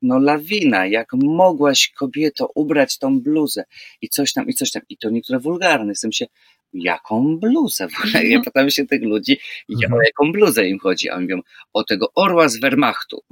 [0.02, 3.64] no lawina, jak mogłaś kobieto ubrać tą bluzę
[4.02, 6.26] i coś tam, i coś tam, i to niektóre wulgarne, w sensie,
[6.74, 7.88] jaką bluzę?
[8.24, 8.43] Ja no.
[8.43, 9.39] pytam się tych ludzi,
[9.70, 9.93] mhm.
[9.93, 11.41] o jaką bluzę im chodzi, a oni mówią,
[11.74, 13.24] o tego orła z Wehrmachtu.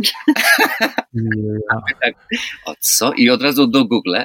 [2.02, 2.14] tak,
[2.66, 3.14] o co?
[3.14, 4.16] I od razu do Google,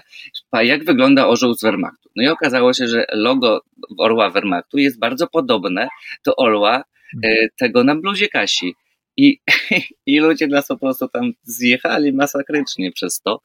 [0.52, 2.10] jak wygląda orzeł z Wehrmachtu?
[2.16, 3.60] No i okazało się, że logo
[3.98, 5.88] orła Wehrmachtu jest bardzo podobne
[6.26, 6.82] do orła e,
[7.14, 7.48] mhm.
[7.58, 8.74] tego na bluzie Kasi.
[9.16, 9.40] I,
[10.06, 13.40] I ludzie nas po prostu tam zjechali masakrycznie przez to.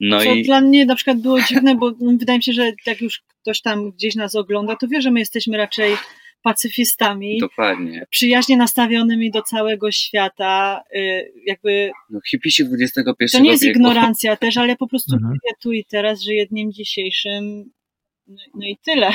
[0.00, 0.42] No Co i...
[0.42, 3.90] dla mnie na przykład było dziwne, bo wydaje mi się, że jak już ktoś tam
[3.90, 5.96] gdzieś nas ogląda, to wie, że my jesteśmy raczej
[6.42, 7.38] pacyfistami.
[7.40, 8.06] Dokładnie.
[8.10, 11.90] Przyjaźnie nastawionymi do całego świata, y, jakby...
[12.10, 13.78] No hipisi XXI To nie jest wieku.
[13.78, 15.38] ignorancja też, ale po prostu mhm.
[15.62, 17.70] tu i teraz, żyję dniem dzisiejszym,
[18.26, 19.12] no, no i tyle.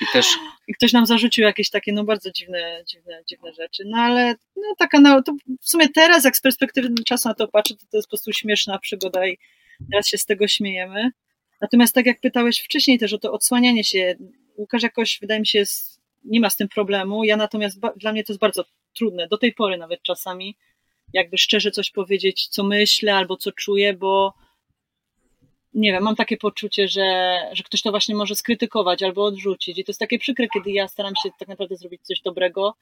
[0.00, 0.26] I też.
[0.68, 3.82] I ktoś nam zarzucił jakieś takie no bardzo dziwne, dziwne, dziwne rzeczy.
[3.86, 7.48] No ale no, taka no, to w sumie teraz, jak z perspektywy czasu na to
[7.48, 9.38] patrzę, to to jest po prostu śmieszna przygoda i
[9.92, 11.10] teraz się z tego śmiejemy.
[11.60, 14.16] Natomiast tak jak pytałeś wcześniej też o to odsłanianie się,
[14.56, 17.24] Łukasz jakoś wydaje mi się jest nie ma z tym problemu.
[17.24, 18.64] Ja natomiast, dla mnie to jest bardzo
[18.96, 20.56] trudne, do tej pory nawet czasami,
[21.12, 24.34] jakby szczerze coś powiedzieć, co myślę albo co czuję, bo
[25.74, 29.78] nie wiem, mam takie poczucie, że, że ktoś to właśnie może skrytykować albo odrzucić.
[29.78, 32.74] I to jest takie przykre, kiedy ja staram się tak naprawdę zrobić coś dobrego,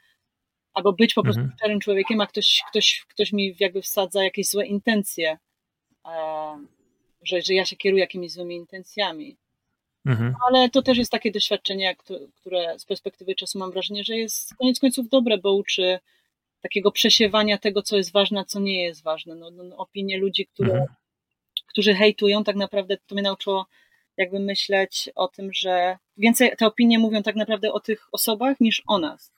[0.75, 1.81] albo być po prostu mhm.
[1.81, 5.39] człowiekiem, a ktoś, ktoś, ktoś mi jakby wsadza jakieś złe intencje,
[7.27, 9.37] że, że ja się kieruję jakimiś złymi intencjami.
[10.07, 10.35] Mhm.
[10.49, 11.97] Ale to też jest takie doświadczenie,
[12.35, 15.99] które z perspektywy czasu mam wrażenie, że jest koniec końców dobre, bo uczy
[16.63, 19.35] takiego przesiewania tego, co jest ważne, a co nie jest ważne.
[19.35, 20.89] No, no, no opinie ludzi, które, mhm.
[21.67, 23.67] którzy hejtują, tak naprawdę to mnie nauczyło
[24.17, 28.83] jakby myśleć o tym, że więcej te opinie mówią tak naprawdę o tych osobach niż
[28.87, 29.33] o nas.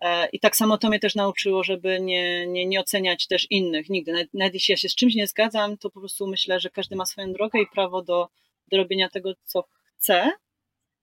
[0.00, 3.88] E, I tak samo to mnie też nauczyło, żeby nie, nie, nie oceniać też innych
[3.88, 4.12] nigdy.
[4.12, 6.96] Nawet, nawet jeśli ja się z czymś nie zgadzam, to po prostu myślę, że każdy
[6.96, 8.28] ma swoją drogę i prawo do,
[8.68, 9.64] do robienia tego, co
[9.96, 10.32] chce,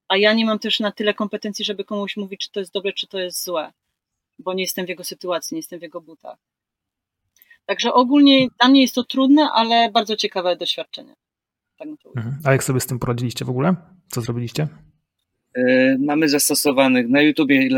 [0.08, 2.94] a ja nie mam też na tyle kompetencji, żeby komuś mówić, czy to jest dobre,
[2.94, 3.74] czy to jest złe,
[4.40, 6.38] bo nie jestem w jego sytuacji, nie jestem w jego butach.
[7.66, 11.16] Także ogólnie dla mnie jest to trudne, ale bardzo ciekawe doświadczenie.
[11.78, 12.40] Tak mhm.
[12.44, 13.76] A jak sobie z tym poradziliście w ogóle?
[14.10, 14.68] Co zrobiliście?
[15.56, 17.70] E, mamy zastosowanych na YouTubie,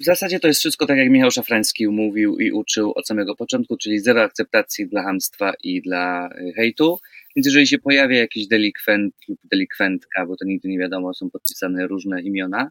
[0.00, 3.76] w zasadzie to jest wszystko tak jak Michał Szafrański mówił i uczył od samego początku,
[3.76, 6.98] czyli zero akceptacji dla hamstwa i dla e, hejtu.
[7.36, 11.86] Więc jeżeli się pojawia jakiś delikwent lub delikwentka, bo to nigdy nie wiadomo, są podpisane
[11.86, 12.70] różne imiona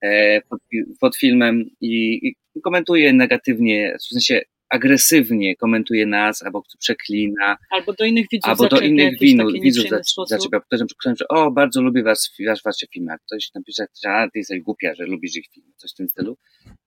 [0.00, 0.60] e, pod,
[1.00, 4.40] pod filmem i, i komentuje negatywnie, w sensie
[4.70, 7.56] agresywnie komentuje nas, albo przeklina.
[7.70, 9.84] Albo do innych widzów Albo do innych winu, widzów
[10.28, 10.60] zaczepia.
[10.60, 13.12] Ktoś napisał, że o, bardzo lubię was, wasz, wasze filmy.
[13.12, 16.08] A ktoś napisze, że a, ty jesteś głupia, że lubisz ich filmy, coś w tym
[16.08, 16.36] stylu.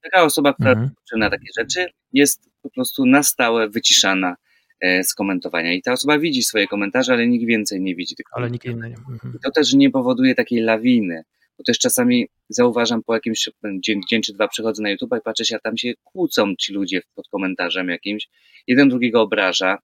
[0.03, 0.91] Taka osoba, która mhm.
[1.15, 4.35] na takie rzeczy, jest po prostu na stałe wyciszana
[4.81, 5.73] e, z komentowania.
[5.73, 8.89] I ta osoba widzi swoje komentarze, ale nikt więcej nie widzi tych Ale nikt inny
[8.89, 8.95] nie.
[9.13, 9.39] Mhm.
[9.43, 11.23] To też nie powoduje takiej lawiny
[11.57, 13.49] bo też czasami zauważam po jakimś
[13.79, 16.73] dzień, dzień czy dwa przychodzę na YouTube i patrzę się, a tam się kłócą ci
[16.73, 18.29] ludzie pod komentarzem jakimś,
[18.67, 19.77] jeden drugiego obraża,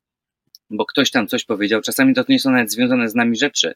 [0.69, 3.74] bo ktoś tam coś powiedział, czasami to nie są nawet związane z nami rzeczy,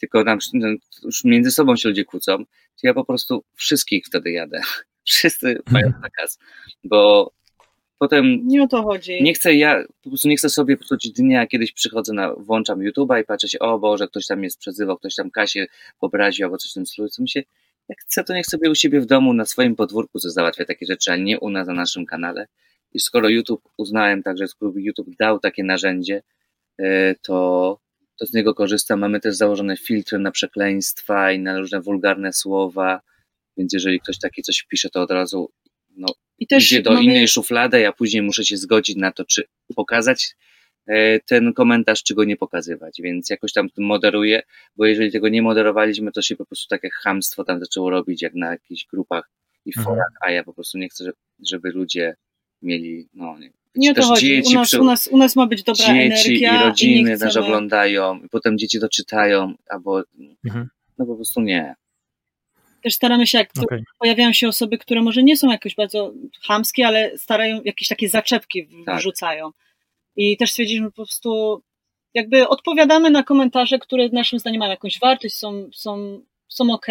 [0.00, 0.68] tylko tam no,
[1.02, 4.60] już między sobą się ludzie kłócą, to ja po prostu wszystkich wtedy jadę.
[5.04, 6.38] Wszyscy mają zakaz,
[6.84, 7.32] bo
[7.98, 8.40] potem.
[8.46, 9.22] Nie o to chodzi.
[9.22, 13.20] Nie chcę ja, po prostu nie chcę sobie psuć dnia, kiedyś przychodzę na, włączam YouTube'a
[13.22, 15.66] i patrzę się, o Boże, ktoś tam jest przezywał, ktoś tam Kasię
[16.00, 17.08] obraził albo coś w tym stylu.
[17.08, 17.42] Co mi się,
[17.88, 20.86] jak chcę, to niech sobie u siebie w domu, na swoim podwórku co załatwia takie
[20.86, 22.46] rzeczy, a nie u nas na naszym kanale.
[22.92, 26.22] I skoro YouTube uznałem także, skoro YouTube dał takie narzędzie,
[26.78, 27.78] e, to,
[28.18, 29.00] to z niego korzystam.
[29.00, 33.00] Mamy też założone filtry na przekleństwa i na różne wulgarne słowa,
[33.56, 35.50] więc jeżeli ktoś takie coś pisze, to od razu
[35.96, 37.04] no, I też idzie do mamy...
[37.04, 39.44] innej szuflady, a później muszę się zgodzić na to, czy
[39.76, 40.36] pokazać
[40.86, 44.42] e, ten komentarz, czy go nie pokazywać, więc jakoś tam moderuję,
[44.76, 48.34] bo jeżeli tego nie moderowaliśmy, to się po prostu takie hamstwo tam zaczęło robić, jak
[48.34, 49.30] na jakichś grupach
[49.64, 49.84] i mhm.
[49.84, 51.12] forach, a ja po prostu nie chcę,
[51.50, 52.16] żeby ludzie
[52.62, 54.26] mieli, no nie nie to chodzi.
[54.26, 54.80] Dzieci, u, nas, przy...
[54.80, 56.60] u, nas, u nas ma być dobra dzieci energia.
[56.60, 60.02] i rodziny i nas oglądają, i potem dzieci to czytają, albo
[60.44, 60.68] mhm.
[60.98, 61.74] no po prostu nie
[62.86, 63.82] też staramy się, jak okay.
[63.98, 66.12] pojawiają się osoby, które może nie są jakoś bardzo
[66.46, 68.98] chamskie, ale starają jakieś takie zaczepki tak.
[68.98, 69.50] wrzucają.
[70.16, 71.62] I też stwierdziliśmy po prostu,
[72.14, 76.86] jakby odpowiadamy na komentarze, które naszym zdaniem mają jakąś wartość, są, są, są ok,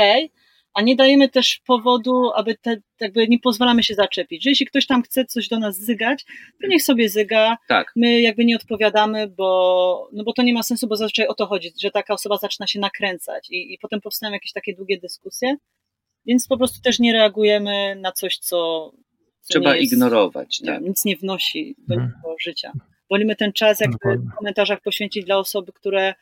[0.74, 4.44] a nie dajemy też powodu, aby te, jakby nie pozwalamy się zaczepić.
[4.44, 6.26] Że jeśli ktoś tam chce coś do nas zygać,
[6.62, 7.58] to niech sobie zyga.
[7.68, 7.92] Tak.
[7.96, 11.46] My jakby nie odpowiadamy, bo, no bo to nie ma sensu, bo zazwyczaj o to
[11.46, 15.56] chodzi, że taka osoba zaczyna się nakręcać i, i potem powstają jakieś takie długie dyskusje.
[16.26, 18.92] Więc po prostu też nie reagujemy na coś, co.
[19.42, 20.60] co Trzeba jest, ignorować.
[20.62, 20.82] Nie, tak.
[20.82, 22.14] Nic nie wnosi do hmm.
[22.42, 22.72] życia.
[23.10, 26.14] Wolimy ten czas jakby w komentarzach poświęcić dla osoby, które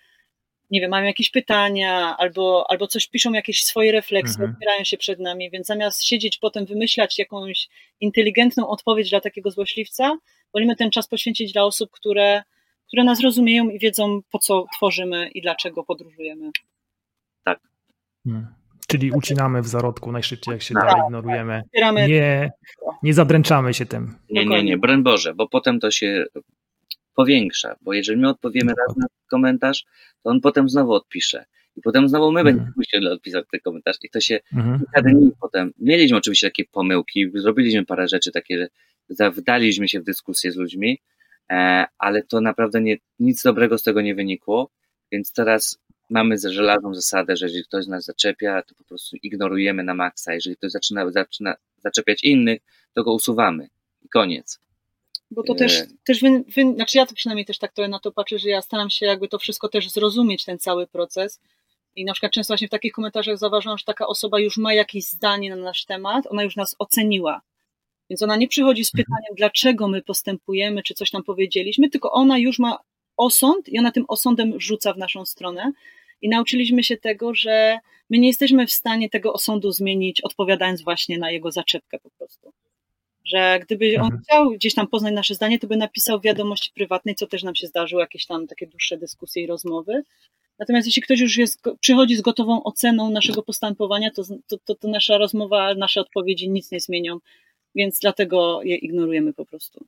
[0.71, 4.51] nie wiem, mają jakieś pytania albo, albo coś piszą, jakieś swoje refleksje, mhm.
[4.51, 10.17] otwierają się przed nami, więc zamiast siedzieć potem, wymyślać jakąś inteligentną odpowiedź dla takiego złośliwca,
[10.53, 12.43] wolimy ten czas poświęcić dla osób, które,
[12.87, 16.51] które nas rozumieją i wiedzą, po co tworzymy i dlaczego podróżujemy.
[17.43, 17.59] Tak.
[18.23, 18.62] Hmm.
[18.93, 21.61] Czyli ucinamy w zarodku najszybciej, jak się da, ignorujemy.
[22.07, 22.51] Nie,
[23.03, 24.15] nie zadręczamy się tym.
[24.29, 26.25] Nie, nie, nie, broń Boże, bo potem to się
[27.15, 29.85] powiększa, bo jeżeli my odpowiemy raz na komentarz,
[30.23, 31.45] to on potem znowu odpisze.
[31.75, 34.79] I potem znowu my będziemy musieli odpisać ten komentarz i to się mhm.
[34.79, 35.71] kilka dni potem.
[35.79, 38.67] Mieliśmy oczywiście takie pomyłki, zrobiliśmy parę rzeczy takie,
[39.09, 41.01] że wdaliśmy się w dyskusję z ludźmi,
[41.51, 44.69] e, ale to naprawdę nie, nic dobrego z tego nie wynikło,
[45.11, 45.79] więc teraz
[46.09, 50.33] mamy żelazną zasadę, że jeżeli ktoś nas zaczepia, to po prostu ignorujemy na maksa.
[50.33, 52.61] Jeżeli ktoś zaczyna, zaczyna zaczepiać innych,
[52.93, 53.69] to go usuwamy.
[54.05, 54.59] I koniec.
[55.31, 57.99] Bo to też, e, też wy, wy, znaczy ja to przynajmniej też tak trochę na
[57.99, 61.39] to patrzę, że ja staram się jakby to wszystko też zrozumieć, ten cały proces.
[61.95, 65.03] I na przykład często właśnie w takich komentarzach zauważam, że taka osoba już ma jakieś
[65.03, 67.41] zdanie na nasz temat, ona już nas oceniła.
[68.09, 72.37] Więc ona nie przychodzi z pytaniem, dlaczego my postępujemy, czy coś tam powiedzieliśmy, tylko ona
[72.37, 72.79] już ma
[73.17, 75.71] osąd i ona tym osądem rzuca w naszą stronę.
[76.21, 81.17] I nauczyliśmy się tego, że my nie jesteśmy w stanie tego osądu zmienić, odpowiadając właśnie
[81.17, 82.53] na jego zaczepkę po prostu.
[83.25, 84.21] Że gdyby on mhm.
[84.21, 87.55] chciał gdzieś tam poznać nasze zdanie, to by napisał w wiadomości prywatnej, co też nam
[87.55, 90.03] się zdarzyło, jakieś tam takie dłuższe dyskusje i rozmowy.
[90.59, 94.87] Natomiast jeśli ktoś już jest, przychodzi z gotową oceną naszego postępowania, to, to, to, to
[94.87, 97.17] nasza rozmowa, nasze odpowiedzi nic nie zmienią,
[97.75, 99.85] więc dlatego je ignorujemy po prostu.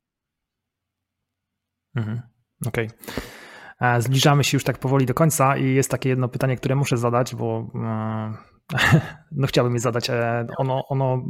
[1.95, 2.21] Mhm.
[2.68, 2.86] Okej.
[2.88, 4.01] Okay.
[4.01, 7.36] Zbliżamy się już tak powoli do końca i jest takie jedno pytanie, które muszę zadać,
[7.36, 8.34] bo e,
[9.32, 10.09] no chciałbym je zadać.
[10.09, 11.24] E, ono, ono,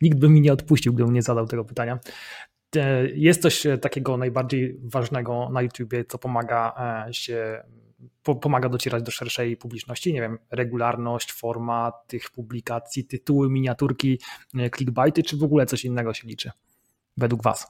[0.00, 1.98] nikt by mi nie odpuścił, gdybym nie zadał tego pytania.
[2.76, 6.74] E, jest coś takiego najbardziej ważnego na YouTubie, co pomaga
[7.12, 7.62] się
[8.40, 14.20] pomaga docierać do szerszej publiczności, nie wiem, regularność, forma tych publikacji, tytuły, miniaturki,
[14.76, 16.50] clickbaity, czy w ogóle coś innego się liczy
[17.16, 17.66] według Was?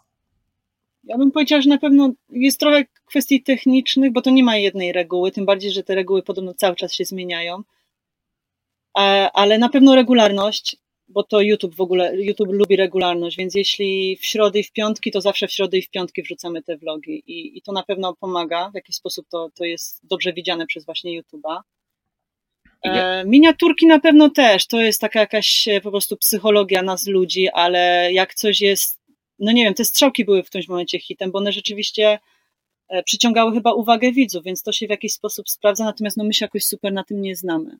[1.07, 4.93] Ja bym powiedziała, że na pewno jest trochę kwestii technicznych, bo to nie ma jednej
[4.93, 7.63] reguły, tym bardziej, że te reguły podobno cały czas się zmieniają.
[9.35, 10.77] Ale na pewno regularność,
[11.09, 15.11] bo to YouTube w ogóle, YouTube lubi regularność, więc jeśli w środę i w piątki,
[15.11, 18.15] to zawsze w środę i w piątki wrzucamy te vlogi i, i to na pewno
[18.15, 21.61] pomaga, w jakiś sposób to, to jest dobrze widziane przez właśnie YouTube'a.
[22.85, 27.49] E, miniaturki na pewno też, to jest taka jakaś e, po prostu psychologia nas ludzi,
[27.49, 29.04] ale jak coś jest
[29.39, 32.18] no nie wiem, te strzałki były w którymś momencie hitem, bo one rzeczywiście
[32.89, 36.35] e, przyciągały chyba uwagę widzów, więc to się w jakiś sposób sprawdza, natomiast no my
[36.35, 37.78] się jakoś super na tym nie znamy.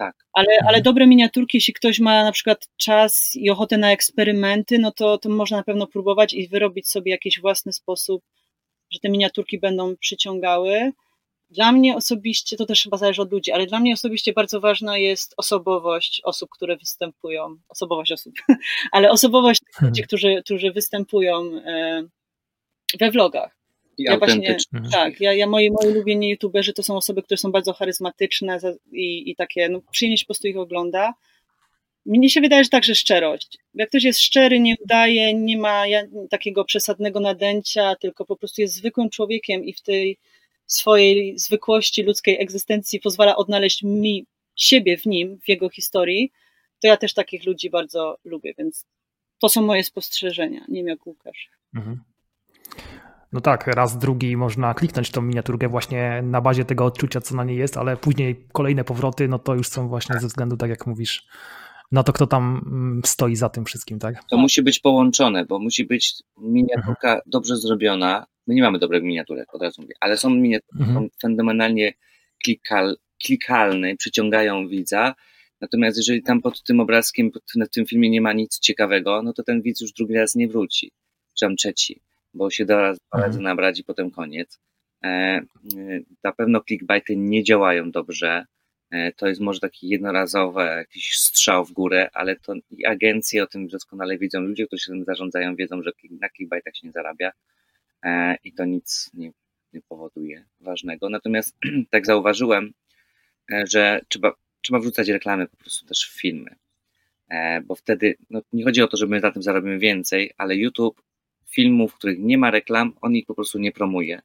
[0.00, 0.16] Tak.
[0.32, 0.82] Ale, ale mhm.
[0.82, 5.28] dobre miniaturki, jeśli ktoś ma na przykład czas i ochotę na eksperymenty, no to, to
[5.28, 8.22] można na pewno próbować i wyrobić sobie jakiś własny sposób,
[8.90, 10.92] że te miniaturki będą przyciągały.
[11.50, 14.98] Dla mnie osobiście, to też chyba zależy od ludzi, ale dla mnie osobiście bardzo ważna
[14.98, 18.34] jest osobowość osób, które występują, osobowość osób,
[18.92, 19.90] ale osobowość hmm.
[19.90, 22.02] ludzi, którzy, którzy występują e,
[22.98, 23.56] we vlogach.
[23.98, 24.56] I ja właśnie,
[24.92, 28.58] tak, ja, ja moi, moi ulubieni youtuberzy to są osoby, które są bardzo charyzmatyczne
[28.92, 31.14] i, i takie, no przyjemnie się po prostu ich ogląda.
[32.06, 33.58] Mnie się wydaje, że także szczerość.
[33.74, 35.84] Jak ktoś jest szczery, nie udaje, nie ma
[36.30, 40.18] takiego przesadnego nadęcia, tylko po prostu jest zwykłym człowiekiem i w tej
[40.72, 46.32] swojej zwykłości ludzkiej egzystencji pozwala odnaleźć mi siebie w nim, w jego historii,
[46.80, 48.86] to ja też takich ludzi bardzo lubię, więc
[49.38, 51.50] to są moje spostrzeżenia, nie wiem jak Łukasz.
[51.74, 52.00] Mhm.
[53.32, 57.44] No tak, raz, drugi można kliknąć tą miniaturkę właśnie na bazie tego odczucia, co na
[57.44, 60.86] niej jest, ale później kolejne powroty, no to już są właśnie ze względu, tak jak
[60.86, 61.26] mówisz,
[61.92, 64.24] na to, kto tam mm, stoi za tym wszystkim, tak?
[64.30, 67.22] To musi być połączone, bo musi być miniaturka mhm.
[67.26, 70.98] dobrze zrobiona, My nie mamy dobrych miniaturek, od razu mówię, ale są miniatury, mhm.
[70.98, 71.92] są fenomenalnie
[72.44, 75.14] klikal, klikalne, przyciągają widza.
[75.60, 79.32] Natomiast jeżeli tam pod tym obrazkiem, pod, w tym filmie nie ma nic ciekawego, no
[79.32, 80.92] to ten widz już drugi raz nie wróci,
[81.38, 82.00] czy tam trzeci,
[82.34, 83.42] bo się da razy mhm.
[83.42, 84.60] nabrać i potem koniec.
[85.04, 85.42] E, e,
[86.24, 88.44] na pewno clickbaity nie działają dobrze.
[88.90, 93.46] E, to jest może taki jednorazowy jakiś strzał w górę, ale to i agencje o
[93.46, 94.40] tym doskonale wiedzą.
[94.40, 97.32] Ludzie, którzy się tym zarządzają, wiedzą, że na clickbaitach się nie zarabia.
[98.02, 99.32] E, i to nic nie,
[99.72, 101.08] nie powoduje ważnego.
[101.08, 101.56] Natomiast
[101.90, 102.72] tak zauważyłem,
[103.52, 104.32] e, że trzeba,
[104.62, 106.56] trzeba wrzucać reklamy po prostu też w filmy,
[107.64, 111.02] bo wtedy no, nie chodzi o to, że my na tym zarobimy więcej, ale YouTube
[111.50, 114.22] filmów, w których nie ma reklam, on ich po prostu nie promuje.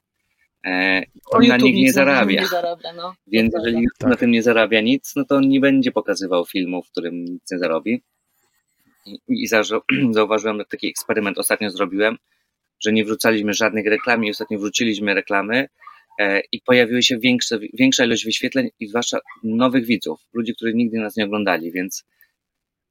[1.25, 2.41] On na nich nie zarabia.
[2.41, 3.15] Nie zarabia no.
[3.27, 4.09] Więc jeżeli YouTube tak.
[4.09, 7.51] na tym nie zarabia nic, no to on nie będzie pokazywał filmu, w którym nic
[7.51, 8.03] nie zarobi.
[9.05, 9.47] I, i
[10.11, 12.17] zauważyłem taki eksperyment, ostatnio zrobiłem,
[12.79, 15.67] że nie wrzucaliśmy żadnych reklam i ostatnio wrzuciliśmy reklamy
[16.19, 20.97] e, i pojawiły się większe, większa ilość wyświetleń i zwłaszcza nowych widzów, ludzi, którzy nigdy
[20.97, 22.03] nas nie oglądali, więc,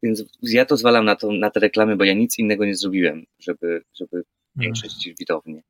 [0.02, 3.24] więc ja to zwalam na, to, na te reklamy, bo ja nic innego nie zrobiłem,
[3.38, 4.22] żeby, żeby
[4.58, 4.72] hmm.
[5.18, 5.62] widownię.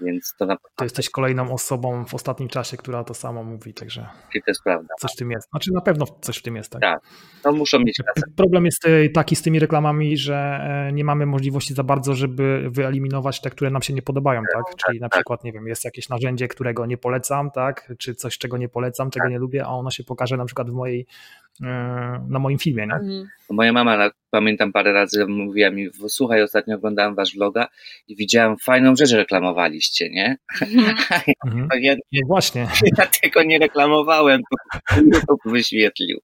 [0.00, 0.56] Więc to, na...
[0.76, 4.06] to jesteś kolejną osobą w ostatnim czasie, która to samo mówi, także.
[4.34, 4.94] I to jest prawda.
[5.00, 5.50] Coś w tym jest.
[5.50, 6.82] Znaczy na pewno coś w tym jest, tak?
[6.82, 7.00] Tak.
[7.42, 8.22] To muszą mieć rację.
[8.36, 12.70] Problem jest e, taki z tymi reklamami, że e, nie mamy możliwości za bardzo, żeby
[12.70, 14.64] wyeliminować te, które nam się nie podobają, tak?
[14.66, 15.12] tak Czyli na tak.
[15.12, 17.92] przykład, nie wiem, jest jakieś narzędzie, którego nie polecam, tak?
[17.98, 19.32] Czy coś, czego nie polecam, czego tak.
[19.32, 21.06] nie lubię, a ono się pokaże na przykład w mojej
[21.60, 22.86] E, na moim filmie.
[22.86, 23.24] Nie?
[23.52, 23.56] Mhm.
[23.56, 27.68] Moja mama, pamiętam parę razy, mówiła mi, słuchaj, ostatnio oglądałem wasz vloga
[28.08, 30.36] i widziałem fajną rzecz, reklamowaliście, nie?
[30.62, 30.96] Mhm.
[31.46, 31.68] mhm.
[31.80, 32.66] ja, no właśnie.
[32.98, 34.40] Ja tego nie reklamowałem,
[34.88, 36.20] to YouTube wyświetlił.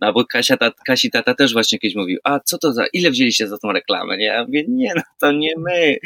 [0.00, 3.10] No bo Kasia, tat, Kasi tata też właśnie kiedyś mówił, a co to za, ile
[3.10, 4.16] wzięliście za tą reklamę?
[4.16, 4.24] Nie?
[4.24, 5.96] Ja mówię, nie, no to nie my,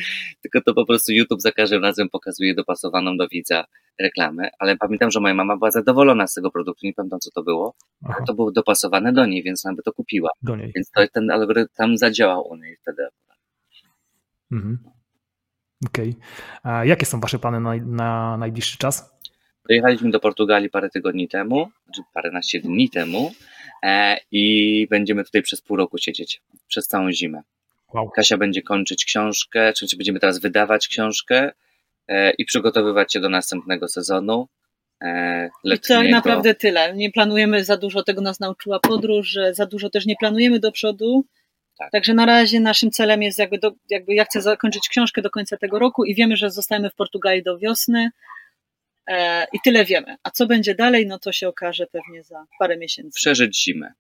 [0.42, 3.64] tylko to po prostu YouTube za każdym razem pokazuje dopasowaną do widza
[4.00, 7.42] reklamę, ale pamiętam, że moja mama była zadowolona z tego produktu, nie pamiętam co to
[7.42, 8.24] było, Aha.
[8.26, 10.30] to było dopasowane do niej, więc ona by to kupiła.
[10.42, 10.72] Do niej.
[10.74, 13.06] Więc to, ten algorytm tam zadziałał u niej wtedy.
[14.52, 14.78] Mhm.
[15.86, 16.10] Okej.
[16.10, 16.72] Okay.
[16.72, 19.14] A jakie są Wasze plany na, na najbliższy czas?
[19.68, 23.30] Dojechaliśmy do Portugalii parę tygodni temu, czy paręnaście dni temu
[24.30, 27.42] i będziemy tutaj przez pół roku siedzieć, przez całą zimę.
[27.94, 28.10] Wow.
[28.10, 31.52] Kasia będzie kończyć książkę, czyli będziemy teraz wydawać książkę
[32.08, 34.48] e, i przygotowywać się do następnego sezonu.
[35.00, 36.94] E, I to tak naprawdę tyle.
[36.94, 41.24] Nie planujemy za dużo, tego nas nauczyła podróż, za dużo też nie planujemy do przodu.
[41.78, 41.90] Tak.
[41.90, 45.56] Także na razie naszym celem jest jakby, do, jakby ja chcę zakończyć książkę do końca
[45.56, 48.10] tego roku i wiemy, że zostajemy w Portugalii do wiosny e,
[49.52, 50.16] i tyle wiemy.
[50.22, 53.16] A co będzie dalej, no to się okaże pewnie za parę miesięcy.
[53.16, 53.92] Przeżyć zimę.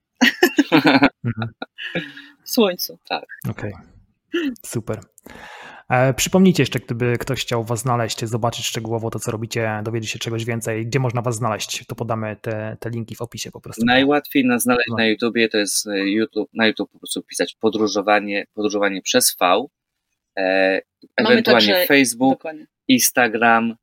[2.44, 2.98] w słońcu.
[3.08, 3.24] Tak.
[3.48, 4.52] Okej, okay.
[4.66, 5.00] super.
[5.90, 10.18] E, przypomnijcie jeszcze, gdyby ktoś chciał Was znaleźć, zobaczyć szczegółowo to, co robicie, dowiedzieć się
[10.18, 13.86] czegoś więcej, gdzie można Was znaleźć, to podamy te, te linki w opisie po prostu.
[13.86, 14.96] Najłatwiej nas znaleźć no.
[14.96, 19.66] na YouTubie, to jest e, YouTube, na YouTube po prostu pisać podróżowanie, podróżowanie przez V,
[20.38, 20.80] e,
[21.16, 22.66] ewentualnie także, Facebook, dokładnie.
[22.88, 23.76] Instagram,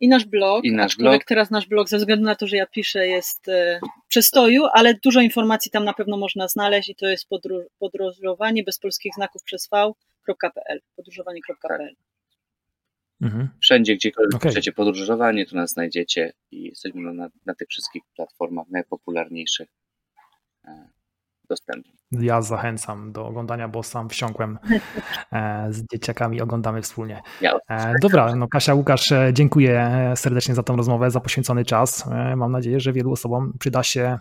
[0.00, 1.24] i nasz blog, I nasz blog.
[1.24, 5.20] teraz nasz blog, ze względu na to, że ja piszę, jest e, przestoju, ale dużo
[5.20, 9.68] informacji tam na pewno można znaleźć i to jest podróż, podróżowanie bez polskich znaków przez
[9.70, 11.94] v.pl, podróżowanie.pl.
[13.20, 13.48] Mhm.
[13.60, 14.50] Wszędzie, gdziekolwiek okay.
[14.50, 19.68] chcecie podróżowanie, to nas znajdziecie i jesteśmy na, na tych wszystkich platformach najpopularniejszych
[21.50, 21.92] dostępni.
[22.12, 24.58] Ja zachęcam do oglądania, bo sam wsiąkłem
[25.32, 27.22] e, z dzieciakami, oglądamy wspólnie.
[27.68, 32.04] E, dobra, no Kasia, Łukasz, e, dziękuję serdecznie za tą rozmowę, za poświęcony czas.
[32.36, 34.18] Mam nadzieję, że wielu osobom przyda się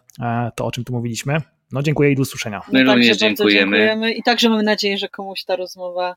[0.55, 1.41] to, o czym tu mówiliśmy.
[1.71, 2.61] No dziękuję i do usłyszenia.
[2.71, 3.77] My no również dziękujemy.
[3.77, 4.11] dziękujemy.
[4.11, 6.15] I także mamy nadzieję, że komuś ta rozmowa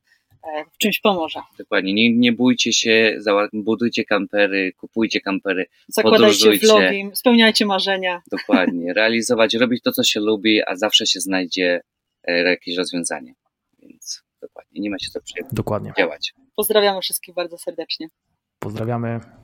[0.73, 1.41] w czymś pomoże.
[1.59, 3.19] Dokładnie, nie, nie bójcie się,
[3.53, 8.23] budujcie kampery, kupujcie kampery, Zakładajcie vlogi, spełniajcie marzenia.
[8.31, 11.81] Dokładnie, realizować, robić to, co się lubi, a zawsze się znajdzie
[12.25, 13.35] e, jakieś rozwiązanie.
[13.79, 15.55] Więc dokładnie, nie ma się co przejmować.
[15.55, 15.93] Dokładnie.
[15.99, 16.35] Działać.
[16.57, 18.09] Pozdrawiamy wszystkich bardzo serdecznie.
[18.59, 19.42] Pozdrawiamy.